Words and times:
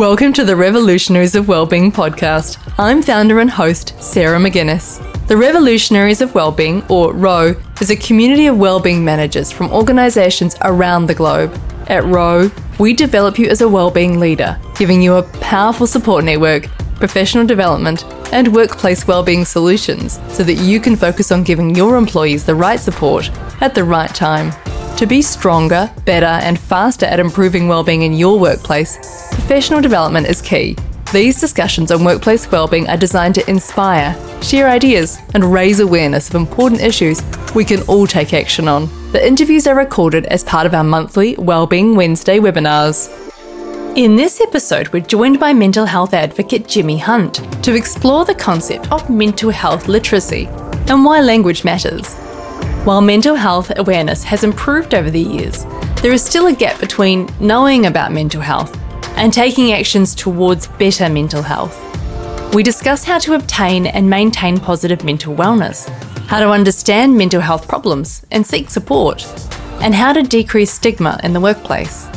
Welcome 0.00 0.32
to 0.32 0.46
the 0.46 0.56
Revolutionaries 0.56 1.34
of 1.34 1.46
Wellbeing 1.46 1.92
podcast. 1.92 2.56
I'm 2.78 3.02
founder 3.02 3.38
and 3.40 3.50
host 3.50 4.02
Sarah 4.02 4.38
McGuinness. 4.38 4.98
The 5.26 5.36
Revolutionaries 5.36 6.22
of 6.22 6.34
Wellbeing, 6.34 6.82
or 6.88 7.12
ROW, 7.12 7.54
is 7.82 7.90
a 7.90 7.96
community 7.96 8.46
of 8.46 8.56
wellbeing 8.56 9.04
managers 9.04 9.52
from 9.52 9.70
organisations 9.70 10.56
around 10.62 11.04
the 11.04 11.14
globe. 11.14 11.54
At 11.88 12.02
ROW, 12.04 12.50
we 12.78 12.94
develop 12.94 13.38
you 13.38 13.48
as 13.48 13.60
a 13.60 13.68
wellbeing 13.68 14.18
leader, 14.18 14.58
giving 14.74 15.02
you 15.02 15.16
a 15.16 15.22
powerful 15.40 15.86
support 15.86 16.24
network, 16.24 16.68
professional 16.94 17.46
development, 17.46 18.06
and 18.32 18.54
workplace 18.54 19.06
wellbeing 19.06 19.44
solutions 19.44 20.18
so 20.30 20.42
that 20.44 20.54
you 20.54 20.80
can 20.80 20.96
focus 20.96 21.30
on 21.30 21.44
giving 21.44 21.74
your 21.74 21.98
employees 21.98 22.46
the 22.46 22.54
right 22.54 22.80
support 22.80 23.30
at 23.60 23.74
the 23.74 23.84
right 23.84 24.14
time. 24.14 24.50
To 24.96 25.06
be 25.06 25.20
stronger, 25.20 25.90
better, 26.06 26.24
and 26.24 26.58
faster 26.58 27.04
at 27.04 27.20
improving 27.20 27.68
wellbeing 27.68 28.00
in 28.00 28.14
your 28.14 28.38
workplace, 28.38 28.98
professional 29.30 29.80
development 29.80 30.26
is 30.26 30.42
key. 30.42 30.76
These 31.12 31.40
discussions 31.40 31.90
on 31.90 32.04
workplace 32.04 32.48
wellbeing 32.52 32.88
are 32.88 32.96
designed 32.96 33.34
to 33.34 33.50
inspire, 33.50 34.16
share 34.42 34.68
ideas, 34.68 35.18
and 35.34 35.52
raise 35.52 35.80
awareness 35.80 36.28
of 36.28 36.36
important 36.36 36.80
issues 36.80 37.20
we 37.52 37.64
can 37.64 37.82
all 37.88 38.06
take 38.06 38.32
action 38.32 38.68
on. 38.68 38.88
The 39.10 39.26
interviews 39.26 39.66
are 39.66 39.74
recorded 39.74 40.26
as 40.26 40.44
part 40.44 40.66
of 40.66 40.74
our 40.74 40.84
monthly 40.84 41.34
Wellbeing 41.36 41.96
Wednesday 41.96 42.38
webinars. 42.38 43.08
In 43.96 44.14
this 44.14 44.40
episode, 44.40 44.88
we're 44.92 45.00
joined 45.00 45.40
by 45.40 45.52
mental 45.52 45.84
health 45.84 46.14
advocate 46.14 46.68
Jimmy 46.68 46.98
Hunt 46.98 47.40
to 47.64 47.74
explore 47.74 48.24
the 48.24 48.36
concept 48.36 48.92
of 48.92 49.10
mental 49.10 49.50
health 49.50 49.88
literacy 49.88 50.46
and 50.86 51.04
why 51.04 51.20
language 51.20 51.64
matters. 51.64 52.14
While 52.84 53.00
mental 53.00 53.34
health 53.34 53.72
awareness 53.76 54.22
has 54.22 54.44
improved 54.44 54.94
over 54.94 55.10
the 55.10 55.20
years, 55.20 55.64
there 56.02 56.12
is 56.12 56.24
still 56.24 56.46
a 56.46 56.52
gap 56.52 56.78
between 56.78 57.28
knowing 57.40 57.86
about 57.86 58.12
mental 58.12 58.40
health 58.40 58.78
and 59.16 59.32
taking 59.32 59.72
actions 59.72 60.14
towards 60.14 60.66
better 60.66 61.08
mental 61.08 61.42
health. 61.42 61.76
We 62.54 62.62
discuss 62.62 63.04
how 63.04 63.18
to 63.20 63.34
obtain 63.34 63.86
and 63.86 64.10
maintain 64.10 64.58
positive 64.58 65.04
mental 65.04 65.34
wellness, 65.34 65.88
how 66.26 66.40
to 66.40 66.50
understand 66.50 67.16
mental 67.16 67.40
health 67.40 67.68
problems 67.68 68.26
and 68.30 68.46
seek 68.46 68.70
support, 68.70 69.24
and 69.80 69.94
how 69.94 70.12
to 70.12 70.22
decrease 70.22 70.72
stigma 70.72 71.20
in 71.22 71.32
the 71.32 71.40
workplace. 71.40 72.08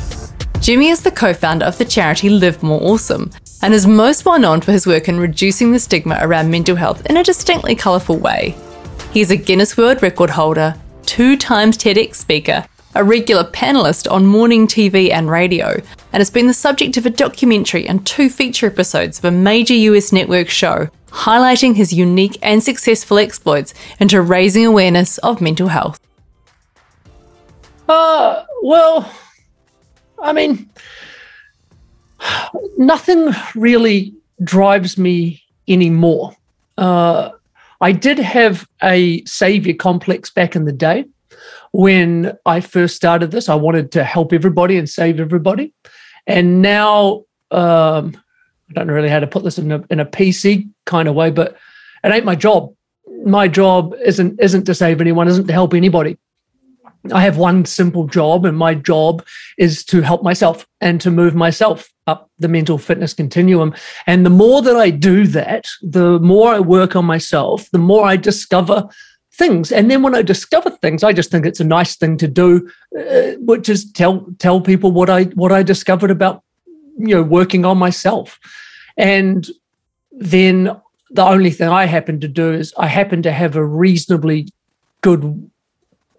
Jimmy 0.59 0.89
is 0.89 1.03
the 1.03 1.11
co 1.11 1.33
founder 1.33 1.65
of 1.65 1.77
the 1.77 1.85
charity 1.85 2.29
Live 2.29 2.63
More 2.63 2.81
Awesome 2.81 3.31
and 3.61 3.73
is 3.73 3.85
most 3.85 4.25
well 4.25 4.39
known 4.39 4.61
for 4.61 4.71
his 4.71 4.87
work 4.87 5.07
in 5.07 5.19
reducing 5.19 5.71
the 5.71 5.79
stigma 5.79 6.17
around 6.21 6.49
mental 6.49 6.75
health 6.75 7.05
in 7.07 7.17
a 7.17 7.23
distinctly 7.23 7.75
colourful 7.75 8.17
way. 8.17 8.55
He 9.11 9.21
is 9.21 9.29
a 9.29 9.35
Guinness 9.35 9.77
World 9.77 10.01
Record 10.01 10.29
holder, 10.29 10.75
two 11.05 11.37
times 11.37 11.77
TEDx 11.77 12.15
speaker, 12.15 12.65
a 12.95 13.03
regular 13.03 13.43
panelist 13.43 14.11
on 14.11 14.25
morning 14.25 14.67
TV 14.67 15.11
and 15.11 15.29
radio, 15.29 15.81
and 16.11 16.21
has 16.21 16.29
been 16.29 16.47
the 16.47 16.53
subject 16.53 16.97
of 16.97 17.05
a 17.05 17.09
documentary 17.09 17.87
and 17.87 18.05
two 18.05 18.29
feature 18.29 18.67
episodes 18.67 19.19
of 19.19 19.25
a 19.25 19.31
major 19.31 19.73
US 19.73 20.11
network 20.11 20.49
show 20.49 20.89
highlighting 21.13 21.75
his 21.75 21.93
unique 21.93 22.37
and 22.41 22.63
successful 22.63 23.19
exploits 23.19 23.73
into 23.99 24.21
raising 24.21 24.65
awareness 24.65 25.19
of 25.19 25.41
mental 25.41 25.67
health. 25.67 25.99
Uh, 27.87 28.43
well, 28.63 29.11
I 30.21 30.33
mean, 30.33 30.69
nothing 32.77 33.31
really 33.55 34.13
drives 34.43 34.97
me 34.97 35.43
anymore. 35.67 36.35
Uh, 36.77 37.31
I 37.81 37.91
did 37.91 38.17
have 38.17 38.67
a 38.81 39.23
savior 39.25 39.73
complex 39.73 40.29
back 40.29 40.55
in 40.55 40.65
the 40.65 40.71
day 40.71 41.05
when 41.73 42.37
I 42.45 42.61
first 42.61 42.95
started 42.95 43.31
this. 43.31 43.49
I 43.49 43.55
wanted 43.55 43.91
to 43.93 44.03
help 44.03 44.31
everybody 44.31 44.77
and 44.77 44.89
save 44.89 45.19
everybody. 45.19 45.73
And 46.25 46.61
now, 46.61 47.25
um, 47.51 48.15
I 48.69 48.73
don't 48.73 48.87
know 48.87 48.93
really 48.93 49.09
how 49.09 49.19
to 49.19 49.27
put 49.27 49.43
this 49.43 49.57
in 49.57 49.71
a, 49.71 49.83
in 49.89 49.99
a 49.99 50.05
PC 50.05 50.69
kind 50.85 51.09
of 51.09 51.15
way, 51.15 51.31
but 51.31 51.57
it 52.03 52.13
ain't 52.13 52.25
my 52.25 52.35
job. 52.35 52.73
My 53.25 53.47
job 53.47 53.93
isn't 54.05 54.39
isn't 54.39 54.63
to 54.65 54.75
save 54.75 55.01
anyone, 55.01 55.27
isn't 55.27 55.47
to 55.47 55.53
help 55.53 55.73
anybody. 55.73 56.17
I 57.11 57.21
have 57.21 57.37
one 57.37 57.65
simple 57.65 58.07
job, 58.07 58.45
and 58.45 58.57
my 58.57 58.75
job 58.75 59.25
is 59.57 59.83
to 59.85 60.01
help 60.01 60.23
myself 60.23 60.65
and 60.79 61.01
to 61.01 61.11
move 61.11 61.35
myself 61.35 61.91
up 62.07 62.29
the 62.37 62.47
mental 62.47 62.77
fitness 62.77 63.13
continuum. 63.13 63.73
And 64.07 64.25
the 64.25 64.29
more 64.29 64.61
that 64.61 64.77
I 64.77 64.89
do 64.89 65.27
that, 65.27 65.67
the 65.81 66.19
more 66.19 66.53
I 66.53 66.59
work 66.59 66.95
on 66.95 67.05
myself, 67.05 67.69
the 67.71 67.77
more 67.77 68.05
I 68.05 68.15
discover 68.15 68.87
things. 69.35 69.71
And 69.71 69.89
then 69.89 70.03
when 70.03 70.15
I 70.15 70.21
discover 70.21 70.69
things, 70.69 71.03
I 71.03 71.13
just 71.13 71.31
think 71.31 71.45
it's 71.45 71.59
a 71.59 71.65
nice 71.65 71.95
thing 71.95 72.17
to 72.17 72.27
do, 72.27 72.69
uh, 72.97 73.31
which 73.39 73.69
is 73.69 73.91
tell 73.91 74.25
tell 74.39 74.61
people 74.61 74.91
what 74.91 75.09
I 75.09 75.23
what 75.35 75.51
I 75.51 75.63
discovered 75.63 76.11
about 76.11 76.43
you 76.97 77.15
know 77.15 77.23
working 77.23 77.65
on 77.65 77.77
myself. 77.77 78.39
And 78.97 79.47
then 80.11 80.79
the 81.09 81.25
only 81.25 81.51
thing 81.51 81.69
I 81.69 81.85
happen 81.85 82.19
to 82.19 82.27
do 82.27 82.53
is 82.53 82.73
I 82.77 82.87
happen 82.87 83.21
to 83.23 83.31
have 83.31 83.55
a 83.55 83.65
reasonably 83.65 84.49
good 85.01 85.49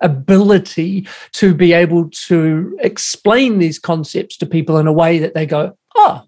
ability 0.01 1.09
to 1.33 1.55
be 1.55 1.73
able 1.73 2.11
to 2.11 2.77
explain 2.81 3.59
these 3.59 3.79
concepts 3.79 4.37
to 4.37 4.47
people 4.47 4.77
in 4.79 4.87
a 4.87 4.93
way 4.93 5.19
that 5.19 5.35
they 5.35 5.47
go, 5.47 5.77
oh, 5.97 6.23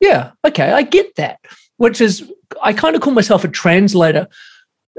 yeah, 0.00 0.32
okay, 0.46 0.72
I 0.72 0.82
get 0.82 1.16
that. 1.16 1.40
Which 1.76 2.00
is, 2.00 2.30
I 2.62 2.72
kind 2.72 2.94
of 2.94 3.02
call 3.02 3.12
myself 3.12 3.42
a 3.42 3.48
translator. 3.48 4.28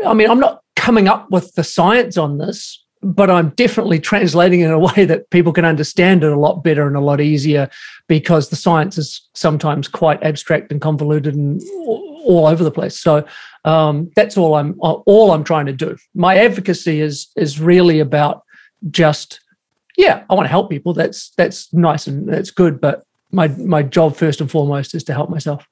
I 0.05 0.13
mean, 0.13 0.29
I'm 0.29 0.39
not 0.39 0.61
coming 0.75 1.07
up 1.07 1.29
with 1.31 1.53
the 1.55 1.63
science 1.63 2.17
on 2.17 2.37
this, 2.37 2.83
but 3.01 3.29
I'm 3.29 3.49
definitely 3.49 3.99
translating 3.99 4.61
it 4.61 4.65
in 4.65 4.71
a 4.71 4.79
way 4.79 5.05
that 5.05 5.29
people 5.29 5.53
can 5.53 5.65
understand 5.65 6.23
it 6.23 6.31
a 6.31 6.39
lot 6.39 6.63
better 6.63 6.87
and 6.87 6.95
a 6.95 7.01
lot 7.01 7.21
easier 7.21 7.69
because 8.07 8.49
the 8.49 8.55
science 8.55 8.97
is 8.97 9.27
sometimes 9.33 9.87
quite 9.87 10.21
abstract 10.23 10.71
and 10.71 10.81
convoluted 10.81 11.35
and 11.35 11.61
all 12.25 12.47
over 12.47 12.63
the 12.63 12.71
place. 12.71 12.99
So 12.99 13.25
um, 13.63 14.11
that's 14.15 14.37
all 14.37 14.55
I'm 14.55 14.75
all 14.79 15.31
I'm 15.31 15.43
trying 15.43 15.67
to 15.67 15.73
do. 15.73 15.97
My 16.13 16.37
advocacy 16.37 17.01
is 17.01 17.27
is 17.35 17.59
really 17.59 17.99
about 17.99 18.43
just 18.89 19.39
yeah, 19.97 20.23
I 20.29 20.33
want 20.33 20.45
to 20.45 20.51
help 20.51 20.69
people. 20.69 20.93
That's 20.93 21.29
that's 21.31 21.71
nice 21.73 22.07
and 22.07 22.27
that's 22.27 22.51
good, 22.51 22.81
but 22.81 23.03
my 23.31 23.47
my 23.49 23.83
job 23.83 24.15
first 24.15 24.41
and 24.41 24.49
foremost 24.49 24.95
is 24.95 25.03
to 25.05 25.13
help 25.13 25.29
myself. 25.29 25.67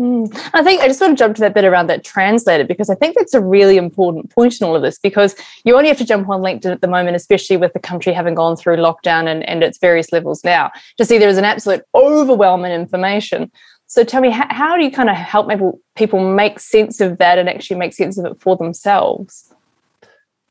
Mm. 0.00 0.28
I 0.52 0.62
think 0.62 0.82
I 0.82 0.88
just 0.88 1.00
want 1.00 1.16
to 1.16 1.24
jump 1.24 1.36
to 1.36 1.40
that 1.42 1.54
bit 1.54 1.64
around 1.64 1.86
that 1.86 2.02
translator 2.02 2.64
because 2.64 2.90
I 2.90 2.96
think 2.96 3.16
that's 3.16 3.34
a 3.34 3.40
really 3.40 3.76
important 3.76 4.30
point 4.30 4.60
in 4.60 4.66
all 4.66 4.74
of 4.74 4.82
this 4.82 4.98
because 4.98 5.36
you 5.64 5.76
only 5.76 5.88
have 5.88 5.98
to 5.98 6.04
jump 6.04 6.28
on 6.28 6.40
LinkedIn 6.40 6.72
at 6.72 6.80
the 6.80 6.88
moment, 6.88 7.14
especially 7.14 7.56
with 7.56 7.72
the 7.74 7.78
country 7.78 8.12
having 8.12 8.34
gone 8.34 8.56
through 8.56 8.76
lockdown 8.76 9.28
and, 9.28 9.48
and 9.48 9.62
its 9.62 9.78
various 9.78 10.10
levels 10.10 10.42
now, 10.42 10.72
to 10.96 11.04
see 11.04 11.18
there 11.18 11.28
is 11.28 11.38
an 11.38 11.44
absolute 11.44 11.82
overwhelming 11.94 12.72
information. 12.72 13.52
So 13.86 14.02
tell 14.02 14.20
me, 14.20 14.30
how, 14.30 14.46
how 14.50 14.76
do 14.76 14.82
you 14.82 14.90
kind 14.90 15.08
of 15.08 15.14
help 15.14 15.48
people, 15.48 15.80
people 15.94 16.34
make 16.34 16.58
sense 16.58 17.00
of 17.00 17.18
that 17.18 17.38
and 17.38 17.48
actually 17.48 17.76
make 17.76 17.94
sense 17.94 18.18
of 18.18 18.24
it 18.26 18.40
for 18.40 18.56
themselves? 18.56 19.52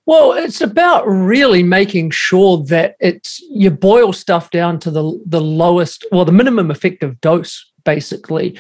Well, 0.05 0.33
it's 0.33 0.61
about 0.61 1.05
really 1.05 1.63
making 1.63 2.11
sure 2.11 2.63
that 2.65 2.95
it's 2.99 3.41
you 3.49 3.71
boil 3.71 4.13
stuff 4.13 4.51
down 4.51 4.79
to 4.79 4.91
the 4.91 5.17
the 5.25 5.39
lowest, 5.39 6.05
well, 6.11 6.25
the 6.25 6.33
minimum 6.33 6.71
effective 6.71 7.21
dose, 7.21 7.71
basically 7.85 8.57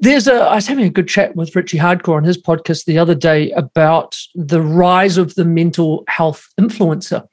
there's 0.00 0.28
a 0.28 0.34
I 0.34 0.56
was 0.56 0.66
having 0.66 0.84
a 0.84 0.90
good 0.90 1.08
chat 1.08 1.34
with 1.34 1.54
Richie 1.56 1.78
Hardcore 1.78 2.16
on 2.16 2.24
his 2.24 2.40
podcast 2.40 2.84
the 2.84 2.98
other 2.98 3.14
day 3.14 3.50
about 3.52 4.16
the 4.34 4.62
rise 4.62 5.16
of 5.16 5.34
the 5.34 5.44
mental 5.44 6.04
health 6.08 6.48
influencer. 6.60 7.26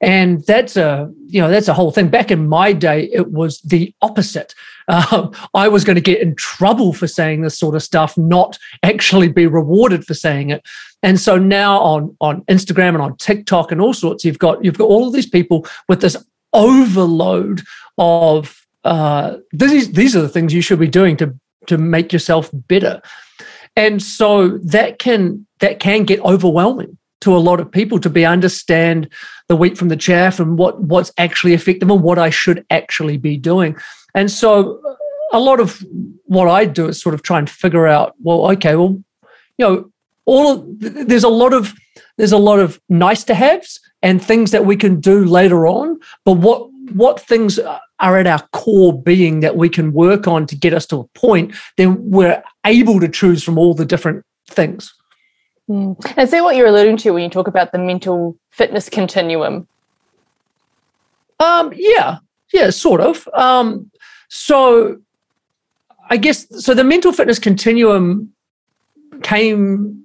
And 0.00 0.44
that's 0.46 0.76
a 0.76 1.10
you 1.26 1.40
know 1.40 1.48
that's 1.48 1.68
a 1.68 1.74
whole 1.74 1.92
thing. 1.92 2.08
Back 2.08 2.30
in 2.30 2.48
my 2.48 2.72
day, 2.72 3.08
it 3.12 3.30
was 3.30 3.60
the 3.60 3.94
opposite. 4.02 4.54
Um, 4.88 5.32
I 5.54 5.68
was 5.68 5.84
going 5.84 5.94
to 5.94 6.02
get 6.02 6.20
in 6.20 6.34
trouble 6.34 6.92
for 6.92 7.06
saying 7.06 7.42
this 7.42 7.56
sort 7.56 7.76
of 7.76 7.84
stuff, 7.84 8.18
not 8.18 8.58
actually 8.82 9.28
be 9.28 9.46
rewarded 9.46 10.04
for 10.04 10.14
saying 10.14 10.50
it. 10.50 10.66
And 11.04 11.20
so 11.20 11.38
now 11.38 11.78
on 11.78 12.16
on 12.20 12.42
Instagram 12.46 12.90
and 12.90 13.02
on 13.02 13.16
TikTok 13.16 13.70
and 13.70 13.80
all 13.80 13.94
sorts, 13.94 14.24
you've 14.24 14.40
got 14.40 14.64
you've 14.64 14.78
got 14.78 14.88
all 14.88 15.06
of 15.06 15.14
these 15.14 15.28
people 15.28 15.66
with 15.88 16.00
this 16.00 16.16
overload 16.52 17.62
of 17.96 18.66
uh, 18.84 19.36
these 19.52 19.92
these 19.92 20.16
are 20.16 20.22
the 20.22 20.28
things 20.28 20.52
you 20.52 20.60
should 20.60 20.80
be 20.80 20.88
doing 20.88 21.16
to 21.16 21.38
to 21.66 21.78
make 21.78 22.12
yourself 22.12 22.50
better 22.52 23.00
and 23.76 24.02
so 24.02 24.58
that 24.58 24.98
can 24.98 25.46
that 25.60 25.80
can 25.80 26.04
get 26.04 26.20
overwhelming 26.20 26.98
to 27.20 27.36
a 27.36 27.38
lot 27.38 27.60
of 27.60 27.70
people 27.70 27.98
to 28.00 28.10
be 28.10 28.26
understand 28.26 29.08
the 29.48 29.56
wheat 29.56 29.78
from 29.78 29.88
the 29.88 29.96
chaff 29.96 30.40
and 30.40 30.58
what 30.58 30.80
what's 30.80 31.12
actually 31.18 31.54
effective 31.54 31.88
and 31.90 32.02
what 32.02 32.18
I 32.18 32.30
should 32.30 32.64
actually 32.70 33.16
be 33.16 33.36
doing. 33.36 33.76
And 34.14 34.30
so 34.30 34.80
uh, 34.84 34.94
a 35.32 35.40
lot 35.40 35.60
of 35.60 35.84
what 36.24 36.48
I 36.48 36.64
do 36.64 36.88
is 36.88 37.00
sort 37.00 37.14
of 37.14 37.22
try 37.22 37.38
and 37.38 37.48
figure 37.48 37.86
out, 37.86 38.14
well, 38.22 38.50
okay, 38.52 38.76
well, 38.76 39.02
you 39.56 39.66
know, 39.66 39.90
all 40.26 40.52
of, 40.52 40.64
there's 41.08 41.24
a 41.24 41.28
lot 41.28 41.54
of 41.54 41.74
there's 42.18 42.32
a 42.32 42.38
lot 42.38 42.58
of 42.58 42.80
nice 42.88 43.24
to 43.24 43.34
haves 43.34 43.80
and 44.02 44.22
things 44.22 44.50
that 44.50 44.66
we 44.66 44.76
can 44.76 45.00
do 45.00 45.24
later 45.24 45.66
on, 45.66 45.98
but 46.24 46.32
what 46.32 46.68
what 46.90 47.20
things 47.20 47.58
are 47.58 48.18
at 48.18 48.26
our 48.26 48.46
core 48.52 49.00
being 49.00 49.40
that 49.40 49.56
we 49.56 49.68
can 49.68 49.92
work 49.92 50.26
on 50.26 50.46
to 50.46 50.56
get 50.56 50.74
us 50.74 50.86
to 50.86 51.00
a 51.00 51.04
point, 51.18 51.54
then 51.76 52.10
we're 52.10 52.42
able 52.66 53.00
to 53.00 53.08
choose 53.08 53.42
from 53.42 53.58
all 53.58 53.74
the 53.74 53.84
different 53.84 54.24
things. 54.48 54.92
Mm. 55.68 55.96
Is 56.18 56.30
that 56.32 56.42
what 56.42 56.56
you're 56.56 56.66
alluding 56.66 56.96
to 56.98 57.12
when 57.12 57.22
you 57.22 57.30
talk 57.30 57.46
about 57.46 57.72
the 57.72 57.78
mental 57.78 58.36
fitness 58.50 58.88
continuum? 58.88 59.68
Um, 61.38 61.72
yeah, 61.74 62.18
yeah, 62.52 62.70
sort 62.70 63.00
of. 63.00 63.28
Um, 63.34 63.90
so 64.28 64.98
I 66.10 66.16
guess 66.16 66.46
so. 66.62 66.74
The 66.74 66.84
mental 66.84 67.12
fitness 67.12 67.38
continuum 67.38 68.32
came 69.22 70.04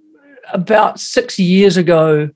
about 0.53 1.00
six 1.00 1.38
years 1.39 1.75
ago 1.75 2.29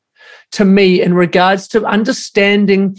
to 0.51 0.65
me 0.65 1.01
in 1.01 1.13
regards 1.13 1.67
to 1.69 1.85
understanding 1.85 2.97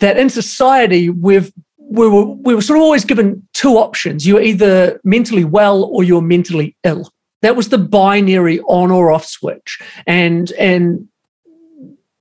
that 0.00 0.18
in 0.18 0.28
society 0.28 1.10
we've 1.10 1.52
we 1.78 2.08
were 2.08 2.24
we 2.24 2.54
were 2.54 2.62
sort 2.62 2.78
of 2.78 2.82
always 2.82 3.04
given 3.04 3.46
two 3.52 3.76
options. 3.76 4.26
You're 4.26 4.42
either 4.42 5.00
mentally 5.04 5.44
well 5.44 5.84
or 5.84 6.04
you're 6.04 6.22
mentally 6.22 6.76
ill. 6.84 7.10
That 7.42 7.56
was 7.56 7.68
the 7.68 7.78
binary 7.78 8.60
on 8.60 8.90
or 8.90 9.10
off 9.10 9.26
switch. 9.26 9.78
And 10.06 10.52
and 10.52 11.08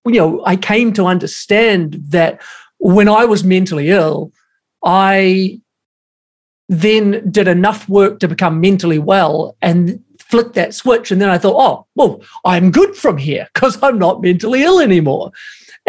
you 0.06 0.14
know, 0.14 0.44
I 0.46 0.56
came 0.56 0.94
to 0.94 1.06
understand 1.06 2.00
that 2.10 2.42
when 2.80 3.08
I 3.08 3.26
was 3.26 3.44
mentally 3.44 3.90
ill, 3.90 4.32
I 4.84 5.62
then 6.68 7.30
did 7.30 7.48
enough 7.48 7.88
work 7.90 8.20
to 8.20 8.28
become 8.28 8.62
mentally 8.62 9.00
well 9.00 9.56
and 9.62 10.04
flicked 10.20 10.54
that 10.54 10.74
switch. 10.74 11.12
And 11.12 11.22
then 11.22 11.30
I 11.30 11.38
thought, 11.38 11.56
oh, 11.58 11.86
well, 11.96 12.22
I'm 12.46 12.72
good 12.72 12.96
from 12.96 13.18
here 13.18 13.48
because 13.54 13.82
I'm 13.84 14.00
not 14.00 14.22
mentally 14.22 14.64
ill 14.64 14.80
anymore. 14.80 15.32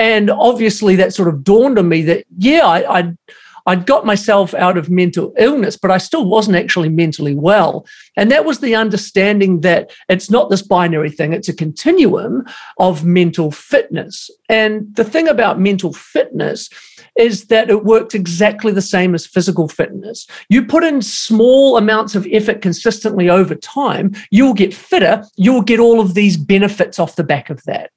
And 0.00 0.30
obviously, 0.30 0.96
that 0.96 1.12
sort 1.12 1.28
of 1.28 1.44
dawned 1.44 1.78
on 1.78 1.86
me 1.86 2.00
that, 2.04 2.24
yeah, 2.38 2.66
I, 2.66 2.98
I'd, 2.98 3.18
I'd 3.66 3.84
got 3.84 4.06
myself 4.06 4.54
out 4.54 4.78
of 4.78 4.88
mental 4.88 5.34
illness, 5.36 5.76
but 5.76 5.90
I 5.90 5.98
still 5.98 6.24
wasn't 6.24 6.56
actually 6.56 6.88
mentally 6.88 7.34
well. 7.34 7.86
And 8.16 8.30
that 8.30 8.46
was 8.46 8.60
the 8.60 8.74
understanding 8.74 9.60
that 9.60 9.90
it's 10.08 10.30
not 10.30 10.48
this 10.48 10.62
binary 10.62 11.10
thing, 11.10 11.34
it's 11.34 11.50
a 11.50 11.54
continuum 11.54 12.46
of 12.78 13.04
mental 13.04 13.50
fitness. 13.50 14.30
And 14.48 14.88
the 14.96 15.04
thing 15.04 15.28
about 15.28 15.60
mental 15.60 15.92
fitness 15.92 16.70
is 17.18 17.48
that 17.48 17.68
it 17.68 17.84
works 17.84 18.14
exactly 18.14 18.72
the 18.72 18.80
same 18.80 19.14
as 19.14 19.26
physical 19.26 19.68
fitness. 19.68 20.26
You 20.48 20.64
put 20.64 20.82
in 20.82 21.02
small 21.02 21.76
amounts 21.76 22.14
of 22.14 22.26
effort 22.32 22.62
consistently 22.62 23.28
over 23.28 23.54
time, 23.54 24.14
you'll 24.30 24.54
get 24.54 24.72
fitter, 24.72 25.24
you'll 25.36 25.60
get 25.60 25.78
all 25.78 26.00
of 26.00 26.14
these 26.14 26.38
benefits 26.38 26.98
off 26.98 27.16
the 27.16 27.24
back 27.24 27.50
of 27.50 27.62
that. 27.64 27.90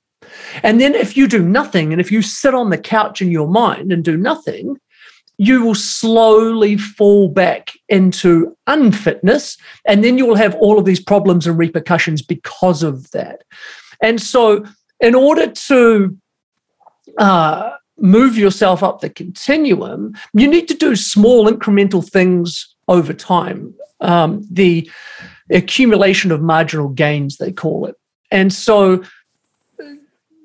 And 0.61 0.79
then 0.79 0.93
if 0.95 1.17
you 1.17 1.27
do 1.27 1.41
nothing, 1.41 1.91
and 1.91 1.99
if 1.99 2.11
you 2.11 2.21
sit 2.21 2.53
on 2.53 2.69
the 2.69 2.77
couch 2.77 3.21
in 3.21 3.31
your 3.31 3.47
mind 3.47 3.91
and 3.91 4.03
do 4.03 4.17
nothing, 4.17 4.77
you 5.37 5.65
will 5.65 5.75
slowly 5.75 6.77
fall 6.77 7.27
back 7.27 7.71
into 7.89 8.55
unfitness. 8.67 9.57
And 9.85 10.03
then 10.03 10.17
you 10.17 10.25
will 10.25 10.35
have 10.35 10.55
all 10.55 10.77
of 10.77 10.85
these 10.85 10.99
problems 10.99 11.47
and 11.47 11.57
repercussions 11.57 12.21
because 12.21 12.83
of 12.83 13.09
that. 13.11 13.43
And 14.01 14.21
so, 14.21 14.65
in 14.99 15.15
order 15.15 15.51
to 15.51 16.17
uh, 17.17 17.71
move 17.97 18.37
yourself 18.37 18.83
up 18.83 19.01
the 19.01 19.09
continuum, 19.09 20.13
you 20.33 20.47
need 20.47 20.67
to 20.67 20.73
do 20.73 20.95
small 20.95 21.47
incremental 21.47 22.07
things 22.07 22.75
over 22.87 23.13
time. 23.13 23.73
Um, 24.01 24.45
the 24.51 24.89
accumulation 25.49 26.31
of 26.31 26.41
marginal 26.41 26.89
gains, 26.89 27.37
they 27.37 27.51
call 27.51 27.85
it. 27.85 27.95
And 28.31 28.51
so 28.51 29.03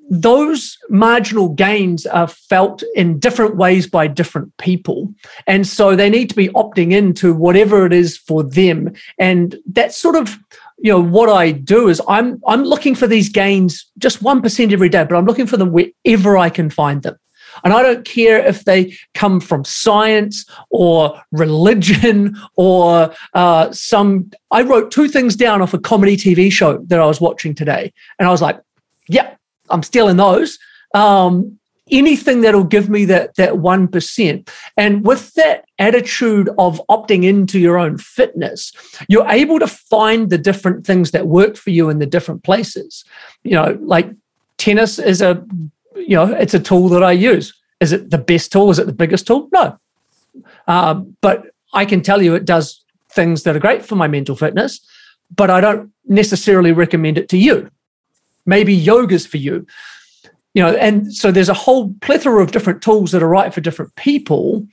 those 0.09 0.77
marginal 0.89 1.49
gains 1.49 2.05
are 2.07 2.27
felt 2.27 2.83
in 2.95 3.19
different 3.19 3.55
ways 3.55 3.87
by 3.87 4.07
different 4.07 4.55
people. 4.57 5.13
And 5.45 5.67
so 5.67 5.95
they 5.95 6.09
need 6.09 6.29
to 6.29 6.35
be 6.35 6.49
opting 6.49 6.91
into 6.91 7.33
whatever 7.33 7.85
it 7.85 7.93
is 7.93 8.17
for 8.17 8.43
them. 8.43 8.93
And 9.17 9.55
that's 9.67 9.95
sort 9.95 10.15
of 10.15 10.37
you 10.81 10.91
know 10.91 11.01
what 11.01 11.29
I 11.29 11.51
do 11.51 11.89
is 11.89 12.01
I'm 12.07 12.41
I'm 12.47 12.63
looking 12.63 12.95
for 12.95 13.05
these 13.05 13.29
gains 13.29 13.85
just 13.97 14.23
1% 14.23 14.71
every 14.71 14.89
day, 14.89 15.03
but 15.03 15.15
I'm 15.15 15.25
looking 15.25 15.47
for 15.47 15.57
them 15.57 15.71
wherever 15.71 16.37
I 16.37 16.49
can 16.49 16.69
find 16.69 17.03
them. 17.03 17.17
And 17.63 17.73
I 17.73 17.81
don't 17.81 18.05
care 18.05 18.45
if 18.45 18.65
they 18.65 18.95
come 19.13 19.39
from 19.39 19.65
science 19.65 20.45
or 20.69 21.21
religion 21.31 22.37
or 22.55 23.13
uh, 23.33 23.71
some. 23.71 24.31
I 24.51 24.61
wrote 24.61 24.91
two 24.91 25.07
things 25.07 25.35
down 25.35 25.61
off 25.61 25.73
a 25.73 25.79
comedy 25.79 26.15
TV 26.15 26.51
show 26.51 26.77
that 26.87 26.99
I 26.99 27.05
was 27.05 27.19
watching 27.19 27.53
today. 27.53 27.91
And 28.17 28.27
I 28.27 28.31
was 28.31 28.41
like, 28.41 28.61
yeah, 29.07 29.35
I'm 29.69 29.83
stealing 29.83 30.17
those. 30.17 30.57
Um, 30.93 31.59
anything 31.91 32.41
that'll 32.41 32.63
give 32.63 32.89
me 32.89 33.05
that 33.05 33.35
that 33.35 33.53
1% 33.53 34.49
and 34.77 35.05
with 35.05 35.33
that 35.33 35.65
attitude 35.79 36.49
of 36.57 36.81
opting 36.89 37.23
into 37.23 37.59
your 37.59 37.77
own 37.77 37.97
fitness 37.97 38.71
you're 39.07 39.27
able 39.27 39.59
to 39.59 39.67
find 39.67 40.29
the 40.29 40.37
different 40.37 40.85
things 40.85 41.11
that 41.11 41.27
work 41.27 41.55
for 41.55 41.69
you 41.69 41.89
in 41.89 41.99
the 41.99 42.05
different 42.05 42.43
places. 42.43 43.03
You 43.43 43.51
know 43.51 43.77
like 43.81 44.11
tennis 44.57 44.99
is 44.99 45.21
a 45.21 45.43
you 45.95 46.15
know 46.15 46.33
it's 46.33 46.53
a 46.53 46.59
tool 46.59 46.89
that 46.89 47.03
i 47.03 47.11
use. 47.11 47.53
Is 47.79 47.93
it 47.93 48.09
the 48.09 48.17
best 48.17 48.51
tool? 48.51 48.69
Is 48.69 48.79
it 48.79 48.87
the 48.87 48.93
biggest 48.93 49.25
tool? 49.25 49.49
No. 49.51 49.79
Um, 50.67 51.15
but 51.21 51.47
i 51.73 51.85
can 51.85 52.01
tell 52.01 52.21
you 52.21 52.35
it 52.35 52.45
does 52.45 52.83
things 53.11 53.43
that 53.43 53.55
are 53.55 53.59
great 53.59 53.85
for 53.85 53.95
my 53.95 54.07
mental 54.07 54.35
fitness 54.35 54.79
but 55.35 55.49
i 55.49 55.59
don't 55.61 55.91
necessarily 56.05 56.71
recommend 56.71 57.17
it 57.17 57.29
to 57.29 57.37
you 57.37 57.69
maybe 58.45 58.73
yoga's 58.73 59.25
for 59.25 59.37
you. 59.37 59.65
You 60.53 60.63
know 60.63 60.75
and 60.75 61.13
so 61.13 61.31
there's 61.31 61.49
a 61.49 61.53
whole 61.53 61.93
plethora 62.01 62.41
of 62.41 62.51
different 62.51 62.81
tools 62.81 63.11
that 63.11 63.21
are 63.21 63.29
right 63.29 63.53
for 63.53 63.61
different 63.61 63.95
people 63.95 64.67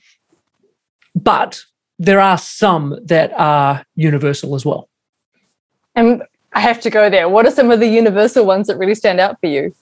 but 1.15 1.63
there 1.99 2.19
are 2.19 2.37
some 2.37 2.99
that 3.03 3.31
are 3.37 3.85
universal 3.95 4.55
as 4.55 4.65
well. 4.65 4.89
And 5.95 6.23
i 6.53 6.59
have 6.59 6.79
to 6.81 6.89
go 6.89 7.09
there. 7.09 7.29
What 7.29 7.45
are 7.45 7.51
some 7.51 7.71
of 7.71 7.79
the 7.79 7.87
universal 7.87 8.45
ones 8.45 8.67
that 8.67 8.77
really 8.77 8.95
stand 8.95 9.19
out 9.19 9.39
for 9.39 9.47
you 9.47 9.73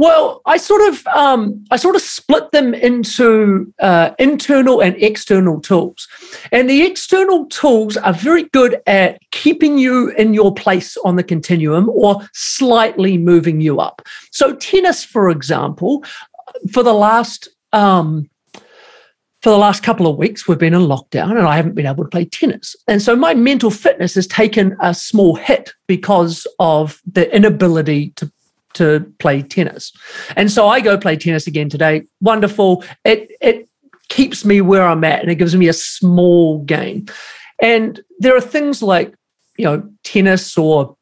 well, 0.00 0.40
I 0.46 0.56
sort 0.56 0.80
of 0.88 1.06
um, 1.08 1.62
I 1.70 1.76
sort 1.76 1.94
of 1.94 2.00
split 2.00 2.52
them 2.52 2.72
into 2.72 3.70
uh, 3.80 4.12
internal 4.18 4.80
and 4.80 4.96
external 4.96 5.60
tools, 5.60 6.08
and 6.52 6.70
the 6.70 6.86
external 6.86 7.44
tools 7.48 7.98
are 7.98 8.14
very 8.14 8.44
good 8.44 8.80
at 8.86 9.20
keeping 9.30 9.76
you 9.76 10.08
in 10.12 10.32
your 10.32 10.54
place 10.54 10.96
on 11.04 11.16
the 11.16 11.22
continuum 11.22 11.90
or 11.90 12.26
slightly 12.32 13.18
moving 13.18 13.60
you 13.60 13.78
up. 13.78 14.00
So, 14.30 14.56
tennis, 14.56 15.04
for 15.04 15.28
example, 15.28 16.02
for 16.72 16.82
the 16.82 16.94
last 16.94 17.50
um, 17.74 18.30
for 19.42 19.50
the 19.50 19.58
last 19.58 19.82
couple 19.82 20.06
of 20.06 20.16
weeks, 20.16 20.48
we've 20.48 20.56
been 20.56 20.72
in 20.72 20.80
lockdown 20.80 21.32
and 21.32 21.46
I 21.46 21.56
haven't 21.56 21.74
been 21.74 21.84
able 21.84 22.04
to 22.04 22.10
play 22.10 22.24
tennis. 22.24 22.74
And 22.88 23.02
so 23.02 23.14
my 23.14 23.34
mental 23.34 23.70
fitness 23.70 24.14
has 24.14 24.26
taken 24.26 24.78
a 24.80 24.94
small 24.94 25.36
hit 25.36 25.74
because 25.86 26.46
of 26.58 27.02
the 27.10 27.34
inability 27.34 28.12
to 28.16 28.32
to 28.74 29.12
play 29.18 29.42
tennis. 29.42 29.92
And 30.36 30.50
so 30.50 30.68
I 30.68 30.80
go 30.80 30.98
play 30.98 31.16
tennis 31.16 31.46
again 31.46 31.68
today. 31.68 32.04
Wonderful. 32.20 32.84
It 33.04 33.30
it 33.40 33.68
keeps 34.08 34.44
me 34.44 34.60
where 34.60 34.86
I'm 34.86 35.04
at 35.04 35.20
and 35.20 35.30
it 35.30 35.36
gives 35.36 35.56
me 35.56 35.68
a 35.68 35.72
small 35.72 36.58
gain. 36.64 37.08
And 37.62 38.00
there 38.18 38.36
are 38.36 38.40
things 38.40 38.82
like, 38.82 39.14
you 39.56 39.64
know, 39.64 39.88
tennis 40.02 40.58
or 40.58 40.96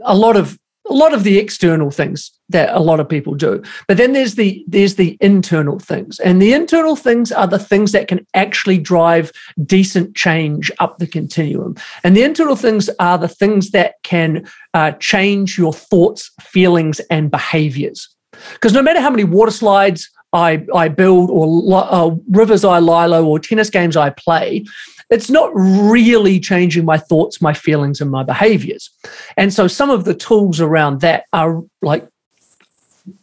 a 0.00 0.14
lot 0.14 0.36
of 0.36 0.58
a 0.88 0.94
lot 0.94 1.14
of 1.14 1.24
the 1.24 1.38
external 1.38 1.90
things 1.90 2.30
that 2.48 2.74
a 2.74 2.80
lot 2.80 3.00
of 3.00 3.08
people 3.08 3.34
do. 3.34 3.62
But 3.86 3.96
then 3.96 4.12
there's 4.12 4.34
the 4.34 4.64
there's 4.66 4.96
the 4.96 5.16
internal 5.20 5.78
things. 5.78 6.18
And 6.20 6.40
the 6.40 6.52
internal 6.52 6.96
things 6.96 7.30
are 7.30 7.46
the 7.46 7.58
things 7.58 7.92
that 7.92 8.08
can 8.08 8.26
actually 8.34 8.78
drive 8.78 9.30
decent 9.64 10.16
change 10.16 10.70
up 10.80 10.98
the 10.98 11.06
continuum. 11.06 11.76
And 12.02 12.16
the 12.16 12.22
internal 12.22 12.56
things 12.56 12.90
are 12.98 13.18
the 13.18 13.28
things 13.28 13.70
that 13.70 13.94
can 14.02 14.46
uh, 14.74 14.92
change 14.92 15.58
your 15.58 15.72
thoughts 15.72 16.30
feelings 16.40 17.00
and 17.10 17.30
behaviors. 17.30 18.08
Because 18.54 18.72
no 18.72 18.82
matter 18.82 19.00
how 19.00 19.10
many 19.10 19.24
water 19.24 19.52
slides 19.52 20.10
I, 20.32 20.64
I 20.74 20.88
build 20.88 21.30
or 21.30 21.74
uh, 21.74 22.14
rivers 22.30 22.64
I 22.64 22.78
lilo 22.78 23.24
or 23.24 23.38
tennis 23.38 23.70
games 23.70 23.96
I 23.96 24.10
play, 24.10 24.64
it's 25.10 25.28
not 25.28 25.50
really 25.54 26.38
changing 26.38 26.84
my 26.84 26.96
thoughts, 26.96 27.42
my 27.42 27.52
feelings, 27.52 28.00
and 28.00 28.10
my 28.10 28.22
behaviors. 28.22 28.90
And 29.36 29.52
so 29.52 29.66
some 29.66 29.90
of 29.90 30.04
the 30.04 30.14
tools 30.14 30.60
around 30.60 31.00
that 31.00 31.24
are 31.32 31.62
like 31.82 32.06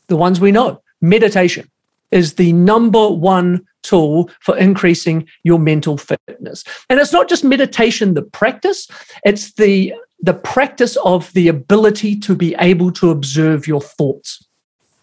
the 0.08 0.18
ones 0.18 0.40
we 0.40 0.52
know. 0.52 0.82
Meditation 1.02 1.70
is 2.12 2.36
the 2.36 2.54
number 2.54 3.10
one 3.10 3.66
tool 3.84 4.30
for 4.42 4.58
increasing 4.58 5.28
your 5.44 5.60
mental 5.60 5.98
fitness. 5.98 6.64
And 6.90 7.00
it's 7.00 7.14
not 7.14 7.30
just 7.30 7.44
meditation, 7.44 8.14
the 8.14 8.22
practice, 8.22 8.88
it's 9.26 9.54
the 9.54 9.94
the 10.20 10.34
practice 10.34 10.98
of 11.06 11.32
the 11.34 11.48
ability 11.48 12.18
to 12.18 12.36
be 12.36 12.56
able 12.60 12.92
to 12.92 13.12
observe 13.12 13.68
your 13.68 13.82
thoughts 13.82 14.44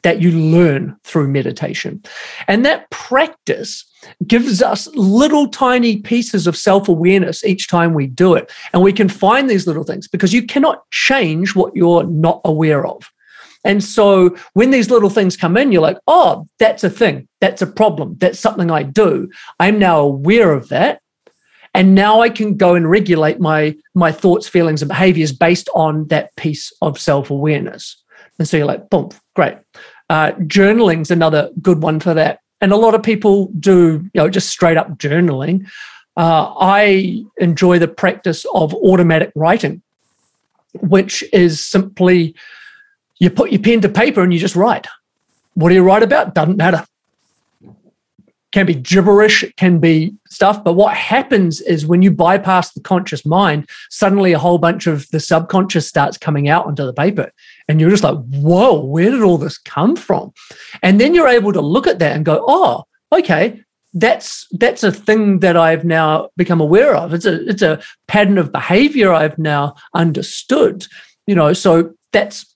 that 0.04 0.20
you 0.20 0.30
learn 0.30 0.96
through 1.02 1.28
meditation. 1.28 2.00
And 2.46 2.64
that 2.64 2.88
practice 2.90 3.84
gives 4.26 4.62
us 4.62 4.86
little 4.94 5.48
tiny 5.48 5.96
pieces 5.96 6.46
of 6.46 6.56
self 6.56 6.88
awareness 6.88 7.42
each 7.42 7.68
time 7.68 7.94
we 7.94 8.06
do 8.06 8.34
it. 8.34 8.52
And 8.72 8.82
we 8.82 8.92
can 8.92 9.08
find 9.08 9.50
these 9.50 9.66
little 9.66 9.82
things 9.82 10.06
because 10.06 10.32
you 10.32 10.46
cannot 10.46 10.88
change 10.90 11.56
what 11.56 11.74
you're 11.74 12.04
not 12.04 12.40
aware 12.44 12.86
of. 12.86 13.10
And 13.64 13.82
so 13.82 14.36
when 14.52 14.70
these 14.70 14.90
little 14.90 15.08
things 15.08 15.38
come 15.38 15.56
in, 15.56 15.72
you're 15.72 15.80
like, 15.80 15.98
oh, 16.06 16.46
that's 16.58 16.84
a 16.84 16.90
thing. 16.90 17.26
That's 17.40 17.62
a 17.62 17.66
problem. 17.66 18.16
That's 18.18 18.38
something 18.38 18.70
I 18.70 18.82
do. 18.82 19.30
I'm 19.58 19.78
now 19.78 20.00
aware 20.00 20.52
of 20.52 20.68
that. 20.68 21.00
And 21.72 21.94
now 21.94 22.20
I 22.20 22.28
can 22.28 22.58
go 22.58 22.74
and 22.74 22.88
regulate 22.88 23.40
my, 23.40 23.74
my 23.94 24.12
thoughts, 24.12 24.46
feelings, 24.46 24.82
and 24.82 24.88
behaviors 24.88 25.32
based 25.32 25.70
on 25.74 26.06
that 26.08 26.36
piece 26.36 26.70
of 26.82 27.00
self 27.00 27.30
awareness. 27.30 28.00
And 28.38 28.46
so 28.46 28.58
you're 28.58 28.66
like, 28.66 28.90
boom, 28.90 29.08
great. 29.34 29.56
Uh, 30.10 30.32
journaling's 30.46 31.10
another 31.10 31.50
good 31.62 31.82
one 31.82 32.00
for 32.00 32.14
that. 32.14 32.40
And 32.60 32.72
a 32.72 32.76
lot 32.76 32.94
of 32.94 33.02
people 33.02 33.50
do, 33.58 34.02
you 34.14 34.20
know, 34.20 34.28
just 34.28 34.48
straight 34.48 34.76
up 34.76 34.98
journaling. 34.98 35.66
Uh, 36.16 36.54
I 36.58 37.24
enjoy 37.38 37.78
the 37.78 37.88
practice 37.88 38.46
of 38.54 38.72
automatic 38.74 39.32
writing, 39.34 39.82
which 40.80 41.24
is 41.32 41.64
simply 41.64 42.34
you 43.18 43.30
put 43.30 43.50
your 43.50 43.60
pen 43.60 43.80
to 43.80 43.88
paper 43.88 44.22
and 44.22 44.32
you 44.32 44.38
just 44.38 44.56
write. 44.56 44.86
What 45.54 45.68
do 45.70 45.74
you 45.74 45.82
write 45.82 46.02
about? 46.02 46.34
Doesn't 46.34 46.56
matter. 46.56 46.84
Can 48.54 48.66
be 48.66 48.74
gibberish, 48.74 49.42
it 49.42 49.56
can 49.56 49.80
be 49.80 50.14
stuff. 50.28 50.62
But 50.62 50.74
what 50.74 50.94
happens 50.94 51.60
is 51.60 51.88
when 51.88 52.02
you 52.02 52.12
bypass 52.12 52.72
the 52.72 52.80
conscious 52.80 53.26
mind, 53.26 53.68
suddenly 53.90 54.32
a 54.32 54.38
whole 54.38 54.58
bunch 54.58 54.86
of 54.86 55.08
the 55.10 55.18
subconscious 55.18 55.88
starts 55.88 56.16
coming 56.16 56.48
out 56.48 56.64
onto 56.64 56.86
the 56.86 56.92
paper. 56.92 57.32
And 57.66 57.80
you're 57.80 57.90
just 57.90 58.04
like, 58.04 58.16
whoa, 58.26 58.84
where 58.84 59.10
did 59.10 59.22
all 59.22 59.38
this 59.38 59.58
come 59.58 59.96
from? 59.96 60.32
And 60.84 61.00
then 61.00 61.16
you're 61.16 61.26
able 61.26 61.52
to 61.52 61.60
look 61.60 61.88
at 61.88 61.98
that 61.98 62.14
and 62.14 62.24
go, 62.24 62.44
oh, 62.46 62.84
okay, 63.12 63.60
that's 63.92 64.46
that's 64.52 64.84
a 64.84 64.92
thing 64.92 65.40
that 65.40 65.56
I've 65.56 65.84
now 65.84 66.28
become 66.36 66.60
aware 66.60 66.94
of. 66.94 67.12
It's 67.12 67.26
a 67.26 67.48
it's 67.48 67.62
a 67.62 67.82
pattern 68.06 68.38
of 68.38 68.52
behavior 68.52 69.12
I've 69.12 69.36
now 69.36 69.74
understood. 69.94 70.86
You 71.26 71.34
know, 71.34 71.54
so 71.54 71.92
that's 72.12 72.53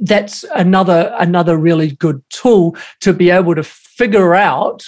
that's 0.00 0.44
another 0.54 1.14
another 1.18 1.56
really 1.56 1.92
good 1.92 2.22
tool 2.30 2.76
to 3.00 3.12
be 3.12 3.30
able 3.30 3.54
to 3.54 3.62
figure 3.62 4.34
out 4.34 4.84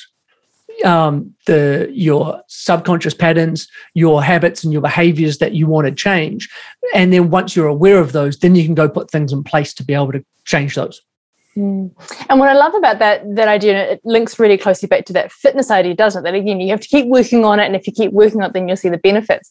um, 0.85 1.35
the 1.47 1.89
your 1.91 2.43
subconscious 2.49 3.15
patterns, 3.15 3.69
your 3.95 4.23
habits, 4.23 4.63
and 4.65 4.73
your 4.73 4.83
behaviors 4.83 5.39
that 5.39 5.53
you 5.53 5.67
want 5.67 5.87
to 5.87 5.93
change. 5.93 6.49
And 6.95 7.13
then 7.13 7.31
once 7.31 7.57
you're 7.57 7.67
aware 7.67 7.99
of 7.99 8.13
those, 8.13 8.39
then 8.39 8.55
you 8.55 8.65
can 8.65 8.75
go 8.75 8.89
put 8.89 9.11
things 9.11 9.33
in 9.33 9.43
place 9.43 9.73
to 9.75 9.85
be 9.85 9.95
able 9.95 10.13
to 10.13 10.25
change 10.45 10.75
those. 10.75 11.03
Mm. 11.57 11.91
And 12.29 12.39
what 12.39 12.51
I 12.51 12.53
love 12.53 12.75
about 12.75 12.99
that 12.99 13.23
that 13.37 13.49
idea, 13.49 13.93
it 13.93 14.01
links 14.05 14.39
really 14.39 14.59
closely 14.59 14.87
back 14.87 15.07
to 15.07 15.13
that 15.15 15.33
fitness 15.33 15.71
idea, 15.71 15.95
doesn't 15.95 16.21
it? 16.21 16.31
That 16.31 16.35
again, 16.35 16.61
you 16.61 16.71
have 16.71 16.81
to 16.81 16.89
keep 16.89 17.07
working 17.07 17.45
on 17.45 17.59
it, 17.59 17.65
and 17.65 17.75
if 17.75 17.87
you 17.87 17.93
keep 17.93 18.13
working 18.13 18.43
on 18.43 18.51
it, 18.51 18.53
then 18.53 18.69
you'll 18.69 18.77
see 18.77 18.91
the 18.91 18.99
benefits. 18.99 19.51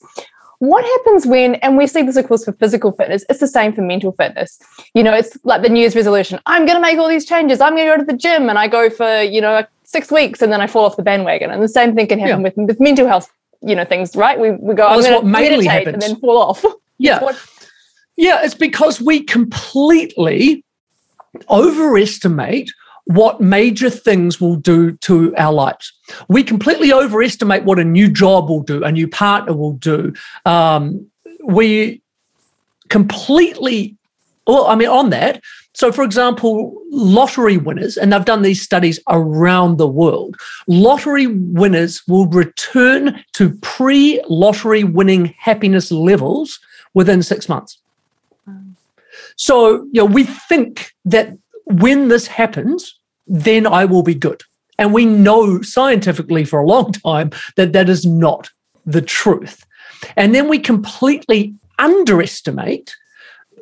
What 0.60 0.86
happens 0.86 1.26
when, 1.26 1.56
and 1.56 1.78
we 1.78 1.88
see 1.88 2.02
this, 2.02 2.16
of 2.16 2.28
course, 2.28 2.46
for 2.46 2.54
physical 2.54 2.92
fitness, 2.92 3.26
it's 3.30 3.40
the 3.40 3.48
same 3.48 3.74
for 3.74 3.82
mental 3.82 4.14
fitness. 4.14 4.60
You 4.94 5.04
know, 5.04 5.14
it's 5.14 5.38
like 5.44 5.62
the 5.62 5.70
New 5.70 5.80
Year's 5.80 5.96
resolution 5.96 6.40
I'm 6.46 6.66
going 6.66 6.78
to 6.78 6.82
make 6.82 6.98
all 6.98 7.10
these 7.10 7.26
changes. 7.26 7.62
I'm 7.62 7.76
going 7.76 7.88
to 7.88 7.94
go 7.94 7.98
to 7.98 8.06
the 8.06 8.18
gym 8.18 8.50
and 8.50 8.58
I 8.58 8.68
go 8.68 8.90
for, 8.90 9.22
you 9.22 9.42
know, 9.42 9.66
six 9.84 10.12
weeks 10.12 10.42
and 10.42 10.52
then 10.52 10.62
I 10.62 10.68
fall 10.68 10.86
off 10.86 10.96
the 10.96 11.04
bandwagon. 11.04 11.52
And 11.52 11.62
the 11.62 11.68
same 11.68 11.96
thing 11.96 12.08
can 12.08 12.20
happen 12.20 12.42
yeah. 12.42 12.52
with, 12.56 12.58
with 12.58 12.80
mental 12.80 13.08
health, 13.08 13.32
you 13.62 13.76
know, 13.76 13.86
things, 13.86 14.16
right? 14.16 14.40
We, 14.40 14.52
we 14.52 14.76
go, 14.76 14.88
well, 14.88 15.00
I'm 15.00 15.02
going 15.02 15.22
to 15.22 15.28
meditate 15.28 15.66
happens. 15.66 15.94
and 15.94 16.02
then 16.02 16.16
fall 16.20 16.38
off. 16.38 16.66
Yeah. 16.98 17.22
what, 17.22 17.38
yeah, 18.16 18.40
it's 18.46 18.56
because 18.56 19.02
we 19.02 19.22
completely 19.22 20.64
overestimate 21.50 22.72
what 23.06 23.40
major 23.40 23.90
things 23.90 24.42
will 24.42 24.56
do 24.56 24.94
to 24.98 25.36
our 25.38 25.54
lives. 25.54 25.94
We 26.28 26.44
completely 26.44 26.92
overestimate 26.92 27.64
what 27.64 27.80
a 27.80 27.84
new 27.84 28.10
job 28.10 28.50
will 28.50 28.64
do, 28.64 28.84
a 28.84 28.92
new 28.92 29.08
partner 29.08 29.54
will 29.54 29.74
do. 29.74 30.14
Um, 30.46 31.08
we 31.44 32.02
completely, 32.90 33.96
well, 34.48 34.68
I 34.68 34.76
mean, 34.76 34.90
on 34.90 35.10
that. 35.12 35.42
So, 35.74 35.92
for 35.92 36.04
example, 36.04 36.82
lottery 36.90 37.58
winners, 37.58 37.98
and 37.98 38.14
they've 38.14 38.24
done 38.24 38.44
these 38.44 38.62
studies 38.62 39.00
around 39.10 39.78
the 39.78 39.88
world, 39.88 40.38
lottery 40.68 41.28
winners 41.28 42.02
will 42.08 42.28
return 42.28 43.24
to 43.34 43.54
pre 43.62 44.22
lottery 44.30 44.86
winning 44.86 45.36
happiness 45.38 45.92
levels 45.92 46.60
within 46.94 47.22
six 47.22 47.50
months. 47.50 47.78
So, 49.36 49.84
you 49.92 50.02
know, 50.02 50.06
we 50.06 50.24
think 50.24 50.94
that 51.04 51.38
when 51.66 52.08
this 52.08 52.28
happens, 52.28 53.00
then 53.28 53.68
I 53.68 53.86
will 53.86 54.04
be 54.04 54.16
good. 54.16 54.42
And 54.78 54.94
we 54.94 55.06
know 55.06 55.62
scientifically 55.62 56.46
for 56.46 56.60
a 56.60 56.66
long 56.66 56.92
time 56.92 57.32
that 57.56 57.74
that 57.74 57.90
is 57.90 58.06
not 58.06 58.50
the 58.86 59.02
truth. 59.02 59.66
And 60.16 60.36
then 60.36 60.48
we 60.48 60.60
completely 60.60 61.56
underestimate 61.80 62.96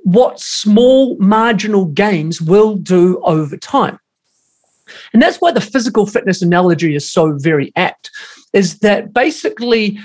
what 0.03 0.39
small 0.39 1.17
marginal 1.17 1.85
gains 1.85 2.41
will 2.41 2.75
do 2.75 3.21
over 3.23 3.55
time. 3.55 3.99
And 5.13 5.21
that's 5.21 5.39
why 5.39 5.51
the 5.51 5.61
physical 5.61 6.05
fitness 6.05 6.41
analogy 6.41 6.95
is 6.95 7.09
so 7.09 7.37
very 7.37 7.71
apt, 7.75 8.11
is 8.51 8.79
that 8.79 9.13
basically, 9.13 9.97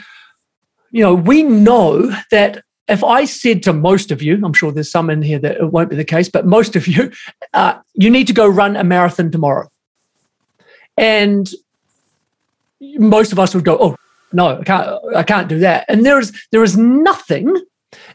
you 0.93 1.03
know, 1.03 1.15
we 1.15 1.43
know 1.43 2.15
that 2.31 2.63
if 2.89 3.05
I 3.05 3.25
said 3.27 3.63
to 3.65 3.73
most 3.73 4.11
of 4.11 4.23
you, 4.23 4.41
I'm 4.43 4.55
sure 4.55 4.73
there's 4.73 4.91
some 4.91 5.11
in 5.11 5.23
here 5.23 5.39
that 5.39 5.57
it 5.57 5.73
won't 5.73 5.91
be 5.91 5.97
the 5.97 6.05
case, 6.05 6.29
but 6.29 6.47
most 6.47 6.75
of 6.75 6.87
you, 6.87 7.13
uh, 7.55 7.79
you 7.95 8.11
need 8.11 8.27
to 8.29 8.33
go 8.33 8.47
run 8.47 8.77
a 8.77 8.85
marathon 8.85 9.31
tomorrow. 9.31 9.69
And 10.97 11.49
most 12.81 13.33
of 13.33 13.39
us 13.39 13.55
would 13.55 13.65
go, 13.65 13.79
oh, 13.81 13.97
no, 14.33 14.59
I 14.59 14.65
can't, 14.65 15.17
I 15.17 15.23
can't 15.23 15.49
do 15.49 15.59
that. 15.61 15.85
And 15.89 16.05
there 16.05 16.19
is, 16.19 16.33
there 16.51 16.63
is 16.63 16.77
nothing 16.77 17.55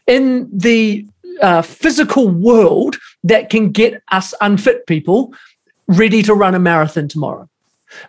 in 0.06 0.50
the 0.51 1.08
uh, 1.42 1.62
physical 1.62 2.27
world 2.27 2.98
that 3.24 3.50
can 3.50 3.72
get 3.72 4.01
us 4.12 4.34
unfit 4.42 4.86
people 4.86 5.34
ready 5.88 6.22
to 6.24 6.34
run 6.34 6.56
a 6.56 6.60
marathon 6.60 7.08
tomorrow. 7.08 7.50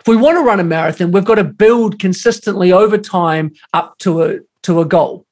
If 0.00 0.09
we 0.09 0.16
want 0.16 0.37
to 0.38 0.42
run 0.42 0.61
a 0.61 0.64
marathon, 0.64 1.12
we've 1.12 1.25
got 1.25 1.35
to 1.37 1.44
build 1.44 1.99
consistently 1.99 2.73
over 2.73 2.97
time 2.97 3.52
up 3.75 3.99
to 3.99 4.23
a 4.23 4.38
to 4.62 4.80
a 4.80 4.87
goal 4.87 5.26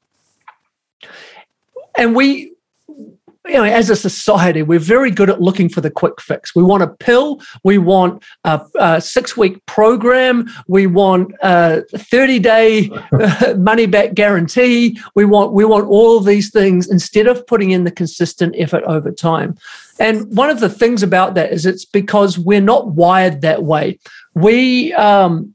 and 1.97 2.15
we 2.15 2.53
you 3.49 3.55
know, 3.55 3.65
as 3.65 3.91
a 3.91 3.97
society, 3.97 4.63
we're 4.63 4.79
very 4.79 5.11
good 5.11 5.29
at 5.29 5.41
looking 5.41 5.69
for 5.69 5.81
the 5.81 5.91
quick 5.91 6.21
fix. 6.21 6.55
We 6.55 6.63
want 6.63 6.85
a 6.85 6.87
pill. 6.87 7.41
We 7.65 7.77
want 7.77 8.23
a, 8.45 8.65
a 8.79 9.01
six-week 9.01 9.67
program. 9.67 10.49
We 10.69 10.87
want 10.87 11.35
a 11.43 11.83
thirty-day 11.83 12.91
money-back 13.57 14.15
guarantee. 14.15 15.01
We 15.17 15.25
want 15.25 15.53
we 15.53 15.65
want 15.65 15.89
all 15.89 16.17
of 16.17 16.25
these 16.25 16.53
things 16.53 16.89
instead 16.89 17.27
of 17.27 17.45
putting 17.49 17.73
in 17.73 17.83
the 17.83 17.91
consistent 17.91 18.55
effort 18.57 18.85
over 18.85 19.11
time. 19.11 19.57
And 19.99 20.35
one 20.37 20.49
of 20.49 20.61
the 20.61 20.71
things 20.71 21.03
about 21.03 21.35
that 21.35 21.53
is 21.53 21.67
it's 21.67 21.85
because 21.85 22.39
we're 22.39 22.61
not 22.61 22.93
wired 22.93 23.41
that 23.41 23.65
way. 23.65 23.99
We 24.35 24.93
um, 24.93 25.53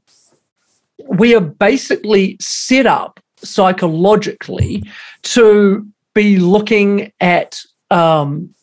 we 1.06 1.34
are 1.34 1.40
basically 1.40 2.36
set 2.38 2.84
up 2.84 3.18
psychologically 3.42 4.82
to 5.22 5.86
be 6.14 6.38
looking 6.38 7.12
at 7.20 7.60
um, 7.90 8.54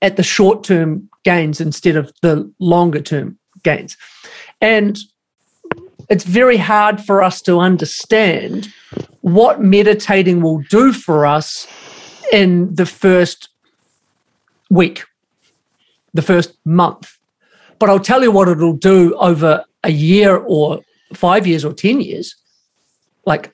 at 0.00 0.16
the 0.16 0.22
short 0.22 0.64
term 0.64 1.08
gains 1.24 1.60
instead 1.60 1.96
of 1.96 2.12
the 2.22 2.50
longer 2.58 3.00
term 3.00 3.38
gains, 3.62 3.96
and 4.60 4.98
it's 6.08 6.24
very 6.24 6.56
hard 6.56 7.00
for 7.00 7.22
us 7.22 7.42
to 7.42 7.58
understand 7.58 8.72
what 9.20 9.60
meditating 9.60 10.40
will 10.40 10.62
do 10.70 10.92
for 10.92 11.26
us 11.26 11.66
in 12.32 12.74
the 12.74 12.86
first 12.86 13.48
week, 14.70 15.04
the 16.14 16.22
first 16.22 16.56
month. 16.64 17.18
But 17.78 17.90
I'll 17.90 18.00
tell 18.00 18.22
you 18.22 18.32
what 18.32 18.48
it'll 18.48 18.72
do 18.72 19.14
over 19.16 19.64
a 19.84 19.90
year 19.90 20.36
or 20.36 20.80
five 21.14 21.46
years 21.46 21.64
or 21.64 21.72
10 21.72 22.00
years. 22.00 22.34
Like 23.24 23.52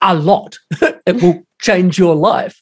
a 0.00 0.14
lot. 0.14 0.58
it 1.06 1.22
will 1.22 1.42
change 1.60 1.98
your 1.98 2.14
life. 2.14 2.60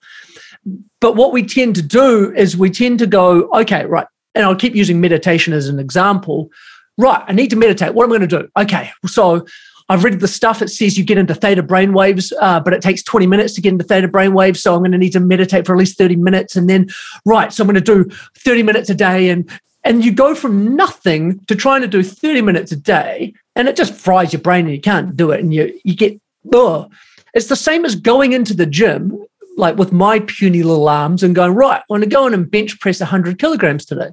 But 1.00 1.17
what 1.17 1.33
we 1.33 1.45
tend 1.45 1.75
to 1.76 1.83
do 1.83 2.33
is 2.35 2.57
we 2.57 2.71
tend 2.71 2.99
to 3.00 3.07
go, 3.07 3.50
okay, 3.53 3.85
right. 3.85 4.07
And 4.35 4.45
I'll 4.45 4.57
keep 4.57 4.75
using 4.75 5.00
meditation 5.00 5.53
as 5.53 5.69
an 5.69 5.79
example. 5.79 6.50
Right, 6.97 7.23
I 7.26 7.33
need 7.33 7.50
to 7.50 7.57
meditate. 7.57 7.95
What 7.95 8.05
am 8.05 8.12
I 8.12 8.19
going 8.19 8.29
to 8.29 8.38
do? 8.38 8.49
Okay, 8.59 8.91
so 9.07 9.45
I've 9.88 10.05
read 10.05 10.21
the 10.21 10.29
stuff. 10.29 10.62
It 10.62 10.69
says 10.69 10.97
you 10.97 11.05
get 11.05 11.19
into 11.19 11.35
theta 11.35 11.62
brainwaves, 11.62 12.33
uh, 12.41 12.61
but 12.61 12.73
it 12.73 12.81
takes 12.81 13.03
20 13.03 13.26
minutes 13.26 13.53
to 13.55 13.61
get 13.61 13.73
into 13.73 13.85
theta 13.85 14.09
brainwaves. 14.09 14.59
So 14.59 14.75
I'm 14.75 14.81
going 14.81 14.93
to 14.93 14.99
need 14.99 15.12
to 15.12 15.21
meditate 15.21 15.67
for 15.67 15.75
at 15.75 15.79
least 15.79 15.99
30 15.99 16.17
minutes. 16.17 16.57
And 16.57 16.71
then, 16.71 16.88
right, 17.26 17.53
so 17.53 17.62
I'm 17.62 17.69
going 17.69 17.83
to 17.83 18.05
do 18.05 18.09
30 18.38 18.62
minutes 18.62 18.88
a 18.91 18.95
day. 18.95 19.29
And 19.29 19.50
and 19.87 20.03
you 20.03 20.12
go 20.12 20.35
from 20.35 20.75
nothing 20.75 21.41
to 21.45 21.55
trying 21.55 21.83
to 21.83 21.88
do 21.88 22.03
30 22.03 22.41
minutes 22.41 22.73
a 22.73 22.76
day, 22.76 23.35
and 23.55 23.69
it 23.69 23.76
just 23.76 23.93
fries 23.93 24.33
your 24.33 24.41
brain 24.41 24.64
and 24.64 24.75
you 24.75 24.81
can't 24.81 25.14
do 25.14 25.31
it. 25.31 25.41
And 25.41 25.53
you 25.53 25.79
you 25.85 25.95
get, 25.95 26.19
ugh. 26.55 26.91
It's 27.35 27.49
the 27.49 27.57
same 27.57 27.85
as 27.85 27.97
going 27.97 28.33
into 28.33 28.55
the 28.55 28.67
gym, 28.67 29.25
like 29.57 29.76
with 29.76 29.93
my 29.93 30.21
puny 30.21 30.62
little 30.62 30.88
arms, 30.88 31.23
and 31.23 31.35
going, 31.35 31.55
right, 31.55 31.81
I 31.81 31.85
want 31.88 32.05
to 32.05 32.09
go 32.09 32.26
in 32.26 32.35
and 32.35 32.50
bench 32.50 32.79
press 32.81 33.00
100 33.00 33.38
kilograms 33.38 33.85
today. 33.85 34.11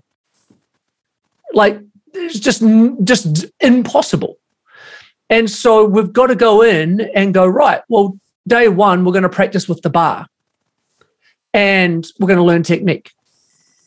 Like, 1.53 1.79
it's 2.13 2.39
just, 2.39 2.63
just 3.03 3.45
impossible. 3.59 4.37
And 5.29 5.49
so 5.49 5.85
we've 5.85 6.11
got 6.11 6.27
to 6.27 6.35
go 6.35 6.61
in 6.61 7.01
and 7.15 7.33
go, 7.33 7.47
right, 7.47 7.81
well, 7.87 8.19
day 8.47 8.67
one, 8.67 9.05
we're 9.05 9.13
going 9.13 9.23
to 9.23 9.29
practice 9.29 9.69
with 9.69 9.81
the 9.81 9.89
bar 9.89 10.27
and 11.53 12.05
we're 12.19 12.27
going 12.27 12.37
to 12.37 12.43
learn 12.43 12.63
technique. 12.63 13.11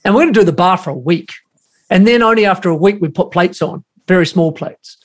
And 0.05 0.14
we're 0.14 0.23
going 0.23 0.35
to 0.35 0.41
do 0.41 0.45
the 0.45 0.53
bar 0.53 0.79
for 0.79 0.91
a 0.91 0.95
week. 0.95 1.33
And 1.91 2.07
then 2.07 2.23
only 2.23 2.47
after 2.47 2.69
a 2.69 2.76
week, 2.76 2.99
we 3.00 3.09
put 3.09 3.31
plates 3.31 3.61
on, 3.62 3.85
very 4.07 4.26
small 4.26 4.53
plates. 4.53 4.99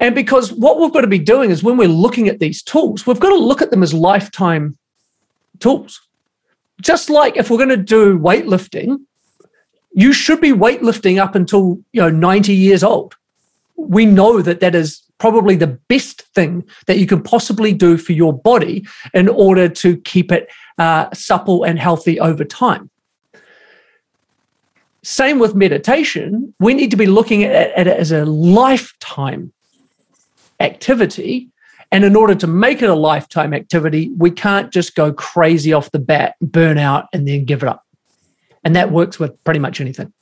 And 0.00 0.14
because 0.14 0.50
what 0.50 0.80
we've 0.80 0.92
got 0.92 1.02
to 1.02 1.06
be 1.06 1.18
doing 1.18 1.50
is 1.50 1.62
when 1.62 1.76
we're 1.76 1.88
looking 1.88 2.28
at 2.28 2.40
these 2.40 2.62
tools, 2.62 3.06
we've 3.06 3.20
got 3.20 3.28
to 3.28 3.36
look 3.36 3.60
at 3.60 3.70
them 3.70 3.82
as 3.82 3.92
lifetime 3.92 4.78
tools. 5.60 6.00
Just 6.80 7.10
like 7.10 7.36
if 7.36 7.50
we're 7.50 7.58
going 7.58 7.68
to 7.68 7.76
do 7.76 8.18
weightlifting, 8.18 9.00
you 9.92 10.14
should 10.14 10.40
be 10.40 10.52
weightlifting 10.52 11.20
up 11.20 11.34
until 11.34 11.78
you 11.92 12.00
know 12.00 12.08
90 12.08 12.54
years 12.54 12.82
old. 12.82 13.14
We 13.76 14.06
know 14.06 14.40
that 14.40 14.60
that 14.60 14.74
is 14.74 15.02
probably 15.18 15.54
the 15.54 15.66
best 15.66 16.22
thing 16.34 16.64
that 16.86 16.98
you 16.98 17.06
can 17.06 17.22
possibly 17.22 17.74
do 17.74 17.98
for 17.98 18.12
your 18.12 18.32
body 18.32 18.86
in 19.12 19.28
order 19.28 19.68
to 19.68 19.98
keep 19.98 20.32
it 20.32 20.48
uh, 20.78 21.12
supple 21.12 21.64
and 21.64 21.78
healthy 21.78 22.18
over 22.18 22.42
time. 22.42 22.88
Same 25.02 25.38
with 25.38 25.54
meditation. 25.54 26.54
We 26.58 26.72
need 26.72 26.90
to 26.90 26.96
be 26.96 27.06
looking 27.06 27.44
at, 27.44 27.72
at 27.72 27.86
it 27.86 27.98
as 27.98 28.12
a 28.12 28.24
lifetime 28.24 29.52
activity. 30.60 31.48
And 31.92 32.04
in 32.04 32.14
order 32.14 32.36
to 32.36 32.46
make 32.46 32.82
it 32.82 32.88
a 32.88 32.94
lifetime 32.94 33.52
activity, 33.52 34.12
we 34.16 34.30
can't 34.30 34.72
just 34.72 34.94
go 34.94 35.12
crazy 35.12 35.72
off 35.72 35.90
the 35.90 35.98
bat, 35.98 36.36
burn 36.40 36.78
out, 36.78 37.08
and 37.12 37.26
then 37.26 37.44
give 37.44 37.62
it 37.62 37.68
up. 37.68 37.84
And 38.62 38.76
that 38.76 38.92
works 38.92 39.18
with 39.18 39.42
pretty 39.42 39.58
much 39.58 39.80
anything. 39.80 40.12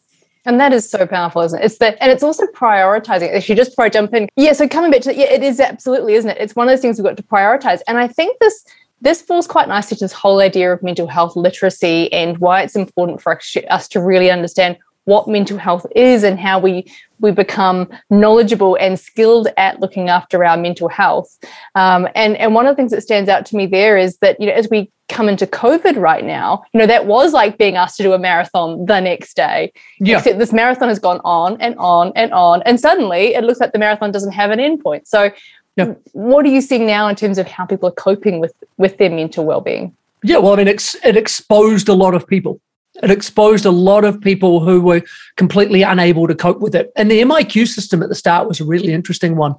And 0.46 0.58
that 0.60 0.72
is 0.72 0.88
so 0.88 1.06
powerful, 1.06 1.42
isn't 1.42 1.60
it? 1.60 1.64
It's 1.64 1.76
that, 1.78 1.98
and 2.00 2.10
it's 2.10 2.22
also 2.22 2.46
prioritizing. 2.46 3.34
If 3.34 3.50
you 3.50 3.54
just 3.54 3.78
I 3.78 3.90
jump 3.90 4.14
in, 4.14 4.28
yeah. 4.36 4.54
So 4.54 4.66
coming 4.66 4.90
back 4.90 5.02
to 5.02 5.14
yeah, 5.14 5.26
it 5.26 5.42
is 5.42 5.60
absolutely, 5.60 6.14
isn't 6.14 6.30
it? 6.30 6.38
It's 6.40 6.56
one 6.56 6.66
of 6.66 6.72
those 6.72 6.80
things 6.80 6.96
we've 6.96 7.04
got 7.04 7.18
to 7.18 7.22
prioritize. 7.22 7.80
And 7.86 7.98
I 7.98 8.08
think 8.08 8.38
this 8.38 8.64
this 9.02 9.20
falls 9.20 9.46
quite 9.46 9.68
nicely 9.68 9.96
to 9.96 10.04
this 10.04 10.12
whole 10.12 10.40
idea 10.40 10.72
of 10.72 10.82
mental 10.82 11.06
health 11.06 11.36
literacy 11.36 12.10
and 12.12 12.38
why 12.38 12.62
it's 12.62 12.76
important 12.76 13.20
for 13.20 13.38
us 13.68 13.88
to 13.88 14.00
really 14.00 14.30
understand 14.30 14.78
what 15.04 15.28
mental 15.28 15.58
health 15.58 15.86
is 15.94 16.22
and 16.22 16.38
how 16.38 16.58
we 16.58 16.90
we 17.20 17.30
become 17.30 17.88
knowledgeable 18.10 18.76
and 18.76 18.98
skilled 18.98 19.48
at 19.56 19.80
looking 19.80 20.08
after 20.08 20.44
our 20.44 20.56
mental 20.56 20.88
health. 20.88 21.38
Um, 21.74 22.08
and 22.14 22.36
and 22.36 22.54
one 22.54 22.66
of 22.66 22.72
the 22.72 22.76
things 22.76 22.90
that 22.92 23.02
stands 23.02 23.28
out 23.28 23.46
to 23.46 23.56
me 23.56 23.66
there 23.66 23.96
is 23.96 24.18
that 24.18 24.40
you 24.40 24.46
know 24.46 24.52
as 24.52 24.68
we 24.70 24.90
come 25.08 25.28
into 25.28 25.46
COVID 25.46 25.96
right 25.96 26.24
now, 26.24 26.62
you 26.72 26.80
know 26.80 26.86
that 26.86 27.06
was 27.06 27.32
like 27.32 27.58
being 27.58 27.76
asked 27.76 27.96
to 27.98 28.02
do 28.02 28.12
a 28.12 28.18
marathon 28.18 28.84
the 28.86 29.00
next 29.00 29.36
day. 29.36 29.72
Yeah. 30.00 30.18
Except 30.18 30.38
this 30.38 30.52
marathon 30.52 30.88
has 30.88 30.98
gone 30.98 31.20
on 31.24 31.60
and 31.60 31.76
on 31.78 32.12
and 32.14 32.32
on, 32.32 32.62
and 32.62 32.80
suddenly 32.80 33.34
it 33.34 33.44
looks 33.44 33.60
like 33.60 33.72
the 33.72 33.78
marathon 33.78 34.12
doesn't 34.12 34.32
have 34.32 34.50
an 34.50 34.58
endpoint. 34.58 35.06
So. 35.06 35.30
Yeah. 35.76 35.94
What 36.10 36.44
are 36.44 36.48
you 36.48 36.60
seeing 36.60 36.88
now 36.88 37.06
in 37.06 37.14
terms 37.14 37.38
of 37.38 37.46
how 37.46 37.64
people 37.64 37.88
are 37.88 37.92
coping 37.92 38.40
with 38.40 38.52
with 38.78 38.98
their 38.98 39.10
mental 39.10 39.44
well-being? 39.44 39.94
Yeah, 40.24 40.38
well, 40.38 40.54
I 40.54 40.56
mean, 40.56 40.66
it's, 40.66 40.96
it 41.04 41.16
exposed 41.16 41.88
a 41.88 41.94
lot 41.94 42.14
of 42.14 42.26
people 42.26 42.60
it 43.02 43.10
exposed 43.10 43.64
a 43.64 43.70
lot 43.70 44.04
of 44.04 44.20
people 44.20 44.60
who 44.60 44.80
were 44.80 45.02
completely 45.36 45.82
unable 45.82 46.26
to 46.26 46.34
cope 46.34 46.60
with 46.60 46.74
it. 46.74 46.90
And 46.96 47.10
the 47.10 47.20
MIQ 47.20 47.68
system 47.68 48.02
at 48.02 48.08
the 48.08 48.14
start 48.14 48.48
was 48.48 48.60
a 48.60 48.64
really 48.64 48.92
interesting 48.92 49.36
one. 49.36 49.54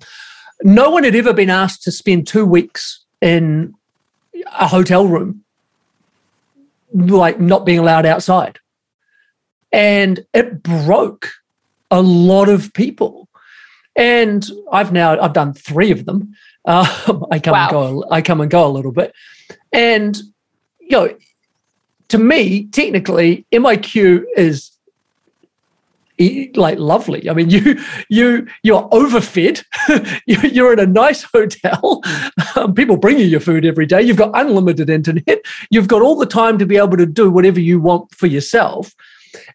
No 0.64 0.90
one 0.90 1.04
had 1.04 1.16
ever 1.16 1.34
been 1.34 1.50
asked 1.50 1.84
to 1.84 1.92
spend 1.92 2.28
two 2.28 2.46
weeks 2.46 3.06
in 3.22 3.74
a 4.60 4.68
hotel 4.68 5.08
room, 5.08 5.44
like 6.94 7.40
not 7.40 7.66
being 7.66 7.80
allowed 7.80 8.06
outside. 8.06 8.60
And 9.72 10.26
it 10.34 10.62
broke 10.62 11.32
a 11.92 12.02
lot 12.02 12.50
of 12.50 12.74
people. 12.74 13.30
And 13.96 14.50
I've 14.72 14.92
now 14.92 15.20
I've 15.20 15.34
done 15.34 15.54
three 15.54 15.92
of 15.92 16.06
them. 16.06 16.34
Uh, 16.66 16.86
I 17.32 17.40
come 17.40 17.54
wow. 17.54 17.64
and 17.64 17.72
go. 17.72 18.06
I 18.12 18.22
come 18.22 18.42
and 18.42 18.52
go 18.52 18.66
a 18.66 18.70
little 18.70 18.92
bit, 18.92 19.14
and 19.74 20.18
you 20.80 20.92
know 20.92 21.18
to 22.10 22.18
me, 22.18 22.66
technically, 22.66 23.46
MIQ 23.52 24.26
is 24.36 24.72
like 26.56 26.78
lovely. 26.78 27.30
I 27.30 27.34
mean, 27.34 27.50
you 27.50 27.80
you 28.10 28.48
you're 28.64 28.88
overfed. 28.90 29.64
you're 30.26 30.74
in 30.74 30.80
a 30.80 30.86
nice 30.86 31.24
hotel. 31.24 32.02
Um, 32.56 32.74
people 32.74 32.98
bring 32.98 33.20
you 33.20 33.26
your 33.26 33.40
food 33.40 33.66
every 33.66 33.86
day. 33.86 34.02
You've 34.02 34.18
got 34.18 34.32
unlimited 34.34 34.90
internet. 34.90 35.42
You've 35.70 35.88
got 35.88 36.02
all 36.02 36.16
the 36.16 36.26
time 36.26 36.58
to 36.58 36.66
be 36.66 36.78
able 36.78 36.98
to 36.98 37.06
do 37.06 37.30
whatever 37.30 37.60
you 37.60 37.80
want 37.80 38.14
for 38.14 38.28
yourself. 38.28 38.94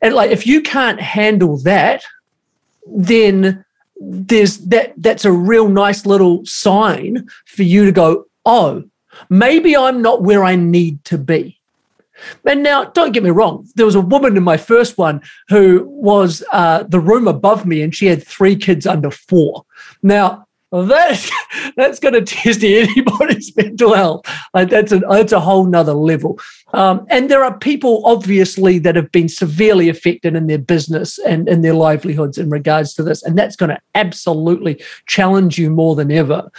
And 0.00 0.14
like, 0.14 0.30
if 0.30 0.46
you 0.46 0.62
can't 0.62 1.00
handle 1.00 1.58
that, 1.58 2.02
then 2.86 3.64
there's 4.00 4.58
that. 4.58 4.94
That's 4.96 5.24
a 5.24 5.32
real 5.32 5.68
nice 5.68 6.06
little 6.06 6.44
sign 6.46 7.28
for 7.46 7.64
you 7.64 7.84
to 7.84 7.92
go. 7.92 8.26
Oh, 8.46 8.84
maybe 9.28 9.76
I'm 9.76 10.02
not 10.02 10.22
where 10.22 10.44
I 10.44 10.56
need 10.56 11.04
to 11.06 11.18
be. 11.18 11.58
And 12.46 12.62
now, 12.62 12.84
don't 12.84 13.12
get 13.12 13.22
me 13.22 13.30
wrong, 13.30 13.66
there 13.74 13.86
was 13.86 13.94
a 13.94 14.00
woman 14.00 14.36
in 14.36 14.42
my 14.42 14.56
first 14.56 14.98
one 14.98 15.22
who 15.48 15.84
was 15.88 16.44
uh, 16.52 16.84
the 16.84 17.00
room 17.00 17.28
above 17.28 17.66
me, 17.66 17.82
and 17.82 17.94
she 17.94 18.06
had 18.06 18.26
three 18.26 18.56
kids 18.56 18.86
under 18.86 19.10
four. 19.10 19.64
Now, 20.02 20.46
that's 20.74 21.30
that's 21.76 22.00
going 22.00 22.14
to 22.14 22.22
test 22.22 22.64
anybody's 22.64 23.56
mental 23.56 23.94
health. 23.94 24.26
Like 24.54 24.70
that's 24.70 24.90
a 24.90 24.98
that's 24.98 25.30
a 25.30 25.38
whole 25.38 25.66
nother 25.66 25.92
level. 25.92 26.40
Um, 26.72 27.06
and 27.10 27.30
there 27.30 27.44
are 27.44 27.56
people 27.56 28.04
obviously 28.04 28.80
that 28.80 28.96
have 28.96 29.12
been 29.12 29.28
severely 29.28 29.88
affected 29.88 30.34
in 30.34 30.48
their 30.48 30.58
business 30.58 31.16
and 31.20 31.48
in 31.48 31.62
their 31.62 31.74
livelihoods 31.74 32.38
in 32.38 32.50
regards 32.50 32.92
to 32.94 33.04
this, 33.04 33.22
and 33.22 33.38
that's 33.38 33.54
going 33.54 33.70
to 33.70 33.78
absolutely 33.94 34.82
challenge 35.06 35.58
you 35.58 35.70
more 35.70 35.94
than 35.94 36.10
ever 36.10 36.50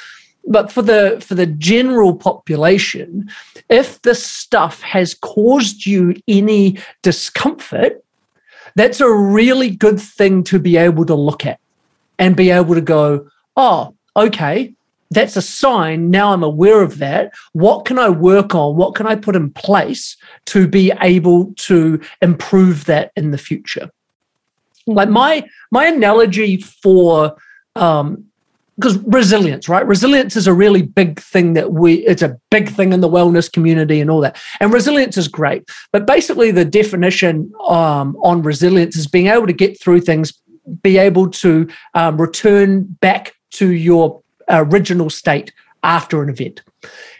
but 0.48 0.72
for 0.72 0.82
the 0.82 1.22
for 1.26 1.36
the 1.36 1.46
general 1.46 2.16
population 2.16 3.30
if 3.70 4.02
this 4.04 4.26
stuff 4.26 4.82
has 4.82 5.14
caused 5.14 5.86
you 5.86 6.16
any 6.28 6.78
discomfort 7.02 8.04
that's 8.76 9.00
a 9.02 9.12
really 9.12 9.70
good 9.70 10.00
thing 10.00 10.44
to 10.44 10.60
be 10.60 10.78
able 10.78 11.06
to 11.06 11.16
look 11.16 11.46
at 11.46 11.60
and 12.20 12.36
be 12.36 12.50
able 12.52 12.76
to 12.76 12.82
go 12.82 13.28
oh 13.58 13.94
okay 14.16 14.74
that's 15.12 15.36
a 15.36 15.42
sign. 15.42 16.10
Now 16.10 16.34
i'm 16.34 16.44
aware 16.44 16.82
of 16.82 16.98
that. 16.98 17.34
What 17.54 17.86
can 17.86 18.00
i 18.00 18.10
work 18.10 18.56
on? 18.56 18.76
What 18.76 18.96
can 18.96 19.08
i 19.08 19.16
put 19.16 19.36
in 19.36 19.52
place 19.52 20.18
to 20.48 20.68
be 20.68 20.92
able 21.02 21.54
to 21.56 22.02
improve 22.22 22.86
that 22.86 23.12
in 23.16 23.32
the 23.32 23.38
future? 23.38 23.90
Like 24.88 25.10
my 25.10 25.48
my 25.72 25.86
analogy 25.86 26.58
for 26.58 27.36
um, 27.76 28.25
because 28.78 28.98
resilience, 29.00 29.70
right? 29.70 29.86
Resilience 29.88 30.36
is 30.36 30.48
a 30.48 30.54
really 30.54 30.82
big 30.82 31.20
thing 31.20 31.54
that 31.54 31.72
we, 31.72 31.96
it's 32.06 32.22
a 32.22 32.38
big 32.52 32.70
thing 32.70 32.92
in 32.92 33.00
the 33.00 33.10
wellness 33.10 33.52
community 33.52 34.02
and 34.02 34.10
all 34.10 34.20
that. 34.22 34.38
And 34.60 34.74
resilience 34.74 35.18
is 35.18 35.28
great. 35.28 35.70
But 35.92 36.06
basically, 36.06 36.52
the 36.52 36.66
definition 36.66 37.54
um, 37.68 38.18
on 38.22 38.42
resilience 38.42 38.98
is 38.98 39.08
being 39.08 39.28
able 39.28 39.48
to 39.48 39.54
get 39.54 39.80
through 39.80 40.02
things, 40.02 40.34
be 40.84 40.98
able 40.98 41.30
to 41.30 41.70
um, 41.94 42.20
return 42.20 42.84
back 43.00 43.34
to 43.52 43.72
your 43.72 44.22
original 44.50 45.10
state 45.10 45.54
after 45.84 46.22
an 46.22 46.30
event. 46.30 46.62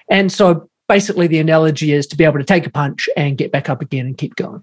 And 0.10 0.32
so 0.32 0.70
basically, 0.90 1.28
the 1.28 1.40
analogy 1.40 1.94
is 1.94 2.06
to 2.08 2.18
be 2.18 2.26
able 2.26 2.40
to 2.40 2.46
take 2.46 2.66
a 2.66 2.70
punch 2.70 3.08
and 3.16 3.38
get 3.38 3.52
back 3.52 3.70
up 3.70 3.82
again 3.82 4.08
and 4.08 4.18
keep 4.18 4.36
going. 4.36 4.62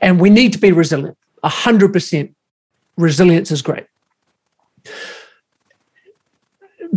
And 0.00 0.18
we 0.18 0.30
need 0.30 0.52
to 0.54 0.58
be 0.58 0.72
resilient. 0.72 1.16
100% 1.44 2.34
resilience 2.96 3.52
is 3.52 3.62
great 3.62 3.86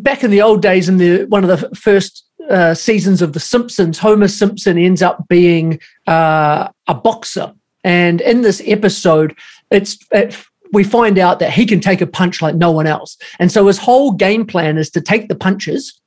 back 0.01 0.23
in 0.23 0.31
the 0.31 0.41
old 0.41 0.61
days, 0.61 0.89
in 0.89 0.97
the 0.97 1.25
one 1.25 1.43
of 1.43 1.49
the 1.49 1.75
first 1.75 2.25
uh, 2.49 2.73
seasons 2.73 3.21
of 3.21 3.33
The 3.33 3.39
Simpsons, 3.39 3.99
Homer 3.99 4.27
Simpson 4.27 4.77
ends 4.77 5.01
up 5.01 5.27
being 5.27 5.79
uh, 6.07 6.69
a 6.87 6.93
boxer, 6.93 7.53
and 7.83 8.21
in 8.21 8.41
this 8.41 8.61
episode, 8.65 9.37
it's 9.69 9.97
it, 10.11 10.37
we 10.73 10.83
find 10.83 11.17
out 11.17 11.39
that 11.39 11.51
he 11.51 11.65
can 11.65 11.79
take 11.79 12.01
a 12.01 12.07
punch 12.07 12.41
like 12.41 12.55
no 12.55 12.71
one 12.71 12.87
else, 12.87 13.17
and 13.39 13.51
so 13.51 13.67
his 13.67 13.77
whole 13.77 14.11
game 14.11 14.45
plan 14.45 14.77
is 14.77 14.89
to 14.91 15.01
take 15.01 15.27
the 15.27 15.35
punches. 15.35 15.97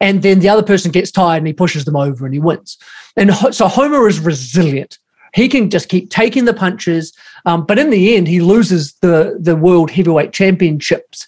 And 0.00 0.22
then 0.22 0.38
the 0.38 0.48
other 0.48 0.62
person 0.62 0.92
gets 0.92 1.10
tired 1.10 1.38
and 1.38 1.46
he 1.48 1.52
pushes 1.52 1.84
them 1.84 1.96
over 1.96 2.24
and 2.24 2.32
he 2.32 2.38
wins. 2.38 2.78
And 3.16 3.34
so 3.52 3.66
Homer 3.66 4.06
is 4.06 4.20
resilient 4.20 4.96
he 5.34 5.48
can 5.48 5.70
just 5.70 5.88
keep 5.88 6.10
taking 6.10 6.44
the 6.44 6.54
punches, 6.54 7.12
um, 7.44 7.64
but 7.66 7.78
in 7.78 7.90
the 7.90 8.16
end, 8.16 8.28
he 8.28 8.40
loses 8.40 8.94
the 9.00 9.36
the 9.40 9.56
world 9.56 9.90
heavyweight 9.90 10.32
championships 10.32 11.26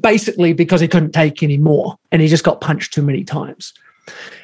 basically 0.00 0.52
because 0.52 0.80
he 0.80 0.88
couldn't 0.88 1.12
take 1.12 1.42
any 1.42 1.58
more 1.58 1.98
and 2.12 2.22
he 2.22 2.28
just 2.28 2.44
got 2.44 2.60
punched 2.60 2.92
too 2.92 3.02
many 3.02 3.24
times. 3.24 3.72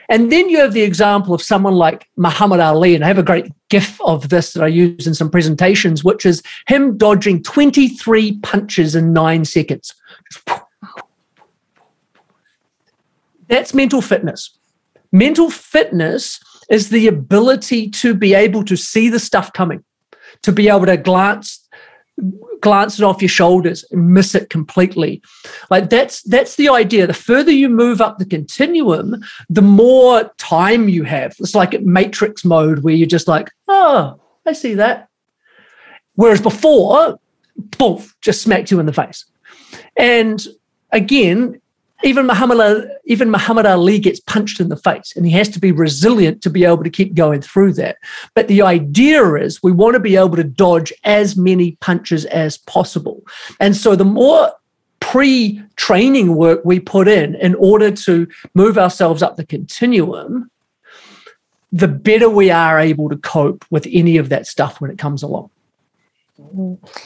And 0.08 0.30
then 0.30 0.48
you 0.48 0.58
have 0.58 0.74
the 0.74 0.82
example 0.82 1.34
of 1.34 1.42
someone 1.42 1.74
like 1.74 2.08
Muhammad 2.16 2.60
Ali, 2.60 2.94
and 2.94 3.02
I 3.02 3.08
have 3.08 3.18
a 3.18 3.22
great 3.22 3.50
gif 3.70 3.98
of 4.02 4.28
this 4.28 4.52
that 4.52 4.62
I 4.62 4.66
use 4.66 5.06
in 5.06 5.14
some 5.14 5.30
presentations, 5.30 6.04
which 6.04 6.26
is 6.26 6.42
him 6.66 6.98
dodging 6.98 7.42
23 7.42 8.38
punches 8.40 8.94
in 8.94 9.12
nine 9.12 9.44
seconds. 9.44 9.94
That's 13.48 13.72
mental 13.72 14.02
fitness. 14.02 14.50
Mental 15.12 15.50
fitness 15.50 16.40
is 16.68 16.90
the 16.90 17.06
ability 17.06 17.88
to 17.90 18.14
be 18.14 18.34
able 18.34 18.64
to 18.64 18.76
see 18.76 19.08
the 19.08 19.20
stuff 19.20 19.52
coming, 19.52 19.84
to 20.42 20.52
be 20.52 20.68
able 20.68 20.86
to 20.86 20.96
glance 20.96 21.63
glance 22.60 22.98
it 22.98 23.04
off 23.04 23.20
your 23.20 23.28
shoulders 23.28 23.84
and 23.90 24.14
miss 24.14 24.34
it 24.34 24.50
completely. 24.50 25.22
Like 25.70 25.90
that's 25.90 26.22
that's 26.22 26.56
the 26.56 26.68
idea. 26.68 27.06
The 27.06 27.14
further 27.14 27.50
you 27.50 27.68
move 27.68 28.00
up 28.00 28.18
the 28.18 28.24
continuum 28.24 29.22
the 29.48 29.62
more 29.62 30.32
time 30.38 30.88
you 30.88 31.02
have. 31.04 31.34
It's 31.38 31.54
like 31.54 31.80
matrix 31.82 32.44
mode 32.44 32.80
where 32.80 32.94
you're 32.94 33.06
just 33.06 33.28
like 33.28 33.50
oh 33.68 34.20
i 34.46 34.52
see 34.52 34.74
that. 34.74 35.08
Whereas 36.14 36.40
before 36.40 37.18
poof 37.72 38.14
just 38.20 38.42
smacked 38.42 38.70
you 38.70 38.80
in 38.80 38.86
the 38.86 38.92
face. 38.92 39.24
And 39.96 40.44
again 40.92 41.60
even 42.04 42.26
Muhammad 42.26 42.60
Ali, 42.60 42.86
even 43.06 43.30
Muhammad 43.30 43.66
Ali 43.66 43.98
gets 43.98 44.20
punched 44.20 44.60
in 44.60 44.68
the 44.68 44.76
face, 44.76 45.12
and 45.16 45.24
he 45.26 45.32
has 45.32 45.48
to 45.50 45.58
be 45.58 45.72
resilient 45.72 46.42
to 46.42 46.50
be 46.50 46.64
able 46.64 46.84
to 46.84 46.90
keep 46.90 47.14
going 47.14 47.40
through 47.40 47.72
that. 47.74 47.96
But 48.34 48.48
the 48.48 48.62
idea 48.62 49.34
is 49.34 49.62
we 49.62 49.72
want 49.72 49.94
to 49.94 50.00
be 50.00 50.16
able 50.16 50.36
to 50.36 50.44
dodge 50.44 50.92
as 51.04 51.36
many 51.36 51.72
punches 51.80 52.26
as 52.26 52.58
possible, 52.58 53.22
and 53.58 53.74
so 53.74 53.96
the 53.96 54.04
more 54.04 54.52
pre 55.00 55.62
training 55.76 56.36
work 56.36 56.60
we 56.64 56.78
put 56.78 57.08
in 57.08 57.34
in 57.36 57.54
order 57.56 57.90
to 57.90 58.28
move 58.54 58.78
ourselves 58.78 59.22
up 59.22 59.36
the 59.36 59.46
continuum, 59.46 60.50
the 61.72 61.88
better 61.88 62.28
we 62.28 62.50
are 62.50 62.78
able 62.78 63.08
to 63.08 63.16
cope 63.16 63.64
with 63.70 63.86
any 63.90 64.16
of 64.18 64.28
that 64.28 64.46
stuff 64.46 64.80
when 64.80 64.90
it 64.90 64.98
comes 64.98 65.22
along. 65.22 65.50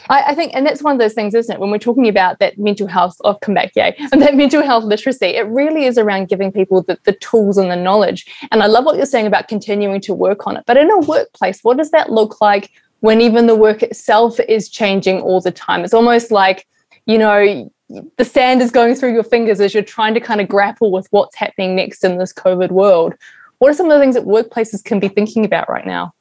I, 0.08 0.22
I, 0.28 0.34
think, 0.34 0.54
and 0.54 0.66
that's 0.66 0.82
one 0.82 0.94
of 0.94 0.98
those 0.98 1.12
things, 1.12 1.34
isn't 1.34 1.54
it? 1.54 1.60
When 1.60 1.70
we're 1.70 1.78
talking 1.78 2.08
about 2.08 2.38
that 2.38 2.58
mental 2.58 2.86
health, 2.86 3.16
oh, 3.24 3.34
come 3.34 3.54
back, 3.54 3.72
yay, 3.76 3.94
and 4.12 4.22
that 4.22 4.34
mental 4.34 4.62
health 4.62 4.84
literacy, 4.84 5.26
it 5.26 5.46
really 5.48 5.84
is 5.84 5.98
around 5.98 6.28
giving 6.28 6.50
people 6.50 6.82
the, 6.82 6.98
the 7.04 7.12
tools 7.12 7.58
and 7.58 7.70
the 7.70 7.76
knowledge. 7.76 8.26
And 8.50 8.62
I 8.62 8.66
love 8.66 8.84
what 8.84 8.96
you're 8.96 9.06
saying 9.06 9.26
about 9.26 9.48
continuing 9.48 10.00
to 10.02 10.14
work 10.14 10.46
on 10.46 10.56
it. 10.56 10.64
But 10.66 10.78
in 10.78 10.90
a 10.90 11.00
workplace, 11.00 11.60
what 11.62 11.76
does 11.76 11.90
that 11.90 12.10
look 12.10 12.40
like 12.40 12.70
when 13.00 13.20
even 13.20 13.46
the 13.46 13.54
work 13.54 13.82
itself 13.82 14.40
is 14.40 14.70
changing 14.70 15.20
all 15.20 15.42
the 15.42 15.52
time? 15.52 15.84
It's 15.84 15.94
almost 15.94 16.30
like, 16.30 16.66
you 17.04 17.18
know, 17.18 17.70
the 18.16 18.24
sand 18.24 18.62
is 18.62 18.70
going 18.70 18.94
through 18.94 19.12
your 19.12 19.24
fingers 19.24 19.60
as 19.60 19.74
you're 19.74 19.82
trying 19.82 20.14
to 20.14 20.20
kind 20.20 20.40
of 20.40 20.48
grapple 20.48 20.90
with 20.90 21.06
what's 21.10 21.36
happening 21.36 21.76
next 21.76 22.02
in 22.02 22.16
this 22.16 22.32
COVID 22.32 22.70
world. 22.70 23.14
What 23.58 23.70
are 23.70 23.74
some 23.74 23.90
of 23.90 23.92
the 23.92 24.00
things 24.00 24.14
that 24.14 24.24
workplaces 24.24 24.82
can 24.82 25.00
be 25.00 25.08
thinking 25.08 25.44
about 25.44 25.68
right 25.68 25.86
now? 25.86 26.14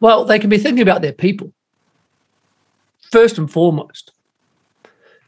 Well, 0.00 0.24
they 0.24 0.38
can 0.38 0.50
be 0.50 0.58
thinking 0.58 0.82
about 0.82 1.02
their 1.02 1.12
people 1.12 1.52
first 3.10 3.38
and 3.38 3.50
foremost. 3.50 4.12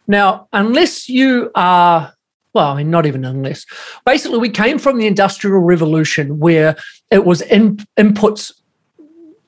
Now, 0.07 0.49
unless 0.53 1.09
you 1.09 1.51
are, 1.55 2.13
well, 2.53 2.69
I 2.69 2.77
mean, 2.77 2.91
not 2.91 3.07
even 3.07 3.25
unless, 3.25 3.65
basically, 4.05 4.39
we 4.39 4.51
came 4.51 4.79
from 4.79 4.99
the 4.99 5.07
Industrial 5.07 5.61
Revolution 5.61 6.39
where 6.39 6.77
it 7.11 7.25
was 7.25 7.41
in, 7.43 7.77
inputs 7.97 8.53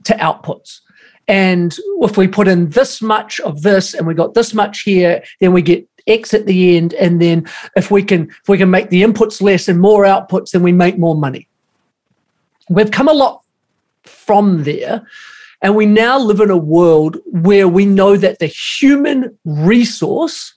to 0.04 0.14
outputs. 0.14 0.80
And 1.26 1.76
if 2.00 2.16
we 2.16 2.28
put 2.28 2.48
in 2.48 2.68
this 2.70 3.00
much 3.00 3.40
of 3.40 3.62
this 3.62 3.94
and 3.94 4.06
we 4.06 4.14
got 4.14 4.34
this 4.34 4.54
much 4.54 4.82
here, 4.82 5.24
then 5.40 5.52
we 5.52 5.62
get 5.62 5.88
X 6.06 6.34
at 6.34 6.46
the 6.46 6.76
end. 6.76 6.92
And 6.94 7.20
then 7.20 7.48
if 7.76 7.90
we 7.90 8.02
can 8.02 8.28
if 8.28 8.48
we 8.48 8.58
can 8.58 8.70
make 8.70 8.90
the 8.90 9.02
inputs 9.02 9.40
less 9.40 9.68
and 9.68 9.80
more 9.80 10.04
outputs, 10.04 10.50
then 10.50 10.62
we 10.62 10.72
make 10.72 10.98
more 10.98 11.14
money. 11.14 11.48
We've 12.68 12.90
come 12.90 13.08
a 13.08 13.14
lot 13.14 13.42
from 14.02 14.64
there. 14.64 15.06
And 15.64 15.74
we 15.74 15.86
now 15.86 16.18
live 16.18 16.40
in 16.40 16.50
a 16.50 16.58
world 16.58 17.16
where 17.24 17.66
we 17.66 17.86
know 17.86 18.18
that 18.18 18.38
the 18.38 18.46
human 18.46 19.38
resource 19.46 20.54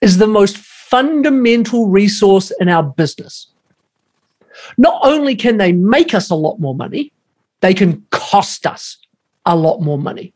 is 0.00 0.16
the 0.16 0.26
most 0.26 0.56
fundamental 0.56 1.88
resource 1.88 2.50
in 2.58 2.70
our 2.70 2.82
business. 2.82 3.52
Not 4.78 4.98
only 5.04 5.36
can 5.36 5.58
they 5.58 5.72
make 5.72 6.14
us 6.14 6.30
a 6.30 6.34
lot 6.34 6.58
more 6.58 6.74
money, 6.74 7.12
they 7.60 7.74
can 7.74 8.06
cost 8.10 8.66
us 8.66 8.96
a 9.44 9.54
lot 9.54 9.82
more 9.82 9.98
money. 9.98 10.32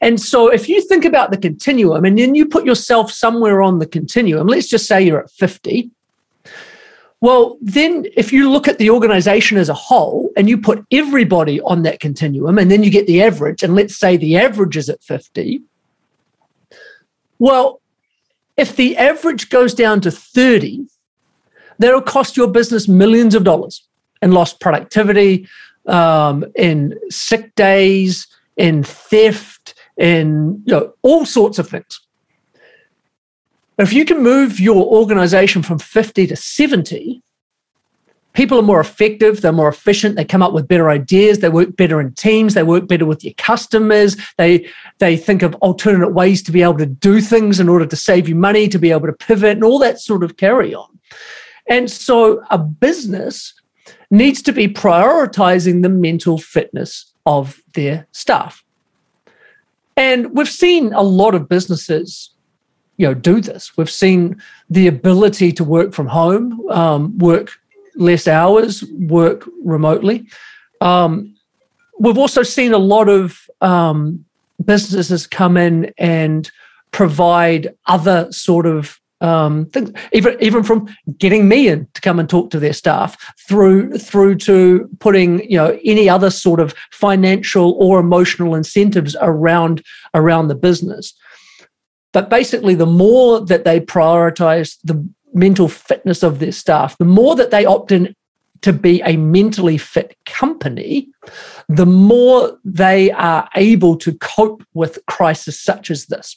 And 0.00 0.20
so 0.20 0.46
if 0.46 0.68
you 0.68 0.80
think 0.80 1.04
about 1.04 1.32
the 1.32 1.38
continuum 1.38 2.04
and 2.04 2.16
then 2.16 2.36
you 2.36 2.46
put 2.46 2.64
yourself 2.64 3.10
somewhere 3.10 3.62
on 3.62 3.80
the 3.80 3.86
continuum, 3.86 4.46
let's 4.46 4.68
just 4.68 4.86
say 4.86 5.02
you're 5.02 5.24
at 5.24 5.30
50, 5.32 5.90
well, 7.20 7.58
then 7.60 8.06
if 8.16 8.32
you 8.32 8.50
look 8.50 8.66
at 8.66 8.78
the 8.78 8.90
organization 8.90 9.58
as 9.58 9.68
a 9.68 9.74
whole 9.74 10.30
and 10.36 10.48
you 10.48 10.56
put 10.56 10.84
everybody 10.90 11.60
on 11.60 11.82
that 11.82 12.00
continuum 12.00 12.58
and 12.58 12.70
then 12.70 12.82
you 12.82 12.90
get 12.90 13.06
the 13.06 13.22
average, 13.22 13.62
and 13.62 13.74
let's 13.74 13.96
say 13.96 14.16
the 14.16 14.38
average 14.38 14.76
is 14.76 14.88
at 14.88 15.02
50, 15.02 15.60
well, 17.38 17.80
if 18.56 18.76
the 18.76 18.96
average 18.96 19.50
goes 19.50 19.74
down 19.74 20.00
to 20.02 20.10
30, 20.10 20.86
that'll 21.78 22.02
cost 22.02 22.36
your 22.36 22.48
business 22.48 22.88
millions 22.88 23.34
of 23.34 23.44
dollars 23.44 23.86
in 24.22 24.32
lost 24.32 24.60
productivity, 24.60 25.46
um, 25.86 26.44
in 26.54 26.98
sick 27.10 27.54
days, 27.54 28.26
in 28.56 28.82
theft, 28.82 29.74
in 29.96 30.62
you 30.66 30.74
know, 30.74 30.94
all 31.02 31.26
sorts 31.26 31.58
of 31.58 31.68
things. 31.68 32.00
If 33.80 33.94
you 33.94 34.04
can 34.04 34.22
move 34.22 34.60
your 34.60 34.84
organization 34.84 35.62
from 35.62 35.78
50 35.78 36.26
to 36.26 36.36
70, 36.36 37.22
people 38.34 38.58
are 38.58 38.62
more 38.62 38.78
effective, 38.78 39.40
they're 39.40 39.52
more 39.52 39.70
efficient, 39.70 40.16
they 40.16 40.24
come 40.24 40.42
up 40.42 40.52
with 40.52 40.68
better 40.68 40.90
ideas, 40.90 41.38
they 41.38 41.48
work 41.48 41.76
better 41.76 41.98
in 41.98 42.12
teams, 42.12 42.52
they 42.52 42.62
work 42.62 42.86
better 42.86 43.06
with 43.06 43.24
your 43.24 43.32
customers, 43.38 44.18
they 44.36 44.68
they 44.98 45.16
think 45.16 45.42
of 45.42 45.54
alternate 45.56 46.12
ways 46.12 46.42
to 46.42 46.52
be 46.52 46.62
able 46.62 46.76
to 46.76 46.84
do 46.84 47.22
things 47.22 47.58
in 47.58 47.70
order 47.70 47.86
to 47.86 47.96
save 47.96 48.28
you 48.28 48.34
money, 48.34 48.68
to 48.68 48.78
be 48.78 48.90
able 48.90 49.06
to 49.06 49.14
pivot 49.14 49.52
and 49.52 49.64
all 49.64 49.78
that 49.78 49.98
sort 49.98 50.22
of 50.22 50.36
carry 50.36 50.74
on. 50.74 50.98
And 51.66 51.90
so 51.90 52.42
a 52.50 52.58
business 52.58 53.54
needs 54.10 54.42
to 54.42 54.52
be 54.52 54.68
prioritizing 54.68 55.82
the 55.82 55.88
mental 55.88 56.36
fitness 56.36 57.14
of 57.24 57.62
their 57.74 58.06
staff. 58.12 58.62
And 59.96 60.36
we've 60.36 60.50
seen 60.50 60.92
a 60.92 61.02
lot 61.02 61.34
of 61.34 61.48
businesses 61.48 62.30
you 63.00 63.06
know 63.06 63.14
do 63.14 63.40
this. 63.40 63.76
We've 63.78 63.90
seen 63.90 64.40
the 64.68 64.86
ability 64.86 65.52
to 65.52 65.64
work 65.64 65.94
from 65.94 66.06
home, 66.06 66.68
um, 66.70 67.16
work 67.16 67.50
less 67.96 68.28
hours, 68.28 68.84
work 68.98 69.48
remotely. 69.64 70.26
Um, 70.82 71.34
we've 71.98 72.18
also 72.18 72.42
seen 72.42 72.74
a 72.74 72.78
lot 72.78 73.08
of 73.08 73.48
um, 73.62 74.26
businesses 74.62 75.26
come 75.26 75.56
in 75.56 75.94
and 75.96 76.50
provide 76.90 77.74
other 77.86 78.30
sort 78.32 78.66
of 78.66 79.00
um, 79.22 79.64
things, 79.66 79.92
even 80.12 80.36
even 80.40 80.62
from 80.62 80.94
getting 81.16 81.48
me 81.48 81.68
in 81.68 81.88
to 81.94 82.02
come 82.02 82.18
and 82.18 82.28
talk 82.28 82.50
to 82.50 82.60
their 82.60 82.74
staff 82.74 83.16
through 83.48 83.96
through 83.96 84.34
to 84.36 84.88
putting 84.98 85.42
you 85.50 85.56
know 85.56 85.78
any 85.86 86.06
other 86.06 86.28
sort 86.30 86.60
of 86.60 86.74
financial 86.90 87.76
or 87.78 87.98
emotional 87.98 88.54
incentives 88.54 89.16
around 89.22 89.82
around 90.12 90.48
the 90.48 90.54
business. 90.54 91.14
But 92.12 92.28
basically, 92.28 92.74
the 92.74 92.86
more 92.86 93.40
that 93.40 93.64
they 93.64 93.80
prioritize 93.80 94.78
the 94.82 95.08
mental 95.32 95.68
fitness 95.68 96.22
of 96.22 96.38
their 96.40 96.52
staff, 96.52 96.98
the 96.98 97.04
more 97.04 97.36
that 97.36 97.50
they 97.50 97.64
opt 97.64 97.92
in 97.92 98.14
to 98.62 98.72
be 98.72 99.00
a 99.02 99.16
mentally 99.16 99.78
fit 99.78 100.16
company, 100.26 101.08
the 101.68 101.86
more 101.86 102.58
they 102.64 103.10
are 103.12 103.48
able 103.54 103.96
to 103.96 104.12
cope 104.18 104.62
with 104.74 104.98
crisis 105.06 105.58
such 105.58 105.90
as 105.90 106.06
this. 106.06 106.36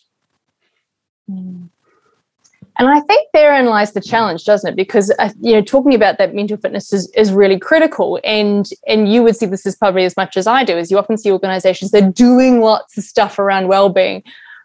And 2.79 2.89
I 2.89 3.01
think 3.01 3.27
therein 3.33 3.67
lies 3.67 3.93
the 3.93 4.01
challenge, 4.01 4.45
doesn't 4.45 4.71
it? 4.71 4.75
Because 4.75 5.11
uh, 5.19 5.29
you 5.41 5.53
know, 5.53 5.61
talking 5.61 5.93
about 5.93 6.17
that 6.17 6.33
mental 6.33 6.57
fitness 6.57 6.91
is, 6.91 7.09
is 7.11 7.31
really 7.31 7.59
critical, 7.59 8.19
and 8.23 8.67
and 8.87 9.11
you 9.11 9.21
would 9.23 9.35
see 9.35 9.45
this 9.45 9.65
as 9.65 9.75
probably 9.75 10.05
as 10.05 10.17
much 10.17 10.37
as 10.37 10.47
I 10.47 10.63
do. 10.63 10.77
Is 10.77 10.89
you 10.89 10.97
often 10.97 11.17
see 11.17 11.31
organisations 11.31 11.91
they're 11.91 12.09
doing 12.09 12.61
lots 12.61 12.97
of 12.97 13.03
stuff 13.03 13.37
around 13.37 13.67
well-being, 13.67 14.23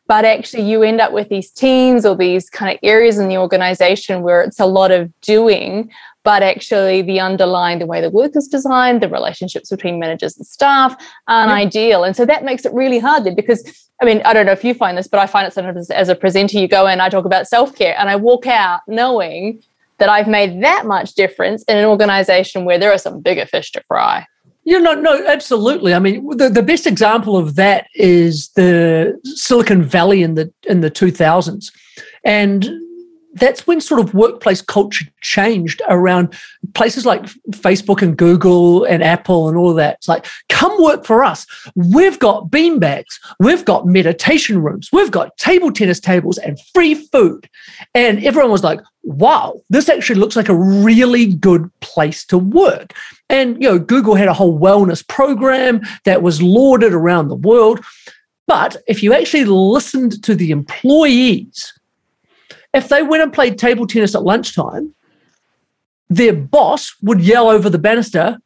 but 0.09 0.25
actually 0.25 0.69
you 0.69 0.83
end 0.83 1.01
up 1.01 1.13
with 1.13 1.29
these 1.29 1.51
teams 1.51 2.05
or 2.05 2.17
these 2.17 2.51
kind 2.51 2.73
of 2.73 2.79
areas 2.83 3.19
in 3.19 3.29
the 3.29 3.37
organization 3.37 4.23
where 4.23 4.43
it's 4.43 4.59
a 4.59 4.67
lot 4.67 4.91
of 4.91 5.13
doing 5.21 5.89
but 6.25 6.43
actually 6.43 7.03
the 7.03 7.21
underlying 7.21 7.79
the 7.79 7.87
way 7.87 8.01
the 8.01 8.11
work 8.11 8.33
is 8.35 8.49
designed 8.49 9.01
the 9.01 9.09
relationships 9.09 9.71
between 9.71 10.01
managers 10.01 10.37
and 10.37 10.47
staff 10.47 10.93
aren't 11.29 11.51
yeah. 11.51 11.55
ideal 11.55 12.03
and 12.03 12.17
so 12.17 12.27
that 12.27 12.45
makes 12.45 12.65
it 12.65 12.73
really 12.73 12.99
hard 12.99 13.25
then 13.25 13.37
because 13.37 13.89
i 14.03 14.05
mean 14.05 14.21
i 14.25 14.33
don't 14.33 14.47
know 14.47 14.53
if 14.53 14.65
you 14.65 14.75
find 14.75 14.99
this 14.99 15.07
but 15.07 15.21
i 15.21 15.27
find 15.27 15.47
it 15.47 15.53
sometimes 15.53 15.91
as 15.91 16.09
a 16.09 16.15
presenter 16.15 16.59
you 16.59 16.67
go 16.67 16.87
in 16.87 17.01
i 17.01 17.09
talk 17.09 17.25
about 17.25 17.47
self-care 17.47 17.95
and 17.99 18.09
i 18.09 18.17
walk 18.17 18.47
out 18.47 18.81
knowing 18.89 19.63
that 19.99 20.09
i've 20.09 20.29
made 20.29 20.63
that 20.63 20.87
much 20.87 21.15
difference 21.15 21.63
in 21.65 21.77
an 21.77 21.85
organization 21.85 22.65
where 22.65 22.79
there 22.79 22.93
are 22.93 22.99
some 22.99 23.21
bigger 23.21 23.47
fish 23.47 23.71
to 23.73 23.83
fry 23.87 24.27
yeah, 24.69 24.77
no, 24.81 24.93
no, 24.93 25.27
absolutely. 25.27 25.95
I 25.95 25.99
mean, 25.99 26.29
the, 26.37 26.51
the 26.51 26.63
best 26.63 26.87
example 26.87 27.39
of 27.39 27.55
that 27.55 27.87
is 27.95 28.51
the 28.51 29.19
Silicon 29.25 29.83
Valley 29.83 30.23
in 30.23 30.35
the 30.35 30.53
in 30.65 30.83
the 30.83 30.91
two 30.91 31.11
thousands, 31.11 31.73
and 32.23 32.69
that's 33.35 33.67
when 33.67 33.81
sort 33.81 34.01
of 34.01 34.15
workplace 34.15 34.63
culture 34.63 35.05
changed 35.21 35.83
around 35.89 36.35
places 36.75 37.05
like 37.05 37.23
Facebook 37.51 38.03
and 38.03 38.17
Google 38.17 38.85
and 38.85 39.03
Apple 39.03 39.49
and 39.49 39.57
all 39.57 39.75
that. 39.75 39.97
It's 39.97 40.09
like, 40.09 40.27
come 40.49 40.83
work 40.83 41.05
for 41.05 41.23
us. 41.23 41.47
We've 41.75 42.19
got 42.19 42.51
beanbags, 42.51 43.19
we've 43.39 43.65
got 43.65 43.87
meditation 43.87 44.63
rooms, 44.63 44.89
we've 44.93 45.11
got 45.11 45.37
table 45.37 45.73
tennis 45.73 46.01
tables 46.01 46.39
and 46.39 46.59
free 46.75 46.95
food. 46.95 47.49
And 47.95 48.25
everyone 48.25 48.51
was 48.51 48.65
like, 48.65 48.81
wow, 49.03 49.61
this 49.71 49.89
actually 49.89 50.19
looks 50.19 50.37
like 50.37 50.49
a 50.49 50.55
really 50.55 51.35
good 51.35 51.71
place 51.81 52.25
to 52.27 52.39
work. 52.39 52.95
And 53.29 53.61
you 53.63 53.69
know, 53.69 53.79
Google 53.79 54.15
had 54.15 54.29
a 54.29 54.35
whole 54.35 54.59
wellness 54.59 55.07
program 55.07 55.81
that 56.05 56.23
was 56.23 56.43
lauded 56.43 56.93
around 56.93 57.29
the 57.29 57.37
world. 57.37 57.85
But 58.47 58.77
if 58.87 59.03
you 59.03 59.13
actually 59.13 59.45
listened 59.45 60.23
to 60.25 60.35
the 60.35 60.51
employees, 60.51 61.78
if 62.79 62.89
they 62.89 63.03
went 63.03 63.23
and 63.23 63.33
played 63.33 63.59
table 63.59 63.87
tennis 63.87 64.15
at 64.15 64.23
lunchtime, 64.23 64.95
their 66.09 66.33
boss 66.33 66.95
would 67.03 67.21
yell 67.21 67.49
over 67.49 67.69
the 67.69 67.79
banister, 67.79 68.39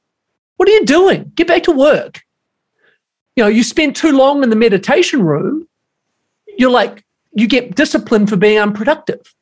What 0.57 0.69
are 0.69 0.73
you 0.73 0.85
doing? 0.85 1.33
Get 1.35 1.47
back 1.47 1.63
to 1.65 1.73
work. 1.73 2.23
You 3.37 3.45
know, 3.45 3.49
you 3.49 3.63
spend 3.63 3.97
too 3.97 4.13
long 4.13 4.43
in 4.43 4.51
the 4.51 4.57
meditation 4.57 5.23
room, 5.23 5.67
you're 6.59 6.71
like, 6.71 7.05
you 7.33 7.47
get 7.47 7.75
disciplined 7.75 8.29
for 8.29 8.37
being 8.37 8.59
unproductive. 8.59 9.35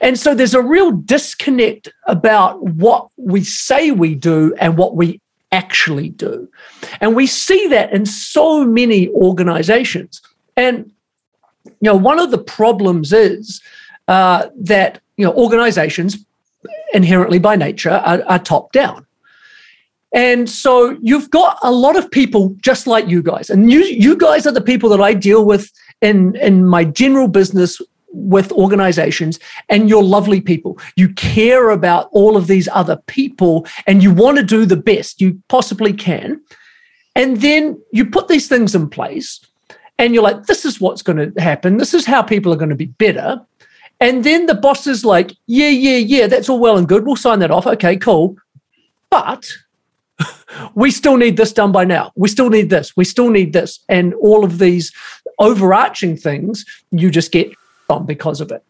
And 0.00 0.18
so 0.18 0.34
there's 0.34 0.54
a 0.54 0.62
real 0.62 0.90
disconnect 0.90 1.88
about 2.06 2.62
what 2.62 3.08
we 3.16 3.44
say 3.44 3.90
we 3.90 4.14
do 4.14 4.54
and 4.58 4.76
what 4.78 4.96
we 4.96 5.20
actually 5.52 6.08
do. 6.10 6.48
And 7.00 7.14
we 7.14 7.26
see 7.26 7.66
that 7.68 7.92
in 7.92 8.06
so 8.06 8.64
many 8.64 9.08
organizations. 9.10 10.22
And 10.56 10.90
you 11.64 11.72
know, 11.82 11.96
one 11.96 12.18
of 12.18 12.30
the 12.30 12.38
problems 12.38 13.12
is 13.12 13.60
uh, 14.10 14.48
that 14.56 15.00
you 15.16 15.24
know 15.24 15.32
organizations 15.34 16.26
inherently 16.92 17.38
by 17.38 17.54
nature 17.56 17.90
are, 17.90 18.22
are 18.26 18.38
top 18.40 18.72
down. 18.72 19.06
And 20.12 20.50
so 20.50 20.98
you've 21.00 21.30
got 21.30 21.58
a 21.62 21.70
lot 21.70 21.96
of 21.96 22.10
people 22.10 22.56
just 22.60 22.88
like 22.88 23.06
you 23.08 23.22
guys. 23.22 23.48
And 23.48 23.70
you 23.70 23.84
you 23.84 24.16
guys 24.16 24.46
are 24.46 24.52
the 24.52 24.60
people 24.60 24.88
that 24.90 25.00
I 25.00 25.14
deal 25.14 25.44
with 25.44 25.70
in, 26.02 26.34
in 26.36 26.66
my 26.66 26.82
general 26.84 27.28
business 27.28 27.80
with 28.12 28.50
organizations 28.50 29.38
and 29.68 29.88
you're 29.88 30.02
lovely 30.02 30.40
people. 30.40 30.76
You 30.96 31.14
care 31.14 31.70
about 31.70 32.08
all 32.10 32.36
of 32.36 32.48
these 32.48 32.68
other 32.72 32.96
people 33.06 33.64
and 33.86 34.02
you 34.02 34.12
want 34.12 34.38
to 34.38 34.42
do 34.42 34.66
the 34.66 34.76
best 34.76 35.20
you 35.20 35.40
possibly 35.46 35.92
can. 35.92 36.40
And 37.14 37.40
then 37.40 37.80
you 37.92 38.06
put 38.06 38.26
these 38.26 38.48
things 38.48 38.74
in 38.74 38.90
place 38.90 39.38
and 39.98 40.12
you're 40.12 40.24
like, 40.24 40.46
this 40.46 40.64
is 40.64 40.80
what's 40.80 41.02
going 41.02 41.32
to 41.32 41.40
happen. 41.40 41.76
This 41.76 41.94
is 41.94 42.06
how 42.06 42.22
people 42.22 42.52
are 42.52 42.56
going 42.56 42.70
to 42.70 42.74
be 42.74 42.86
better. 42.86 43.46
And 44.00 44.24
then 44.24 44.46
the 44.46 44.54
boss 44.54 44.86
is 44.86 45.04
like, 45.04 45.36
yeah, 45.46 45.68
yeah, 45.68 45.96
yeah, 45.96 46.26
that's 46.26 46.48
all 46.48 46.58
well 46.58 46.78
and 46.78 46.88
good. 46.88 47.04
We'll 47.04 47.16
sign 47.16 47.38
that 47.40 47.50
off. 47.50 47.66
Okay, 47.66 47.96
cool. 47.96 48.36
But 49.10 49.50
we 50.74 50.90
still 50.90 51.16
need 51.16 51.36
this 51.36 51.52
done 51.52 51.72
by 51.72 51.84
now. 51.84 52.12
We 52.14 52.28
still 52.28 52.48
need 52.48 52.70
this. 52.70 52.96
We 52.96 53.04
still 53.04 53.30
need 53.30 53.52
this. 53.52 53.80
And 53.88 54.14
all 54.14 54.44
of 54.44 54.58
these 54.58 54.92
overarching 55.38 56.16
things, 56.16 56.64
you 56.90 57.10
just 57.10 57.32
get 57.32 57.52
on 57.88 58.06
because 58.06 58.40
of 58.40 58.50
it. 58.50 58.64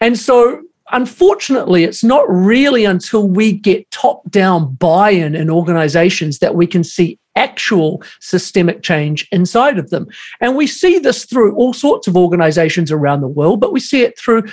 And 0.00 0.18
so, 0.18 0.62
unfortunately, 0.92 1.84
it's 1.84 2.02
not 2.02 2.24
really 2.28 2.84
until 2.84 3.28
we 3.28 3.52
get 3.52 3.90
top 3.90 4.28
down 4.30 4.74
buy 4.74 5.10
in 5.10 5.34
in 5.34 5.50
organizations 5.50 6.38
that 6.38 6.54
we 6.54 6.66
can 6.66 6.84
see 6.84 7.18
actual 7.40 8.02
systemic 8.20 8.82
change 8.82 9.26
inside 9.32 9.78
of 9.78 9.90
them. 9.90 10.06
And 10.40 10.56
we 10.56 10.66
see 10.66 10.98
this 10.98 11.24
through 11.24 11.56
all 11.56 11.72
sorts 11.72 12.06
of 12.06 12.16
organizations 12.16 12.92
around 12.92 13.22
the 13.22 13.28
world, 13.28 13.60
but 13.60 13.72
we 13.72 13.80
see 13.80 14.02
it 14.02 14.18
through 14.18 14.44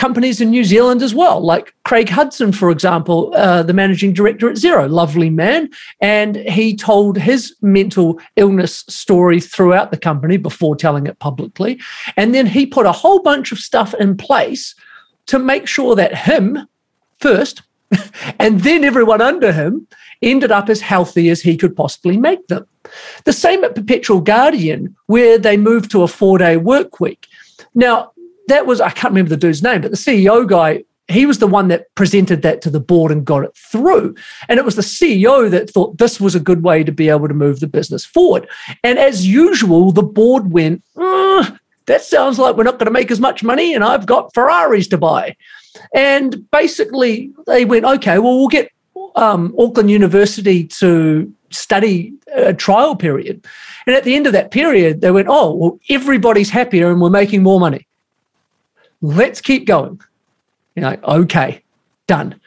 companies 0.00 0.40
in 0.40 0.48
New 0.48 0.64
Zealand 0.64 1.02
as 1.02 1.14
well, 1.14 1.42
like 1.42 1.74
Craig 1.84 2.08
Hudson, 2.08 2.52
for 2.52 2.70
example, 2.70 3.32
uh, 3.36 3.62
the 3.62 3.74
managing 3.74 4.14
director 4.14 4.48
at 4.48 4.56
Xero, 4.56 4.90
lovely 4.90 5.28
man. 5.28 5.68
And 6.00 6.36
he 6.36 6.74
told 6.74 7.18
his 7.18 7.54
mental 7.60 8.18
illness 8.36 8.82
story 8.88 9.40
throughout 9.40 9.90
the 9.90 9.98
company 9.98 10.38
before 10.38 10.74
telling 10.74 11.06
it 11.06 11.18
publicly. 11.18 11.78
And 12.16 12.34
then 12.34 12.46
he 12.46 12.64
put 12.64 12.86
a 12.86 12.92
whole 12.92 13.20
bunch 13.20 13.52
of 13.52 13.58
stuff 13.58 13.92
in 13.92 14.16
place 14.16 14.74
to 15.26 15.38
make 15.38 15.68
sure 15.68 15.94
that 15.94 16.16
him 16.16 16.66
first, 17.18 17.60
and 18.38 18.60
then 18.62 18.84
everyone 18.84 19.20
under 19.20 19.52
him 19.52 19.86
ended 20.22 20.50
up 20.50 20.68
as 20.68 20.80
healthy 20.80 21.30
as 21.30 21.40
he 21.40 21.56
could 21.56 21.76
possibly 21.76 22.16
make 22.16 22.46
them. 22.48 22.66
The 23.24 23.32
same 23.32 23.64
at 23.64 23.74
Perpetual 23.74 24.20
Guardian, 24.20 24.96
where 25.06 25.38
they 25.38 25.56
moved 25.56 25.90
to 25.92 26.02
a 26.02 26.08
four 26.08 26.38
day 26.38 26.56
work 26.56 27.00
week. 27.00 27.26
Now, 27.74 28.12
that 28.48 28.66
was, 28.66 28.80
I 28.80 28.90
can't 28.90 29.12
remember 29.12 29.30
the 29.30 29.36
dude's 29.36 29.62
name, 29.62 29.80
but 29.80 29.90
the 29.90 29.96
CEO 29.96 30.46
guy, 30.46 30.84
he 31.08 31.26
was 31.26 31.38
the 31.38 31.46
one 31.46 31.68
that 31.68 31.92
presented 31.94 32.42
that 32.42 32.62
to 32.62 32.70
the 32.70 32.80
board 32.80 33.10
and 33.10 33.24
got 33.24 33.44
it 33.44 33.56
through. 33.56 34.14
And 34.48 34.58
it 34.58 34.64
was 34.64 34.76
the 34.76 34.82
CEO 34.82 35.50
that 35.50 35.70
thought 35.70 35.98
this 35.98 36.20
was 36.20 36.34
a 36.34 36.40
good 36.40 36.62
way 36.62 36.84
to 36.84 36.92
be 36.92 37.08
able 37.08 37.28
to 37.28 37.34
move 37.34 37.60
the 37.60 37.66
business 37.66 38.04
forward. 38.04 38.48
And 38.84 38.98
as 38.98 39.26
usual, 39.26 39.92
the 39.92 40.02
board 40.02 40.52
went, 40.52 40.82
uh, 40.96 41.50
that 41.86 42.02
sounds 42.02 42.38
like 42.38 42.56
we're 42.56 42.64
not 42.64 42.78
going 42.78 42.86
to 42.86 42.92
make 42.92 43.10
as 43.10 43.18
much 43.18 43.42
money, 43.42 43.74
and 43.74 43.82
I've 43.82 44.06
got 44.06 44.32
Ferraris 44.34 44.86
to 44.88 44.98
buy. 44.98 45.36
And 45.94 46.48
basically, 46.50 47.32
they 47.46 47.64
went, 47.64 47.84
okay, 47.84 48.18
well, 48.18 48.38
we'll 48.38 48.48
get 48.48 48.70
um, 49.16 49.54
Auckland 49.58 49.90
University 49.90 50.64
to 50.64 51.32
study 51.50 52.12
a 52.34 52.54
trial 52.54 52.94
period. 52.96 53.44
And 53.86 53.96
at 53.96 54.04
the 54.04 54.14
end 54.14 54.26
of 54.26 54.32
that 54.32 54.50
period, 54.50 55.00
they 55.00 55.10
went, 55.10 55.28
oh, 55.28 55.52
well, 55.54 55.80
everybody's 55.88 56.50
happier 56.50 56.90
and 56.90 57.00
we're 57.00 57.10
making 57.10 57.42
more 57.42 57.58
money 57.58 57.86
let's 59.00 59.40
keep 59.40 59.66
going. 59.66 60.00
You 60.74 60.82
know, 60.82 60.96
okay, 61.04 61.62
done. 62.06 62.40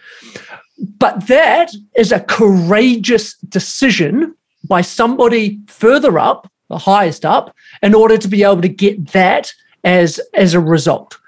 But 0.98 1.28
that 1.28 1.72
is 1.96 2.12
a 2.12 2.20
courageous 2.20 3.36
decision 3.38 4.36
by 4.68 4.82
somebody 4.82 5.60
further 5.68 6.18
up, 6.18 6.50
the 6.70 6.78
highest 6.78 7.26
up, 7.26 7.56
in 7.82 7.94
order 7.94 8.18
to 8.18 8.28
be 8.28 8.44
able 8.44 8.62
to 8.62 8.70
get 8.70 9.08
that 9.12 9.54
as 9.84 10.20
as 10.34 10.54
a 10.54 10.60
result. 10.60 11.20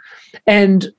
And 0.48 0.92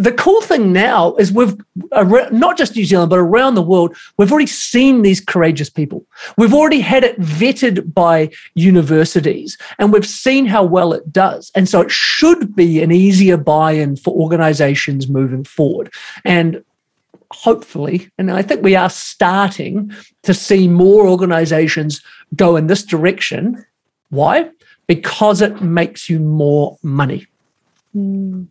the 0.00 0.12
cool 0.12 0.40
thing 0.40 0.72
now 0.72 1.14
is 1.16 1.30
we've 1.30 1.54
not 1.92 2.56
just 2.56 2.74
New 2.74 2.86
Zealand, 2.86 3.10
but 3.10 3.18
around 3.18 3.54
the 3.54 3.62
world, 3.62 3.94
we've 4.16 4.32
already 4.32 4.46
seen 4.46 5.02
these 5.02 5.20
courageous 5.20 5.68
people. 5.68 6.06
We've 6.38 6.54
already 6.54 6.80
had 6.80 7.04
it 7.04 7.20
vetted 7.20 7.92
by 7.92 8.30
universities 8.54 9.58
and 9.78 9.92
we've 9.92 10.06
seen 10.06 10.46
how 10.46 10.64
well 10.64 10.94
it 10.94 11.12
does. 11.12 11.52
And 11.54 11.68
so 11.68 11.82
it 11.82 11.90
should 11.90 12.56
be 12.56 12.82
an 12.82 12.90
easier 12.90 13.36
buy 13.36 13.72
in 13.72 13.96
for 13.96 14.14
organizations 14.14 15.06
moving 15.06 15.44
forward. 15.44 15.92
And 16.24 16.64
hopefully, 17.30 18.10
and 18.16 18.30
I 18.30 18.40
think 18.40 18.62
we 18.62 18.76
are 18.76 18.90
starting 18.90 19.92
to 20.22 20.32
see 20.32 20.66
more 20.66 21.06
organizations 21.06 22.02
go 22.36 22.56
in 22.56 22.68
this 22.68 22.84
direction. 22.84 23.66
Why? 24.08 24.50
Because 24.86 25.42
it 25.42 25.60
makes 25.60 26.08
you 26.08 26.20
more 26.20 26.78
money. 26.82 27.26
Mm. 27.94 28.48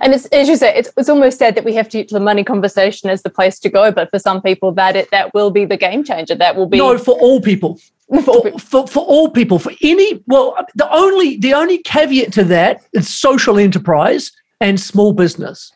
And 0.00 0.14
it's 0.14 0.26
as 0.26 0.48
you 0.48 0.56
say, 0.56 0.76
it's, 0.76 0.90
it's 0.96 1.08
almost 1.08 1.38
sad 1.38 1.54
that 1.54 1.64
we 1.64 1.74
have 1.74 1.88
to 1.90 1.98
use 1.98 2.10
the 2.10 2.20
money 2.20 2.44
conversation 2.44 3.10
as 3.10 3.22
the 3.22 3.30
place 3.30 3.58
to 3.60 3.68
go. 3.68 3.90
But 3.90 4.10
for 4.10 4.18
some 4.18 4.40
people, 4.42 4.72
that 4.72 4.96
it 4.96 5.10
that 5.10 5.34
will 5.34 5.50
be 5.50 5.64
the 5.64 5.76
game 5.76 6.04
changer. 6.04 6.34
That 6.34 6.56
will 6.56 6.66
be 6.66 6.78
no 6.78 6.98
for 6.98 7.18
all 7.18 7.40
people. 7.40 7.80
For, 8.24 8.58
for, 8.58 8.88
for, 8.88 9.04
all 9.04 9.30
people, 9.30 9.60
for 9.60 9.70
any 9.84 10.20
well, 10.26 10.56
the 10.74 10.92
only 10.92 11.36
the 11.36 11.54
only 11.54 11.78
caveat 11.78 12.32
to 12.32 12.42
that 12.42 12.82
is 12.92 13.08
social 13.08 13.56
enterprise 13.56 14.32
and 14.60 14.80
small 14.80 15.12
business. 15.12 15.72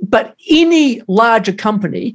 But 0.00 0.36
any 0.48 1.02
larger 1.08 1.52
company, 1.52 2.14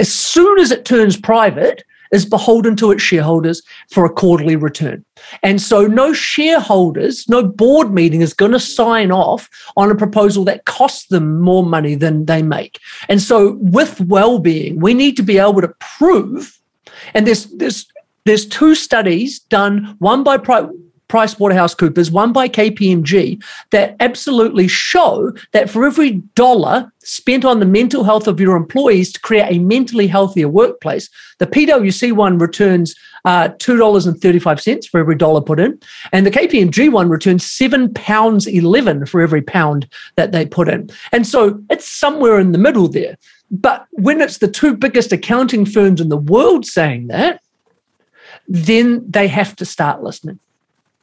as 0.00 0.12
soon 0.12 0.58
as 0.58 0.72
it 0.72 0.84
turns 0.84 1.16
private, 1.16 1.84
is 2.12 2.24
beholden 2.24 2.76
to 2.76 2.90
its 2.90 3.02
shareholders 3.02 3.62
for 3.90 4.04
a 4.04 4.12
quarterly 4.12 4.56
return. 4.56 5.04
And 5.42 5.60
so 5.60 5.86
no 5.86 6.12
shareholders, 6.12 7.28
no 7.28 7.42
board 7.42 7.92
meeting 7.92 8.20
is 8.20 8.34
going 8.34 8.52
to 8.52 8.60
sign 8.60 9.10
off 9.10 9.48
on 9.76 9.90
a 9.90 9.94
proposal 9.94 10.44
that 10.44 10.64
costs 10.64 11.06
them 11.08 11.40
more 11.40 11.64
money 11.64 11.94
than 11.94 12.26
they 12.26 12.42
make. 12.42 12.78
And 13.08 13.20
so 13.20 13.58
with 13.60 14.00
well-being, 14.00 14.80
we 14.80 14.94
need 14.94 15.16
to 15.16 15.22
be 15.22 15.38
able 15.38 15.60
to 15.60 15.74
prove, 15.80 16.58
and 17.14 17.26
there's 17.26 17.46
there's 17.56 17.86
there's 18.24 18.46
two 18.46 18.74
studies 18.74 19.40
done, 19.40 19.96
one 19.98 20.22
by 20.22 20.36
PricewaterhouseCoopers, 21.08 22.10
one 22.10 22.32
by 22.32 22.48
KPMG, 22.48 23.42
that 23.70 23.96
absolutely 24.00 24.68
show 24.68 25.32
that 25.52 25.70
for 25.70 25.84
every 25.84 26.12
dollar 26.34 26.92
spent 27.02 27.44
on 27.44 27.60
the 27.60 27.66
mental 27.66 28.04
health 28.04 28.26
of 28.26 28.38
your 28.38 28.56
employees 28.56 29.12
to 29.12 29.20
create 29.20 29.46
a 29.50 29.58
mentally 29.58 30.06
healthier 30.06 30.48
workplace, 30.48 31.08
the 31.38 31.46
PwC 31.46 32.12
one 32.12 32.38
returns 32.38 32.94
uh, 33.24 33.48
$2.35 33.58 34.88
for 34.88 35.00
every 35.00 35.14
dollar 35.14 35.40
put 35.40 35.60
in. 35.60 35.80
And 36.12 36.26
the 36.26 36.30
KPMG 36.30 36.92
one 36.92 37.08
returns 37.08 37.44
seven 37.44 37.92
pounds 37.94 38.46
11 38.46 39.06
for 39.06 39.20
every 39.20 39.42
pound 39.42 39.88
that 40.16 40.32
they 40.32 40.46
put 40.46 40.68
in. 40.68 40.90
And 41.12 41.26
so 41.26 41.62
it's 41.70 41.88
somewhere 41.88 42.38
in 42.38 42.52
the 42.52 42.58
middle 42.58 42.88
there. 42.88 43.16
But 43.50 43.86
when 43.92 44.20
it's 44.20 44.38
the 44.38 44.48
two 44.48 44.76
biggest 44.76 45.12
accounting 45.12 45.64
firms 45.64 46.00
in 46.00 46.10
the 46.10 46.16
world 46.16 46.66
saying 46.66 47.08
that, 47.08 47.40
then 48.46 49.04
they 49.10 49.28
have 49.28 49.56
to 49.56 49.64
start 49.64 50.02
listening. 50.02 50.38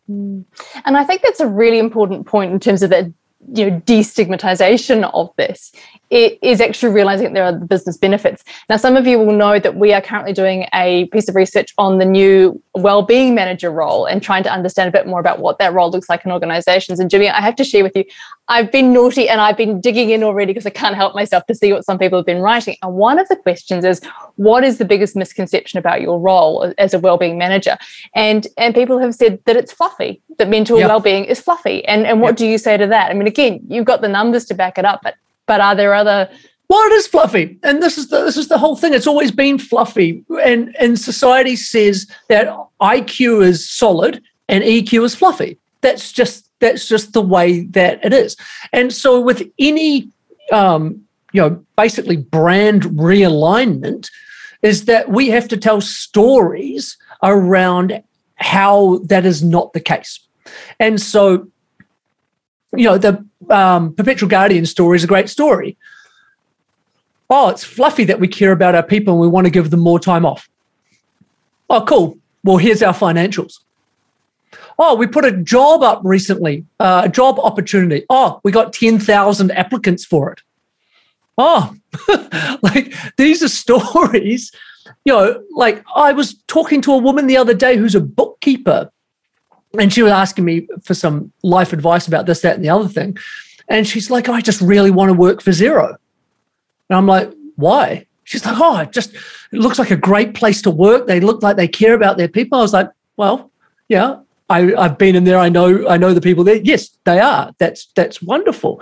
Mm. 0.10 0.46
And 0.86 0.98
I 0.98 1.04
think 1.04 1.22
that's 1.22 1.40
a 1.40 1.48
really 1.48 1.80
important 1.80 2.28
point 2.28 2.52
in 2.54 2.60
terms 2.60 2.84
of 2.84 2.90
the 2.90 3.14
you 3.54 3.70
know 3.70 3.80
destigmatization 3.82 5.10
of 5.14 5.32
this 5.36 5.72
is 6.10 6.62
actually 6.62 6.94
realizing 6.94 7.26
that 7.26 7.34
there 7.34 7.44
are 7.44 7.52
the 7.52 7.66
business 7.66 7.98
benefits. 7.98 8.44
Now 8.70 8.78
some 8.78 8.96
of 8.96 9.08
you 9.08 9.18
will 9.18 9.36
know 9.36 9.60
that 9.60 9.76
we 9.76 9.94
are 9.94 10.02
currently 10.02 10.34
doing 10.34 10.68
a 10.74 11.06
piece 11.08 11.28
of 11.28 11.36
research 11.36 11.74
on 11.78 11.98
the 11.98 12.06
new 12.06 12.62
well-being 12.76 13.34
manager 13.34 13.72
role 13.72 14.06
and 14.06 14.22
trying 14.22 14.44
to 14.44 14.52
understand 14.52 14.90
a 14.90 14.92
bit 14.92 15.08
more 15.08 15.20
about 15.20 15.40
what 15.40 15.58
that 15.60 15.74
role 15.74 15.90
looks 15.90 16.10
like 16.10 16.26
in 16.26 16.32
organizations. 16.32 17.00
And 17.00 17.10
jimmy 17.10 17.30
i 17.30 17.42
have 17.42 17.56
to 17.56 17.64
share 17.64 17.84
with 17.84 17.96
you 17.96 18.04
i've 18.48 18.72
been 18.72 18.94
naughty 18.94 19.28
and 19.28 19.42
i've 19.42 19.58
been 19.58 19.82
digging 19.82 20.10
in 20.10 20.24
already 20.24 20.52
because 20.52 20.66
i 20.66 20.70
can't 20.70 20.96
help 20.96 21.16
myself 21.16 21.46
to 21.48 21.56
see 21.56 21.72
what 21.74 21.86
some 21.86 21.98
people 21.98 22.20
have 22.20 22.26
been 22.26 22.42
writing. 22.42 22.76
And 22.82 22.94
one 22.94 23.20
of 23.20 23.28
the 23.28 23.36
questions 23.36 23.86
is 23.86 24.02
what 24.36 24.64
is 24.64 24.78
the 24.78 24.86
biggest 24.86 25.16
misconception 25.16 25.80
about 25.80 26.02
your 26.02 26.20
role 26.20 26.74
as 26.78 26.94
a 26.94 27.00
well-being 27.00 27.38
manager? 27.38 27.78
And 28.14 28.48
and 28.58 28.76
people 28.76 29.00
have 29.00 29.16
said 29.16 29.40
that 29.46 29.56
it's 29.56 29.72
fluffy 29.72 30.22
that 30.38 30.50
mental 30.50 30.78
yep. 30.78 30.90
well-being 30.90 31.26
is 31.26 31.40
fluffy. 31.40 31.86
And 31.86 32.06
and 32.06 32.22
what 32.22 32.30
yep. 32.30 32.38
do 32.38 32.48
you 32.48 32.58
say 32.58 32.78
to 32.78 32.88
that? 32.88 33.10
I 33.10 33.14
mean 33.14 33.28
again 33.28 33.62
you've 33.68 33.86
got 33.86 34.02
the 34.02 34.10
numbers 34.10 34.46
to 34.46 34.54
back 34.54 34.78
it 34.78 34.86
up 34.86 35.02
but 35.04 35.16
but 35.46 35.62
are 35.62 35.76
there 35.76 35.94
other 35.94 36.30
well, 36.68 36.82
it 36.88 36.94
is 36.94 37.06
fluffy, 37.06 37.60
and 37.62 37.84
this 37.84 37.98
is 37.98 38.08
the 38.10 38.24
this 38.24 38.38
is 38.38 38.48
the 38.48 38.58
whole 38.58 38.76
thing. 38.76 38.94
It's 38.94 39.06
always 39.06 39.32
been 39.32 39.60
fluffy, 39.60 40.24
and 40.44 40.76
and 40.80 41.00
society 41.00 41.56
says 41.56 42.08
that 42.28 42.48
IQ 42.82 43.46
is 43.46 43.70
solid 43.70 44.22
and 44.50 44.64
EQ 44.64 45.06
is 45.06 45.16
fluffy. 45.16 45.60
That's 45.82 46.12
just 46.12 46.50
that's 46.60 46.88
just 46.88 47.14
the 47.14 47.22
way 47.22 47.62
that 47.62 48.04
it 48.04 48.14
is. 48.14 48.36
And 48.74 48.92
so, 48.92 49.22
with 49.22 49.48
any 49.60 50.10
um, 50.52 51.06
you 51.34 51.42
know, 51.42 51.64
basically 51.78 52.18
brand 52.18 52.84
realignment, 52.84 54.10
is 54.64 54.86
that 54.86 55.10
we 55.10 55.28
have 55.28 55.48
to 55.50 55.58
tell 55.58 55.82
stories 55.82 56.98
around 57.22 58.02
how 58.36 59.00
that 59.06 59.26
is 59.26 59.44
not 59.44 59.74
the 59.74 59.80
case. 59.80 60.20
And 60.80 61.00
so 61.00 61.48
you 62.78 62.86
know, 62.86 62.98
the 62.98 63.26
um, 63.50 63.94
perpetual 63.94 64.30
guardian 64.30 64.66
story 64.66 64.98
is 64.98 65.04
a 65.04 65.08
great 65.08 65.30
story. 65.30 65.78
Oh, 67.30 67.50
it's 67.50 67.64
fluffy 67.64 68.04
that 68.06 68.20
we 68.20 68.28
care 68.28 68.52
about 68.52 68.76
our 68.76 68.84
people 68.84 69.14
and 69.14 69.22
we 69.22 69.28
want 69.28 69.46
to 69.46 69.52
give 69.52 69.72
them 69.72 69.80
more 69.80 70.00
time 70.00 70.26
off. 70.26 70.48
Oh, 71.70 71.84
cool. 71.86 72.18
Well, 72.44 72.58
here's 72.58 72.84
our 72.84 72.94
financials. 72.94 73.60
Oh, 74.78 74.96
we 74.96 75.08
put 75.08 75.26
a 75.26 75.32
job 75.32 75.82
up 75.84 76.02
recently, 76.04 76.66
uh, 76.80 77.04
a 77.06 77.10
job 77.10 77.40
opportunity. 77.40 78.06
Oh, 78.10 78.40
we 78.44 78.52
got 78.52 78.74
10,000 78.74 79.52
applicants 79.52 80.06
for 80.06 80.32
it. 80.32 80.42
Oh, 81.38 81.76
like 82.62 82.94
these 83.18 83.44
are 83.44 83.50
stories. 83.50 84.52
You 85.04 85.14
know, 85.14 85.44
like 85.52 85.84
I 85.96 86.12
was 86.14 86.36
talking 86.48 86.82
to 86.82 86.94
a 86.94 86.98
woman 86.98 87.28
the 87.28 87.38
other 87.38 87.54
day 87.54 87.78
who's 87.78 87.96
a 87.96 88.02
bookkeeper, 88.02 88.92
and 89.80 89.94
she 89.94 90.02
was 90.02 90.12
asking 90.12 90.46
me 90.46 90.68
for 90.84 90.94
some 90.94 91.32
life 91.44 91.74
advice 91.74 92.08
about 92.08 92.26
this, 92.26 92.42
that, 92.42 92.56
and 92.56 92.64
the 92.64 92.70
other 92.70 92.88
thing. 92.88 93.18
And 93.68 93.88
she's 93.88 94.10
like, 94.10 94.30
I 94.30 94.42
just 94.42 94.62
really 94.62 94.92
want 94.92 95.10
to 95.10 95.14
work 95.14 95.42
for 95.42 95.52
Xero. 95.52 95.96
And 96.90 96.98
I'm 96.98 97.08
like, 97.08 97.32
why? 97.56 98.06
She's 98.24 98.46
like, 98.46 98.58
oh, 98.60 98.80
it 98.80 98.92
just 98.92 99.14
it 99.14 99.60
looks 99.60 99.80
like 99.80 99.92
a 99.92 99.96
great 99.96 100.34
place 100.34 100.62
to 100.64 100.72
work. 100.72 101.08
They 101.08 101.20
look 101.20 101.44
like 101.44 101.58
they 101.58 101.68
care 101.68 101.94
about 101.94 102.18
their 102.18 102.28
people. 102.28 102.60
I 102.60 102.62
was 102.62 102.74
like, 102.74 102.90
well, 103.18 103.52
yeah, 103.88 104.18
I, 104.50 104.62
have 104.78 104.98
been 104.98 105.16
in 105.16 105.24
there. 105.24 105.38
I 105.38 105.50
know. 105.50 105.88
I 105.88 105.98
know 105.98 106.14
the 106.14 106.22
people 106.22 106.44
there. 106.44 106.58
Yes, 106.58 106.90
they 107.06 107.20
are. 107.20 107.52
That's 107.58 107.88
that's 107.96 108.22
wonderful. 108.22 108.82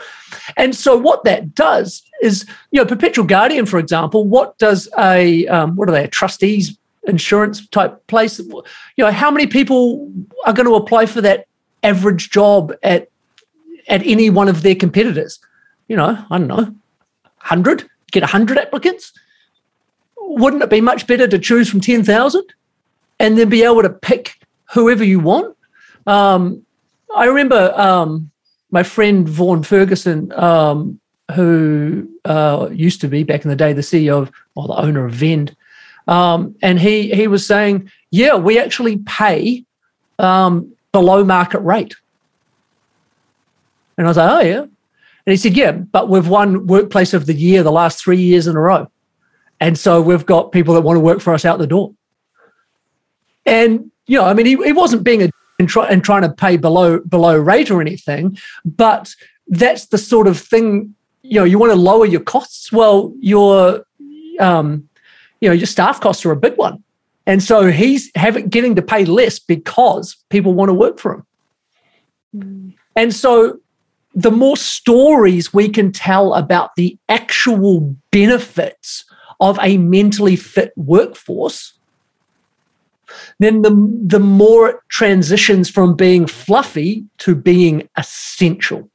And 0.57 0.75
so 0.75 0.97
what 0.97 1.23
that 1.23 1.55
does 1.55 2.03
is, 2.21 2.45
you 2.71 2.81
know, 2.81 2.85
Perpetual 2.85 3.25
Guardian, 3.25 3.65
for 3.65 3.79
example, 3.79 4.25
what 4.25 4.57
does 4.57 4.89
a 4.97 5.47
um, 5.47 5.75
what 5.75 5.89
are 5.89 5.93
they? 5.93 6.05
A 6.05 6.07
trustees 6.07 6.77
insurance 7.07 7.67
type 7.67 8.05
place? 8.07 8.39
You 8.39 8.63
know, 8.97 9.11
how 9.11 9.31
many 9.31 9.47
people 9.47 10.11
are 10.45 10.53
going 10.53 10.67
to 10.67 10.75
apply 10.75 11.05
for 11.05 11.21
that 11.21 11.47
average 11.83 12.29
job 12.29 12.73
at 12.83 13.09
at 13.87 14.01
any 14.05 14.29
one 14.29 14.47
of 14.47 14.61
their 14.61 14.75
competitors? 14.75 15.39
You 15.87 15.97
know, 15.97 16.25
I 16.29 16.37
don't 16.37 16.47
know, 16.47 16.75
hundred. 17.37 17.89
Get 18.11 18.23
hundred 18.23 18.59
applicants. 18.59 19.11
Wouldn't 20.17 20.61
it 20.61 20.69
be 20.69 20.81
much 20.81 21.07
better 21.07 21.27
to 21.27 21.39
choose 21.39 21.69
from 21.69 21.81
ten 21.81 22.03
thousand, 22.03 22.45
and 23.19 23.37
then 23.37 23.49
be 23.49 23.63
able 23.63 23.81
to 23.81 23.89
pick 23.89 24.37
whoever 24.73 25.03
you 25.03 25.19
want. 25.19 25.55
Um, 26.07 26.65
I 27.15 27.25
remember 27.25 27.73
um, 27.79 28.31
my 28.71 28.83
friend 28.83 29.27
Vaughan 29.27 29.63
Ferguson, 29.63 30.31
um, 30.33 30.99
who 31.35 32.09
uh, 32.25 32.69
used 32.71 33.01
to 33.01 33.07
be 33.07 33.23
back 33.23 33.43
in 33.45 33.49
the 33.49 33.55
day 33.55 33.71
the 33.73 33.81
CEO 33.81 34.23
of, 34.23 34.31
or 34.55 34.67
the 34.67 34.73
owner 34.73 35.05
of 35.05 35.13
Vend, 35.13 35.55
um, 36.07 36.55
and 36.61 36.79
he 36.79 37.13
he 37.13 37.27
was 37.27 37.45
saying, 37.45 37.91
yeah, 38.11 38.35
we 38.35 38.59
actually 38.59 38.97
pay 38.97 39.65
um, 40.19 40.73
below 40.91 41.23
market 41.23 41.59
rate. 41.59 41.95
And 43.97 44.07
I 44.07 44.09
was 44.09 44.17
like, 44.17 44.31
oh 44.31 44.47
yeah. 44.47 44.61
And 44.61 45.31
he 45.31 45.37
said, 45.37 45.55
yeah, 45.55 45.71
but 45.71 46.09
we've 46.09 46.27
won 46.27 46.67
workplace 46.67 47.13
of 47.13 47.25
the 47.25 47.33
year 47.33 47.63
the 47.63 47.71
last 47.71 48.03
three 48.03 48.21
years 48.21 48.47
in 48.47 48.55
a 48.55 48.59
row. 48.59 48.89
And 49.59 49.77
so 49.77 50.01
we've 50.01 50.25
got 50.25 50.51
people 50.51 50.73
that 50.73 50.81
want 50.81 50.97
to 50.97 51.01
work 51.01 51.21
for 51.21 51.33
us 51.33 51.45
out 51.45 51.59
the 51.59 51.67
door. 51.67 51.93
And 53.45 53.91
you 54.07 54.17
know, 54.17 54.25
I 54.25 54.33
mean, 54.33 54.45
he, 54.45 54.57
he 54.57 54.73
wasn't 54.73 55.03
being 55.03 55.23
a 55.23 55.29
and, 55.59 55.69
try, 55.69 55.87
and 55.87 56.03
trying 56.03 56.23
to 56.23 56.29
pay 56.29 56.57
below 56.57 56.99
below 56.99 57.37
rate 57.37 57.71
or 57.71 57.79
anything, 57.79 58.37
but 58.65 59.15
that's 59.47 59.87
the 59.87 59.97
sort 59.97 60.27
of 60.27 60.39
thing. 60.39 60.95
You 61.21 61.39
know, 61.39 61.43
you 61.45 61.57
want 61.57 61.71
to 61.71 61.77
lower 61.77 62.05
your 62.05 62.21
costs. 62.21 62.71
Well, 62.71 63.13
your 63.19 63.85
um, 64.39 64.89
you 65.43 65.49
know, 65.49 65.53
your 65.53 65.67
staff 65.67 65.99
costs 65.99 66.25
are 66.25 66.31
a 66.31 66.37
big 66.37 66.55
one, 66.55 66.81
and 67.27 67.43
so 67.43 67.69
he's 67.69 68.09
having 68.15 68.47
getting 68.47 68.75
to 68.75 68.81
pay 68.81 69.03
less 69.03 69.39
because 69.39 70.15
people 70.29 70.53
want 70.53 70.69
to 70.69 70.73
work 70.73 70.99
for 70.99 71.15
him. 71.15 71.25
Mm. 72.33 72.73
And 72.95 73.13
so, 73.13 73.59
the 74.15 74.31
more 74.31 74.55
stories 74.55 75.53
we 75.53 75.67
can 75.67 75.91
tell 75.91 76.33
about 76.33 76.77
the 76.77 76.97
actual 77.09 77.93
benefits 78.09 79.03
of 79.41 79.59
a 79.61 79.77
mentally 79.79 80.37
fit 80.37 80.71
workforce, 80.77 81.73
then 83.39 83.63
the, 83.63 83.71
the 84.01 84.21
more 84.21 84.69
it 84.69 84.77
transitions 84.87 85.69
from 85.69 85.93
being 85.93 86.25
fluffy 86.25 87.03
to 87.17 87.35
being 87.35 87.89
essential. 87.97 88.89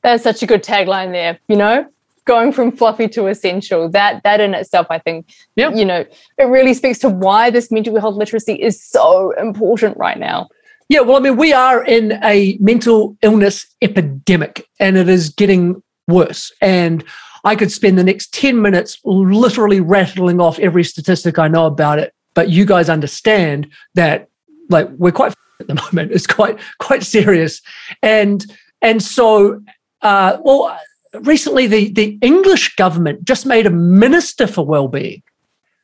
That's 0.00 0.22
such 0.22 0.42
a 0.42 0.46
good 0.46 0.64
tagline 0.64 1.12
there, 1.12 1.38
you 1.48 1.56
know? 1.56 1.86
Going 2.26 2.52
from 2.52 2.72
fluffy 2.72 3.08
to 3.08 3.26
essential. 3.26 3.88
That 3.88 4.22
that 4.24 4.40
in 4.40 4.54
itself, 4.54 4.86
I 4.90 4.98
think, 4.98 5.32
yep. 5.54 5.74
you 5.74 5.84
know, 5.84 6.04
it 6.38 6.44
really 6.44 6.74
speaks 6.74 6.98
to 7.00 7.08
why 7.08 7.50
this 7.50 7.70
mental 7.70 7.98
health 8.00 8.16
literacy 8.16 8.54
is 8.54 8.82
so 8.82 9.30
important 9.32 9.96
right 9.96 10.18
now. 10.18 10.48
Yeah, 10.88 11.00
well, 11.00 11.16
I 11.16 11.20
mean, 11.20 11.36
we 11.36 11.52
are 11.52 11.84
in 11.84 12.18
a 12.22 12.56
mental 12.60 13.16
illness 13.22 13.66
epidemic 13.82 14.68
and 14.78 14.96
it 14.96 15.08
is 15.08 15.30
getting 15.30 15.82
worse. 16.06 16.52
And 16.60 17.04
I 17.44 17.56
could 17.56 17.72
spend 17.72 17.98
the 17.98 18.04
next 18.04 18.32
10 18.34 18.60
minutes 18.60 18.98
literally 19.04 19.80
rattling 19.80 20.40
off 20.40 20.58
every 20.58 20.84
statistic 20.84 21.38
I 21.38 21.48
know 21.48 21.66
about 21.66 21.98
it. 21.98 22.12
But 22.34 22.50
you 22.50 22.64
guys 22.64 22.88
understand 22.88 23.68
that 23.94 24.28
like 24.68 24.88
we're 24.90 25.12
quite 25.12 25.34
at 25.60 25.66
the 25.66 25.74
moment. 25.74 26.12
It's 26.12 26.26
quite 26.26 26.58
quite 26.78 27.02
serious. 27.02 27.62
And 28.02 28.44
and 28.82 29.02
so 29.02 29.62
uh, 30.02 30.38
well 30.42 30.78
recently 31.20 31.66
the 31.66 31.90
the 31.92 32.18
English 32.20 32.76
government 32.76 33.24
just 33.24 33.46
made 33.46 33.66
a 33.66 33.70
minister 33.70 34.46
for 34.46 34.64
well-being. 34.64 35.22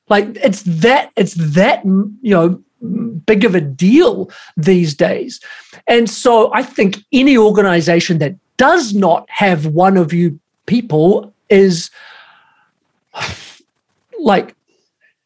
Like 0.08 0.36
it's 0.36 0.62
that 0.62 1.10
it's 1.16 1.34
that 1.34 1.84
you 1.84 2.34
know 2.34 2.62
big 3.26 3.44
of 3.44 3.54
a 3.54 3.60
deal 3.60 4.30
these 4.56 4.94
days. 4.94 5.40
And 5.86 6.10
so 6.10 6.52
I 6.52 6.62
think 6.62 6.98
any 7.12 7.38
organization 7.38 8.18
that 8.18 8.34
does 8.56 8.94
not 8.94 9.28
have 9.30 9.66
one 9.66 9.96
of 9.96 10.12
you 10.12 10.38
people 10.66 11.32
is 11.48 11.90
like 14.18 14.54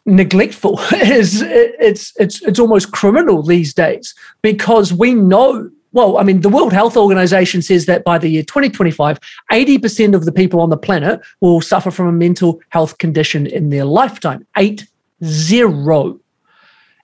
neglectful 0.04 0.78
is 0.94 1.42
it's 1.42 2.12
it's 2.18 2.42
it's 2.42 2.58
almost 2.58 2.92
criminal 2.92 3.42
these 3.42 3.74
days 3.74 4.14
because 4.42 4.92
we 4.92 5.14
know 5.14 5.70
well 5.96 6.18
i 6.18 6.22
mean 6.22 6.40
the 6.42 6.48
world 6.56 6.72
health 6.72 6.96
organization 6.96 7.60
says 7.60 7.86
that 7.86 8.04
by 8.04 8.18
the 8.18 8.28
year 8.28 8.42
2025 8.42 9.18
80% 9.50 10.14
of 10.14 10.24
the 10.24 10.32
people 10.32 10.60
on 10.60 10.70
the 10.70 10.76
planet 10.76 11.20
will 11.40 11.60
suffer 11.60 11.90
from 11.90 12.06
a 12.06 12.12
mental 12.12 12.60
health 12.68 12.98
condition 12.98 13.46
in 13.46 13.70
their 13.70 13.84
lifetime 13.84 14.46
Eight 14.56 14.86
zero. 15.24 15.70
0 15.70 16.20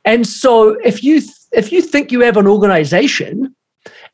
and 0.05 0.27
so 0.27 0.77
if 0.85 1.03
you 1.03 1.23
if 1.53 1.73
you 1.73 1.83
think 1.83 2.13
you 2.13 2.21
have 2.21 2.37
an 2.37 2.47
organization 2.47 3.55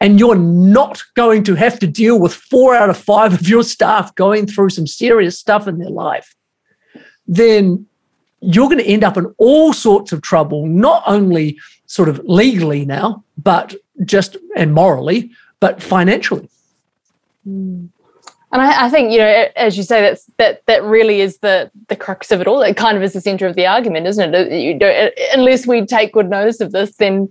and 0.01 0.19
you're 0.19 0.37
not 0.37 1.03
going 1.15 1.43
to 1.45 1.55
have 1.55 1.79
to 1.81 1.87
deal 1.87 2.19
with 2.19 2.35
four 2.35 2.75
out 2.75 2.91
of 2.91 2.97
five 2.97 3.33
of 3.35 3.49
your 3.49 3.63
staff 3.63 4.15
going 4.15 4.47
through 4.47 4.71
some 4.71 4.87
serious 4.87 5.39
stuff 5.39 5.67
in 5.67 5.79
their 5.79 5.91
life, 5.91 6.35
then 7.27 7.87
you're 8.41 8.69
going 8.69 8.79
to 8.79 8.87
end 8.87 9.03
up 9.03 9.17
in 9.17 9.27
all 9.39 9.73
sorts 9.73 10.13
of 10.13 10.23
trouble, 10.23 10.67
not 10.67 11.03
only 11.07 11.59
sort 11.87 12.09
of 12.09 12.21
legally 12.25 12.85
now, 12.85 13.25
but 13.37 13.75
just 14.05 14.37
and 14.57 14.75
morally, 14.75 15.31
but 15.61 15.83
financially. 15.83 16.49
And 18.51 18.63
I, 18.63 18.87
I, 18.87 18.91
think 18.91 19.13
you 19.13 19.19
know, 19.19 19.47
as 19.57 19.77
you 19.77 19.83
say, 19.83 20.01
that's 20.01 20.25
that 20.39 20.65
that 20.67 20.83
really 20.83 21.21
is 21.21 21.39
the 21.39 21.71
the 21.89 21.97
crux 21.97 22.31
of 22.33 22.41
it 22.41 22.47
all. 22.47 22.63
It 22.63 22.77
kind 22.77 22.97
of 22.97 23.03
is 23.03 23.13
the 23.13 23.21
center 23.21 23.47
of 23.47 23.57
the 23.57 23.67
argument, 23.67 24.07
isn't 24.07 24.35
it? 24.35 24.53
You 24.53 24.75
know, 24.75 25.11
unless 25.35 25.67
we 25.67 25.85
take 25.85 26.13
good 26.13 26.31
notice 26.31 26.61
of 26.61 26.73
this, 26.73 26.97
then 26.97 27.29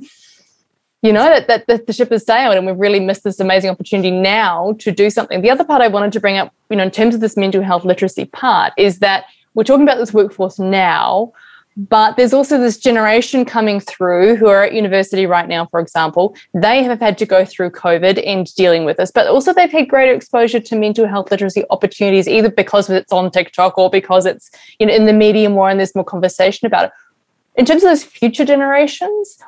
you 1.01 1.13
know 1.13 1.25
that, 1.25 1.47
that, 1.47 1.67
that 1.67 1.87
the 1.87 1.93
ship 1.93 2.09
has 2.09 2.25
sailed 2.25 2.55
and 2.55 2.65
we've 2.65 2.79
really 2.79 2.99
missed 2.99 3.23
this 3.23 3.39
amazing 3.39 3.69
opportunity 3.69 4.11
now 4.11 4.73
to 4.79 4.91
do 4.91 5.09
something 5.09 5.41
the 5.41 5.49
other 5.49 5.63
part 5.63 5.81
i 5.81 5.87
wanted 5.87 6.11
to 6.11 6.19
bring 6.19 6.37
up 6.37 6.53
you 6.69 6.75
know 6.75 6.83
in 6.83 6.91
terms 6.91 7.13
of 7.13 7.21
this 7.21 7.37
mental 7.37 7.61
health 7.61 7.85
literacy 7.85 8.25
part 8.25 8.73
is 8.77 8.99
that 8.99 9.25
we're 9.53 9.63
talking 9.63 9.83
about 9.83 9.97
this 9.97 10.13
workforce 10.13 10.57
now 10.57 11.31
but 11.77 12.17
there's 12.17 12.33
also 12.33 12.59
this 12.59 12.77
generation 12.77 13.45
coming 13.45 13.79
through 13.79 14.35
who 14.35 14.47
are 14.47 14.63
at 14.63 14.73
university 14.73 15.27
right 15.27 15.47
now 15.47 15.67
for 15.67 15.79
example. 15.79 16.35
They 16.53 16.81
have 16.83 16.99
had 16.99 17.17
to 17.19 17.25
go 17.25 17.45
through 17.45 17.69
covid 17.71 18.21
and 18.25 18.53
dealing 18.55 18.83
with 18.83 18.97
this 18.97 19.11
but 19.11 19.27
also 19.27 19.53
they've 19.53 19.71
had 19.71 19.87
greater 19.87 20.13
exposure 20.13 20.59
to 20.59 20.75
mental 20.75 21.07
health 21.07 21.29
literacy 21.29 21.63
opportunities 21.69 22.27
either 22.27 22.49
because 22.49 22.89
it's 22.89 23.13
on 23.13 23.29
tiktok 23.29 23.77
or 23.77 23.89
because 23.89 24.25
it's 24.25 24.49
you 24.79 24.85
know 24.85 24.93
in 24.93 25.05
the 25.05 25.13
media 25.13 25.49
more 25.49 25.69
and 25.69 25.79
there's 25.79 25.93
more 25.95 26.03
conversation 26.03 26.65
about 26.65 26.85
it. 26.85 26.91
In 27.55 27.65
terms 27.65 27.83
of 27.83 27.89
those 27.89 28.03
future 28.03 28.45
generations 28.45 29.39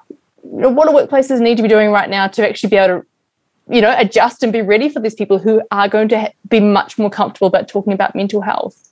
what 0.42 0.88
do 0.88 0.94
workplaces 0.94 1.40
need 1.40 1.58
to 1.58 1.64
be 1.64 1.70
doing 1.70 1.92
right 1.92 2.10
now 2.10 2.28
to 2.28 2.48
actually 2.48 2.70
be 2.70 2.78
able 2.78 3.02
to 3.02 3.08
you 3.74 3.82
know 3.82 3.96
adjust 3.98 4.44
and 4.44 4.54
be 4.54 4.62
ready 4.62 4.90
for 4.90 5.00
these 5.00 5.16
people 5.16 5.40
who 5.40 5.62
are 5.72 5.88
going 5.88 6.10
to 6.10 6.32
be 6.48 6.60
much 6.60 6.98
more 6.98 7.10
comfortable 7.10 7.48
about 7.48 7.68
talking 7.68 7.94
about 7.94 8.16
mental 8.16 8.42
health 8.42 8.89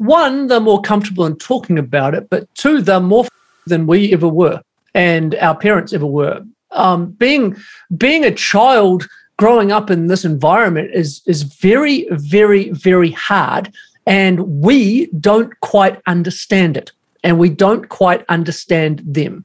one 0.00 0.46
they're 0.46 0.60
more 0.60 0.80
comfortable 0.80 1.26
in 1.26 1.36
talking 1.36 1.78
about 1.78 2.14
it 2.14 2.28
but 2.30 2.52
two 2.54 2.80
they're 2.80 3.00
more 3.00 3.26
than 3.66 3.86
we 3.86 4.12
ever 4.12 4.28
were 4.28 4.60
and 4.94 5.34
our 5.36 5.56
parents 5.56 5.92
ever 5.92 6.06
were. 6.06 6.44
Um, 6.72 7.12
being 7.12 7.56
being 7.96 8.24
a 8.24 8.34
child 8.34 9.08
growing 9.36 9.72
up 9.72 9.90
in 9.90 10.06
this 10.06 10.24
environment 10.24 10.90
is 10.92 11.22
is 11.26 11.42
very 11.42 12.06
very 12.10 12.70
very 12.70 13.10
hard 13.10 13.72
and 14.06 14.40
we 14.60 15.06
don't 15.18 15.58
quite 15.60 16.00
understand 16.06 16.76
it 16.76 16.92
and 17.22 17.38
we 17.38 17.48
don't 17.48 17.88
quite 17.88 18.24
understand 18.28 19.02
them. 19.04 19.44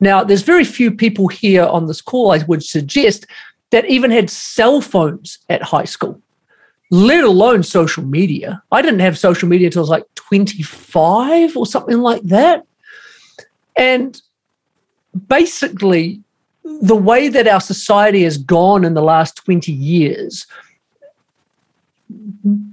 Now, 0.00 0.24
there's 0.24 0.42
very 0.42 0.64
few 0.64 0.90
people 0.90 1.28
here 1.28 1.64
on 1.64 1.86
this 1.86 2.00
call, 2.00 2.32
I 2.32 2.38
would 2.48 2.64
suggest, 2.64 3.26
that 3.70 3.84
even 3.84 4.10
had 4.10 4.28
cell 4.28 4.80
phones 4.80 5.38
at 5.48 5.62
high 5.62 5.84
school, 5.84 6.20
let 6.94 7.24
alone 7.24 7.64
social 7.64 8.04
media. 8.04 8.62
I 8.70 8.80
didn't 8.80 9.00
have 9.00 9.18
social 9.18 9.48
media 9.48 9.66
until 9.66 9.80
I 9.80 9.82
was 9.82 9.90
like 9.90 10.14
25 10.14 11.56
or 11.56 11.66
something 11.66 11.98
like 11.98 12.22
that. 12.22 12.64
And 13.76 14.22
basically, 15.26 16.22
the 16.62 16.94
way 16.94 17.26
that 17.26 17.48
our 17.48 17.60
society 17.60 18.22
has 18.22 18.38
gone 18.38 18.84
in 18.84 18.94
the 18.94 19.02
last 19.02 19.34
20 19.44 19.72
years, 19.72 20.46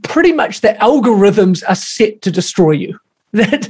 pretty 0.03 0.33
much 0.33 0.61
the 0.61 0.77
algorithms 0.79 1.63
are 1.67 1.73
set 1.73 2.21
to 2.21 2.29
destroy 2.29 2.71
you. 2.71 2.99
That 3.33 3.69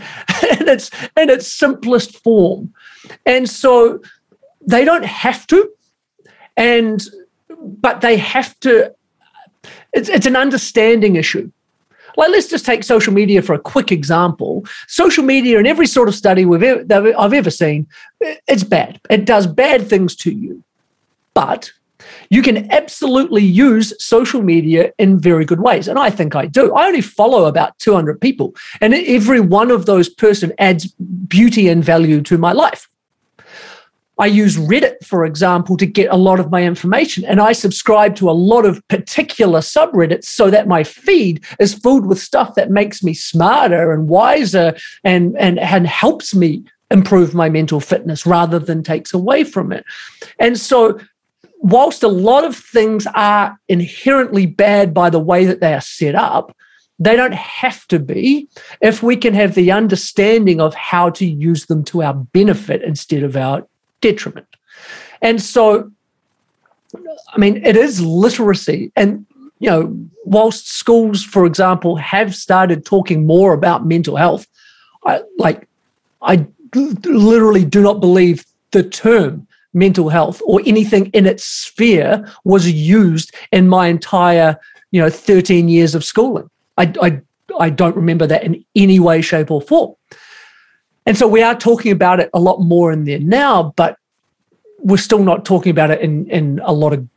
in 0.59 0.67
its 0.67 0.91
in 1.15 1.29
its 1.29 1.47
simplest 1.47 2.21
form. 2.23 2.73
And 3.25 3.47
so 3.49 4.01
they 4.67 4.83
don't 4.83 5.05
have 5.05 5.47
to, 5.47 5.71
and 6.57 7.01
but 7.57 8.01
they 8.01 8.17
have 8.17 8.59
to. 8.61 8.93
It's, 9.93 10.09
it's 10.09 10.25
an 10.25 10.35
understanding 10.35 11.15
issue. 11.15 11.51
Like, 12.17 12.29
let's 12.29 12.47
just 12.47 12.65
take 12.65 12.83
social 12.83 13.13
media 13.13 13.41
for 13.41 13.53
a 13.53 13.59
quick 13.59 13.91
example. 13.91 14.65
Social 14.87 15.23
media, 15.23 15.59
in 15.59 15.65
every 15.65 15.87
sort 15.87 16.09
of 16.09 16.15
study 16.15 16.45
we've 16.45 16.63
ever, 16.63 16.83
that 16.83 17.15
I've 17.17 17.33
ever 17.33 17.49
seen, 17.49 17.87
it's 18.19 18.63
bad. 18.63 18.99
It 19.09 19.25
does 19.25 19.47
bad 19.47 19.87
things 19.87 20.15
to 20.17 20.31
you. 20.31 20.63
But 21.33 21.71
you 22.29 22.41
can 22.41 22.71
absolutely 22.71 23.43
use 23.43 23.93
social 24.03 24.41
media 24.41 24.91
in 24.97 25.19
very 25.19 25.45
good 25.45 25.61
ways. 25.61 25.87
And 25.87 25.97
I 25.97 26.09
think 26.09 26.35
I 26.35 26.47
do. 26.47 26.73
I 26.73 26.87
only 26.87 27.01
follow 27.01 27.45
about 27.45 27.77
200 27.79 28.19
people, 28.19 28.55
and 28.81 28.93
every 28.93 29.39
one 29.39 29.71
of 29.71 29.85
those 29.85 30.09
person 30.09 30.51
adds 30.57 30.87
beauty 31.27 31.69
and 31.69 31.83
value 31.83 32.21
to 32.23 32.37
my 32.37 32.51
life. 32.51 32.89
I 34.19 34.27
use 34.27 34.57
Reddit, 34.57 35.03
for 35.03 35.25
example, 35.25 35.77
to 35.77 35.85
get 35.85 36.11
a 36.11 36.17
lot 36.17 36.39
of 36.39 36.51
my 36.51 36.63
information. 36.63 37.25
And 37.25 37.39
I 37.39 37.53
subscribe 37.53 38.15
to 38.17 38.29
a 38.29 38.33
lot 38.33 38.65
of 38.65 38.85
particular 38.87 39.59
subreddits 39.61 40.25
so 40.25 40.49
that 40.51 40.67
my 40.67 40.83
feed 40.83 41.43
is 41.59 41.73
filled 41.73 42.05
with 42.05 42.19
stuff 42.19 42.55
that 42.55 42.69
makes 42.69 43.03
me 43.03 43.13
smarter 43.13 43.91
and 43.91 44.07
wiser 44.07 44.75
and, 45.03 45.35
and, 45.37 45.57
and 45.59 45.87
helps 45.87 46.35
me 46.35 46.63
improve 46.91 47.33
my 47.33 47.49
mental 47.49 47.79
fitness 47.79 48.25
rather 48.25 48.59
than 48.59 48.83
takes 48.83 49.13
away 49.13 49.43
from 49.43 49.71
it. 49.71 49.85
And 50.39 50.59
so, 50.59 50.99
whilst 51.59 52.03
a 52.03 52.07
lot 52.07 52.43
of 52.43 52.55
things 52.55 53.07
are 53.15 53.57
inherently 53.69 54.45
bad 54.45 54.93
by 54.93 55.09
the 55.09 55.19
way 55.19 55.45
that 55.45 55.61
they 55.61 55.73
are 55.73 55.81
set 55.81 56.15
up, 56.15 56.55
they 56.99 57.15
don't 57.15 57.33
have 57.33 57.87
to 57.87 57.97
be 57.97 58.47
if 58.81 59.01
we 59.01 59.15
can 59.15 59.33
have 59.33 59.55
the 59.55 59.71
understanding 59.71 60.61
of 60.61 60.75
how 60.75 61.09
to 61.09 61.25
use 61.25 61.65
them 61.65 61.83
to 61.85 62.03
our 62.03 62.13
benefit 62.13 62.83
instead 62.83 63.23
of 63.23 63.35
our 63.35 63.67
detriment. 64.01 64.47
And 65.21 65.41
so, 65.41 65.91
I 66.95 67.37
mean, 67.37 67.63
it 67.65 67.77
is 67.77 68.01
literacy. 68.01 68.91
And, 68.95 69.25
you 69.59 69.69
know, 69.69 69.95
whilst 70.25 70.67
schools, 70.67 71.23
for 71.23 71.45
example, 71.45 71.95
have 71.95 72.35
started 72.35 72.85
talking 72.85 73.25
more 73.25 73.53
about 73.53 73.85
mental 73.85 74.15
health, 74.15 74.47
I, 75.05 75.21
like, 75.37 75.67
I 76.21 76.45
literally 76.73 77.65
do 77.65 77.81
not 77.81 78.01
believe 78.01 78.45
the 78.71 78.83
term 78.83 79.47
mental 79.73 80.09
health 80.09 80.41
or 80.45 80.61
anything 80.65 81.07
in 81.07 81.25
its 81.25 81.43
sphere 81.43 82.27
was 82.43 82.69
used 82.69 83.33
in 83.51 83.67
my 83.67 83.87
entire, 83.87 84.57
you 84.91 85.01
know, 85.01 85.09
13 85.09 85.69
years 85.69 85.95
of 85.95 86.03
schooling. 86.03 86.49
I, 86.77 86.93
I, 87.01 87.21
I 87.59 87.69
don't 87.69 87.95
remember 87.95 88.27
that 88.27 88.43
in 88.43 88.65
any 88.75 88.99
way, 88.99 89.21
shape, 89.21 89.51
or 89.51 89.61
form. 89.61 89.95
And 91.05 91.17
so 91.17 91.27
we 91.27 91.41
are 91.41 91.55
talking 91.55 91.91
about 91.91 92.19
it 92.19 92.29
a 92.33 92.39
lot 92.39 92.61
more 92.61 92.91
in 92.91 93.05
there 93.05 93.19
now, 93.19 93.73
but 93.75 93.97
we're 94.79 94.97
still 94.97 95.23
not 95.23 95.45
talking 95.45 95.71
about 95.71 95.91
it 95.91 96.01
in, 96.01 96.29
in 96.29 96.59
a 96.63 96.73
lot 96.73 96.93
of 96.93 97.07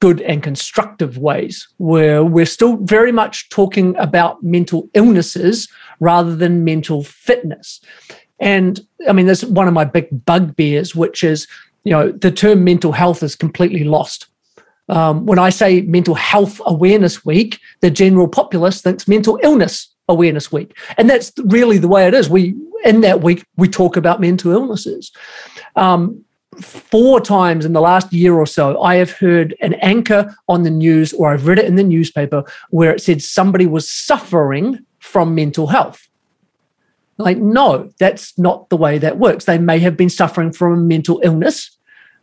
good 0.00 0.20
and 0.22 0.42
constructive 0.42 1.18
ways, 1.18 1.68
where 1.78 2.24
we're 2.24 2.46
still 2.46 2.76
very 2.76 3.12
much 3.12 3.48
talking 3.48 3.96
about 3.96 4.42
mental 4.42 4.88
illnesses 4.94 5.68
rather 6.00 6.36
than 6.36 6.64
mental 6.64 7.02
fitness. 7.02 7.80
And 8.40 8.80
I 9.08 9.12
mean, 9.12 9.26
there's 9.26 9.44
one 9.44 9.68
of 9.68 9.74
my 9.74 9.84
big 9.84 10.24
bugbears, 10.26 10.94
which 10.94 11.24
is, 11.24 11.46
you 11.84 11.92
know, 11.92 12.12
the 12.12 12.30
term 12.30 12.64
mental 12.64 12.92
health 12.92 13.22
is 13.22 13.36
completely 13.36 13.84
lost. 13.84 14.26
Um, 14.88 15.24
when 15.24 15.38
I 15.38 15.48
say 15.48 15.80
mental 15.82 16.14
health 16.14 16.60
awareness 16.66 17.24
week, 17.24 17.58
the 17.80 17.90
general 17.90 18.28
populace 18.28 18.82
thinks 18.82 19.08
mental 19.08 19.38
illness 19.42 19.93
awareness 20.08 20.52
week. 20.52 20.76
And 20.98 21.08
that's 21.08 21.32
really 21.44 21.78
the 21.78 21.88
way 21.88 22.06
it 22.06 22.14
is. 22.14 22.28
We 22.28 22.54
in 22.84 23.00
that 23.00 23.22
week 23.22 23.44
we 23.56 23.68
talk 23.68 23.96
about 23.96 24.20
mental 24.20 24.52
illnesses. 24.52 25.12
Um, 25.76 26.24
four 26.60 27.20
times 27.20 27.64
in 27.64 27.72
the 27.72 27.80
last 27.80 28.12
year 28.12 28.34
or 28.34 28.46
so, 28.46 28.80
I 28.80 28.96
have 28.96 29.10
heard 29.10 29.56
an 29.60 29.74
anchor 29.74 30.34
on 30.48 30.62
the 30.62 30.70
news 30.70 31.12
or 31.12 31.32
I've 31.32 31.46
read 31.46 31.58
it 31.58 31.64
in 31.64 31.76
the 31.76 31.82
newspaper 31.82 32.44
where 32.70 32.92
it 32.92 33.00
said 33.00 33.22
somebody 33.22 33.66
was 33.66 33.90
suffering 33.90 34.84
from 35.00 35.34
mental 35.34 35.66
health. 35.66 36.08
Like, 37.18 37.38
no, 37.38 37.90
that's 37.98 38.36
not 38.38 38.68
the 38.70 38.76
way 38.76 38.98
that 38.98 39.18
works. 39.18 39.44
They 39.44 39.58
may 39.58 39.78
have 39.80 39.96
been 39.96 40.10
suffering 40.10 40.52
from 40.52 40.72
a 40.72 40.76
mental 40.76 41.20
illness, 41.22 41.73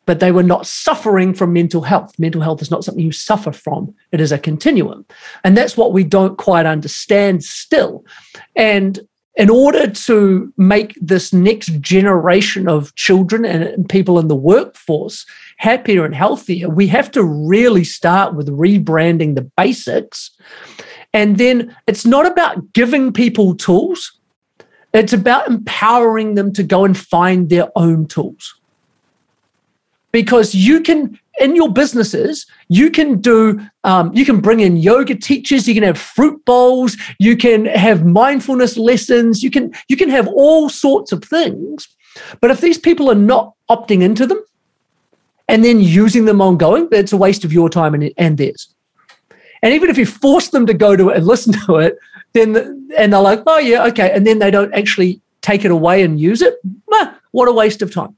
but 0.06 0.20
they 0.20 0.32
were 0.32 0.43
not 0.43 0.66
suffering 0.66 1.34
from 1.34 1.54
mental 1.54 1.82
health. 1.82 2.18
Mental 2.18 2.41
health 2.41 2.62
is 2.62 2.72
not 2.72 2.84
something 2.84 3.04
you 3.04 3.12
suffer 3.12 3.52
from, 3.52 3.93
it 4.12 4.20
is 4.20 4.32
a 4.32 4.39
continuum. 4.39 5.06
And 5.43 5.56
that's 5.56 5.78
what 5.78 5.93
we 5.93 6.04
don't 6.04 6.38
quite 6.38 6.66
understand 6.66 7.43
still. 7.43 8.06
And 8.56 8.99
in 9.36 9.49
order 9.49 9.89
to 9.89 10.54
make 10.58 10.97
this 10.99 11.32
next 11.32 11.80
generation 11.80 12.68
of 12.68 12.93
children 12.95 13.45
and 13.45 13.88
people 13.88 14.20
in 14.20 14.28
the 14.28 14.36
workforce 14.36 15.26
happier 15.58 16.04
and 16.04 16.14
healthier, 16.14 16.70
we 16.70 16.88
have 16.88 17.10
to 17.12 17.24
really 17.24 17.84
start 17.84 18.36
with 18.36 18.49
rebranding 18.49 19.36
the 19.36 19.49
basics. 19.56 20.32
And 21.14 21.38
then 21.38 21.76
it's 21.88 22.06
not 22.06 22.26
about 22.26 22.74
giving 22.74 23.14
people 23.14 23.56
tools, 23.56 24.20
it's 24.93 25.14
about 25.14 25.47
empowering 25.47 26.36
them 26.36 26.52
to 26.54 26.64
go 26.64 26.84
and 26.84 26.97
find 26.97 27.49
their 27.49 27.70
own 27.78 28.08
tools. 28.08 28.54
Because 30.12 30.53
you 30.53 30.82
can 30.82 31.18
in 31.39 31.55
your 31.55 31.72
businesses, 31.72 32.45
you 32.68 32.91
can 32.91 33.20
do, 33.20 33.59
um, 33.84 34.14
you 34.14 34.26
can 34.26 34.41
bring 34.41 34.59
in 34.59 34.78
yoga 34.78 35.16
teachers, 35.16 35.68
you 35.68 35.74
can 35.74 35.84
have 35.84 35.97
fruit 35.97 36.43
bowls, 36.45 36.97
you 37.20 37.36
can 37.38 37.66
have 37.66 38.05
mindfulness 38.05 38.78
lessons, 38.78 39.41
you 39.41 39.49
can 39.49 39.74
you 39.88 39.97
can 39.97 40.09
have 40.09 40.28
all 40.28 40.70
sorts 40.70 41.12
of 41.12 41.24
things. 41.24 41.88
But 42.41 42.51
if 42.51 42.62
these 42.62 42.78
people 42.78 43.09
are 43.09 43.16
not 43.16 43.53
opting 43.70 44.01
into 44.01 44.28
them 44.28 44.43
and 45.47 45.64
then 45.64 45.80
using 45.80 46.26
them 46.26 46.41
ongoing, 46.41 46.89
it's 46.91 47.14
a 47.14 47.18
waste 47.18 47.45
of 47.45 47.53
your 47.53 47.70
time 47.70 47.93
and, 47.93 48.12
and 48.18 48.38
theirs. 48.38 48.74
And 49.64 49.74
even 49.74 49.89
if 49.89 49.97
you 49.97 50.05
force 50.05 50.49
them 50.49 50.66
to 50.66 50.74
go 50.74 50.95
to 50.95 51.09
it 51.09 51.18
and 51.18 51.26
listen 51.34 51.53
to 51.66 51.78
it, 51.78 51.97
then 52.34 52.53
the, 52.53 52.62
and 52.97 53.14
they're 53.14 53.22
like, 53.22 53.43
oh 53.47 53.59
yeah, 53.59 53.86
okay, 53.86 54.12
and 54.12 54.28
then 54.28 54.39
they 54.39 54.51
don't 54.51 54.74
actually 54.74 55.22
take 55.41 55.66
it 55.66 55.72
away 55.72 56.03
and 56.03 56.20
use 56.20 56.41
it, 56.41 56.55
what 57.32 57.47
a 57.47 57.51
waste 57.51 57.82
of 57.82 57.91
time 57.91 58.16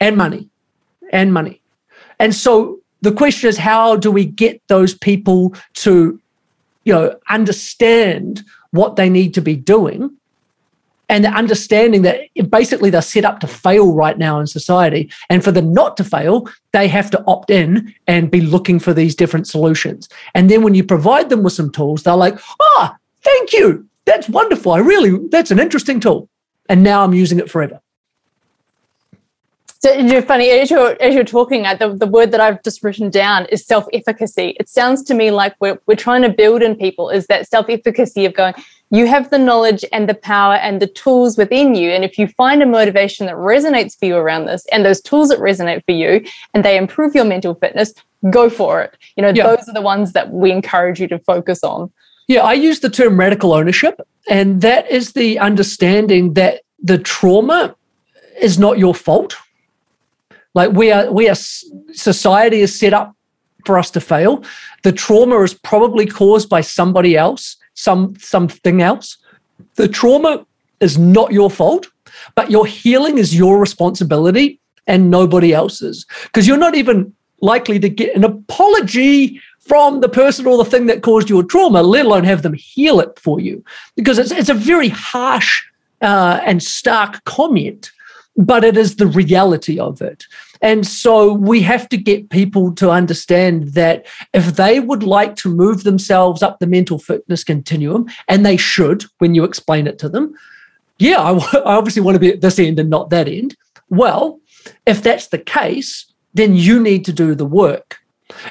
and 0.00 0.16
money 0.16 0.48
and 1.12 1.32
money. 1.32 1.60
And 2.18 2.34
so 2.34 2.80
the 3.02 3.12
question 3.12 3.48
is, 3.48 3.56
how 3.56 3.96
do 3.96 4.10
we 4.10 4.24
get 4.24 4.60
those 4.68 4.94
people 4.94 5.54
to, 5.74 6.20
you 6.84 6.92
know, 6.92 7.16
understand 7.28 8.44
what 8.70 8.96
they 8.96 9.08
need 9.08 9.34
to 9.34 9.40
be 9.40 9.56
doing? 9.56 10.10
And 11.10 11.24
the 11.24 11.30
understanding 11.30 12.02
that 12.02 12.20
basically 12.50 12.90
they're 12.90 13.00
set 13.00 13.24
up 13.24 13.40
to 13.40 13.46
fail 13.46 13.94
right 13.94 14.18
now 14.18 14.40
in 14.40 14.46
society. 14.46 15.10
And 15.30 15.42
for 15.42 15.50
them 15.50 15.72
not 15.72 15.96
to 15.96 16.04
fail, 16.04 16.46
they 16.72 16.86
have 16.88 17.10
to 17.12 17.24
opt 17.26 17.50
in 17.50 17.94
and 18.06 18.30
be 18.30 18.42
looking 18.42 18.78
for 18.78 18.92
these 18.92 19.14
different 19.14 19.48
solutions. 19.48 20.08
And 20.34 20.50
then 20.50 20.62
when 20.62 20.74
you 20.74 20.84
provide 20.84 21.30
them 21.30 21.42
with 21.42 21.54
some 21.54 21.70
tools, 21.70 22.02
they're 22.02 22.14
like, 22.14 22.38
ah, 22.38 22.54
oh, 22.60 22.96
thank 23.22 23.54
you. 23.54 23.88
That's 24.04 24.28
wonderful. 24.28 24.72
I 24.72 24.78
really, 24.78 25.18
that's 25.30 25.50
an 25.50 25.58
interesting 25.58 25.98
tool. 25.98 26.28
And 26.68 26.82
now 26.82 27.04
I'm 27.04 27.14
using 27.14 27.38
it 27.38 27.50
forever. 27.50 27.80
So 29.80 29.92
you're 29.92 30.22
funny 30.22 30.50
as 30.50 30.72
you're 30.72 31.00
as 31.00 31.14
you're 31.14 31.22
talking. 31.22 31.64
Uh, 31.64 31.74
the, 31.74 31.94
the 31.94 32.06
word 32.06 32.32
that 32.32 32.40
I've 32.40 32.62
just 32.64 32.82
written 32.82 33.10
down 33.10 33.46
is 33.46 33.64
self-efficacy. 33.64 34.56
It 34.58 34.68
sounds 34.68 35.04
to 35.04 35.14
me 35.14 35.30
like 35.30 35.54
we're 35.60 35.80
we're 35.86 35.94
trying 35.94 36.22
to 36.22 36.28
build 36.28 36.62
in 36.62 36.74
people 36.74 37.10
is 37.10 37.28
that 37.28 37.48
self-efficacy 37.48 38.24
of 38.24 38.34
going. 38.34 38.54
You 38.90 39.06
have 39.06 39.30
the 39.30 39.38
knowledge 39.38 39.84
and 39.92 40.08
the 40.08 40.14
power 40.14 40.54
and 40.54 40.80
the 40.80 40.86
tools 40.88 41.36
within 41.38 41.74
you, 41.76 41.90
and 41.90 42.04
if 42.04 42.18
you 42.18 42.26
find 42.26 42.62
a 42.62 42.66
motivation 42.66 43.26
that 43.26 43.36
resonates 43.36 43.96
for 43.96 44.06
you 44.06 44.16
around 44.16 44.46
this, 44.46 44.66
and 44.72 44.84
those 44.84 45.00
tools 45.00 45.28
that 45.28 45.38
resonate 45.38 45.84
for 45.84 45.92
you, 45.92 46.24
and 46.54 46.64
they 46.64 46.76
improve 46.76 47.14
your 47.14 47.26
mental 47.26 47.54
fitness, 47.54 47.92
go 48.30 48.48
for 48.50 48.80
it. 48.80 48.96
You 49.16 49.22
know, 49.22 49.28
yeah. 49.28 49.46
those 49.46 49.68
are 49.68 49.74
the 49.74 49.82
ones 49.82 50.12
that 50.14 50.32
we 50.32 50.50
encourage 50.50 51.00
you 51.00 51.06
to 51.08 51.18
focus 51.20 51.62
on. 51.62 51.92
Yeah, 52.26 52.40
I 52.40 52.54
use 52.54 52.80
the 52.80 52.90
term 52.90 53.20
radical 53.20 53.52
ownership, 53.52 54.00
and 54.28 54.60
that 54.62 54.90
is 54.90 55.12
the 55.12 55.38
understanding 55.38 56.34
that 56.34 56.62
the 56.82 56.98
trauma 56.98 57.76
is 58.40 58.58
not 58.58 58.78
your 58.78 58.94
fault 58.94 59.36
like 60.54 60.72
we 60.72 60.90
are, 60.90 61.10
we 61.12 61.28
are, 61.28 61.34
society 61.92 62.60
is 62.60 62.78
set 62.78 62.92
up 62.92 63.14
for 63.64 63.78
us 63.78 63.90
to 63.92 64.00
fail. 64.00 64.44
The 64.82 64.92
trauma 64.92 65.40
is 65.42 65.54
probably 65.54 66.06
caused 66.06 66.48
by 66.48 66.60
somebody 66.62 67.16
else, 67.16 67.56
some 67.74 68.16
something 68.18 68.82
else. 68.82 69.18
The 69.74 69.88
trauma 69.88 70.46
is 70.80 70.98
not 70.98 71.32
your 71.32 71.50
fault, 71.50 71.88
but 72.34 72.50
your 72.50 72.66
healing 72.66 73.18
is 73.18 73.36
your 73.36 73.58
responsibility 73.58 74.60
and 74.86 75.10
nobody 75.10 75.52
else's. 75.52 76.06
Because 76.24 76.46
you're 76.46 76.56
not 76.56 76.74
even 76.74 77.12
likely 77.40 77.78
to 77.78 77.88
get 77.88 78.16
an 78.16 78.24
apology 78.24 79.40
from 79.60 80.00
the 80.00 80.08
person 80.08 80.46
or 80.46 80.56
the 80.56 80.64
thing 80.64 80.86
that 80.86 81.02
caused 81.02 81.28
your 81.28 81.42
trauma, 81.42 81.82
let 81.82 82.06
alone 82.06 82.24
have 82.24 82.42
them 82.42 82.54
heal 82.54 83.00
it 83.00 83.18
for 83.18 83.38
you. 83.38 83.62
Because 83.96 84.18
it's, 84.18 84.30
it's 84.30 84.48
a 84.48 84.54
very 84.54 84.88
harsh 84.88 85.62
uh, 86.00 86.40
and 86.44 86.62
stark 86.62 87.22
comment, 87.24 87.92
but 88.38 88.62
it 88.64 88.76
is 88.76 88.96
the 88.96 89.06
reality 89.06 89.78
of 89.78 90.00
it. 90.00 90.24
And 90.62 90.86
so 90.86 91.32
we 91.32 91.60
have 91.62 91.88
to 91.90 91.96
get 91.96 92.30
people 92.30 92.72
to 92.76 92.90
understand 92.90 93.74
that 93.74 94.06
if 94.32 94.56
they 94.56 94.80
would 94.80 95.02
like 95.02 95.36
to 95.36 95.54
move 95.54 95.84
themselves 95.84 96.42
up 96.42 96.58
the 96.58 96.66
mental 96.66 96.98
fitness 96.98 97.44
continuum, 97.44 98.06
and 98.28 98.46
they 98.46 98.56
should 98.56 99.04
when 99.18 99.34
you 99.34 99.44
explain 99.44 99.86
it 99.86 99.98
to 100.00 100.08
them, 100.08 100.34
yeah, 100.98 101.20
I, 101.20 101.32
I 101.58 101.74
obviously 101.74 102.02
want 102.02 102.14
to 102.14 102.20
be 102.20 102.32
at 102.32 102.40
this 102.40 102.58
end 102.58 102.78
and 102.78 102.88
not 102.88 103.10
that 103.10 103.28
end. 103.28 103.56
Well, 103.90 104.40
if 104.86 105.02
that's 105.02 105.28
the 105.28 105.38
case, 105.38 106.06
then 106.34 106.54
you 106.54 106.80
need 106.80 107.04
to 107.06 107.12
do 107.12 107.34
the 107.34 107.46
work. 107.46 107.98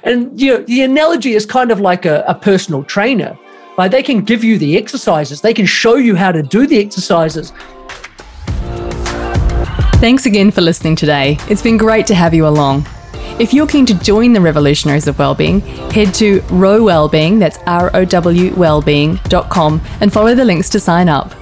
And 0.03 0.39
you 0.39 0.53
know, 0.53 0.63
the 0.63 0.81
analogy 0.81 1.33
is 1.33 1.45
kind 1.45 1.71
of 1.71 1.79
like 1.79 2.05
a, 2.05 2.23
a 2.27 2.35
personal 2.35 2.83
trainer. 2.83 3.37
Like 3.77 3.91
they 3.91 4.01
can 4.01 4.21
give 4.21 4.43
you 4.43 4.57
the 4.57 4.75
exercises, 4.75 5.41
they 5.41 5.53
can 5.53 5.65
show 5.65 5.95
you 5.95 6.15
how 6.15 6.31
to 6.31 6.41
do 6.41 6.67
the 6.67 6.79
exercises. 6.79 7.53
Thanks 9.99 10.27
again 10.27 10.51
for 10.51 10.61
listening 10.61 10.95
today. 10.95 11.37
It's 11.49 11.63
been 11.63 11.75
great 11.75 12.05
to 12.05 12.13
have 12.13 12.31
you 12.31 12.45
along. 12.45 12.85
If 13.39 13.51
you're 13.51 13.65
keen 13.65 13.83
to 13.87 13.95
join 13.95 14.31
the 14.31 14.39
Revolutionaries 14.39 15.07
of 15.07 15.17
Wellbeing, 15.17 15.61
head 15.91 16.13
to 16.15 16.41
Row 16.51 16.83
Wellbeing, 16.83 17.39
that's 17.39 17.57
R 17.65 17.89
O 17.95 18.05
W 18.05 18.51
Wellbeing.com, 18.51 19.81
and 19.99 20.13
follow 20.13 20.35
the 20.35 20.45
links 20.45 20.69
to 20.69 20.79
sign 20.79 21.09
up. 21.09 21.33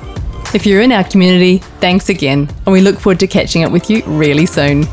If 0.55 0.65
you're 0.65 0.81
in 0.81 0.93
our 0.93 1.03
community, 1.03 1.57
thanks 1.81 2.07
again, 2.07 2.49
and 2.65 2.71
we 2.71 2.79
look 2.79 2.97
forward 2.97 3.19
to 3.19 3.27
catching 3.27 3.65
up 3.65 3.73
with 3.73 3.89
you 3.89 4.03
really 4.05 4.45
soon. 4.45 4.85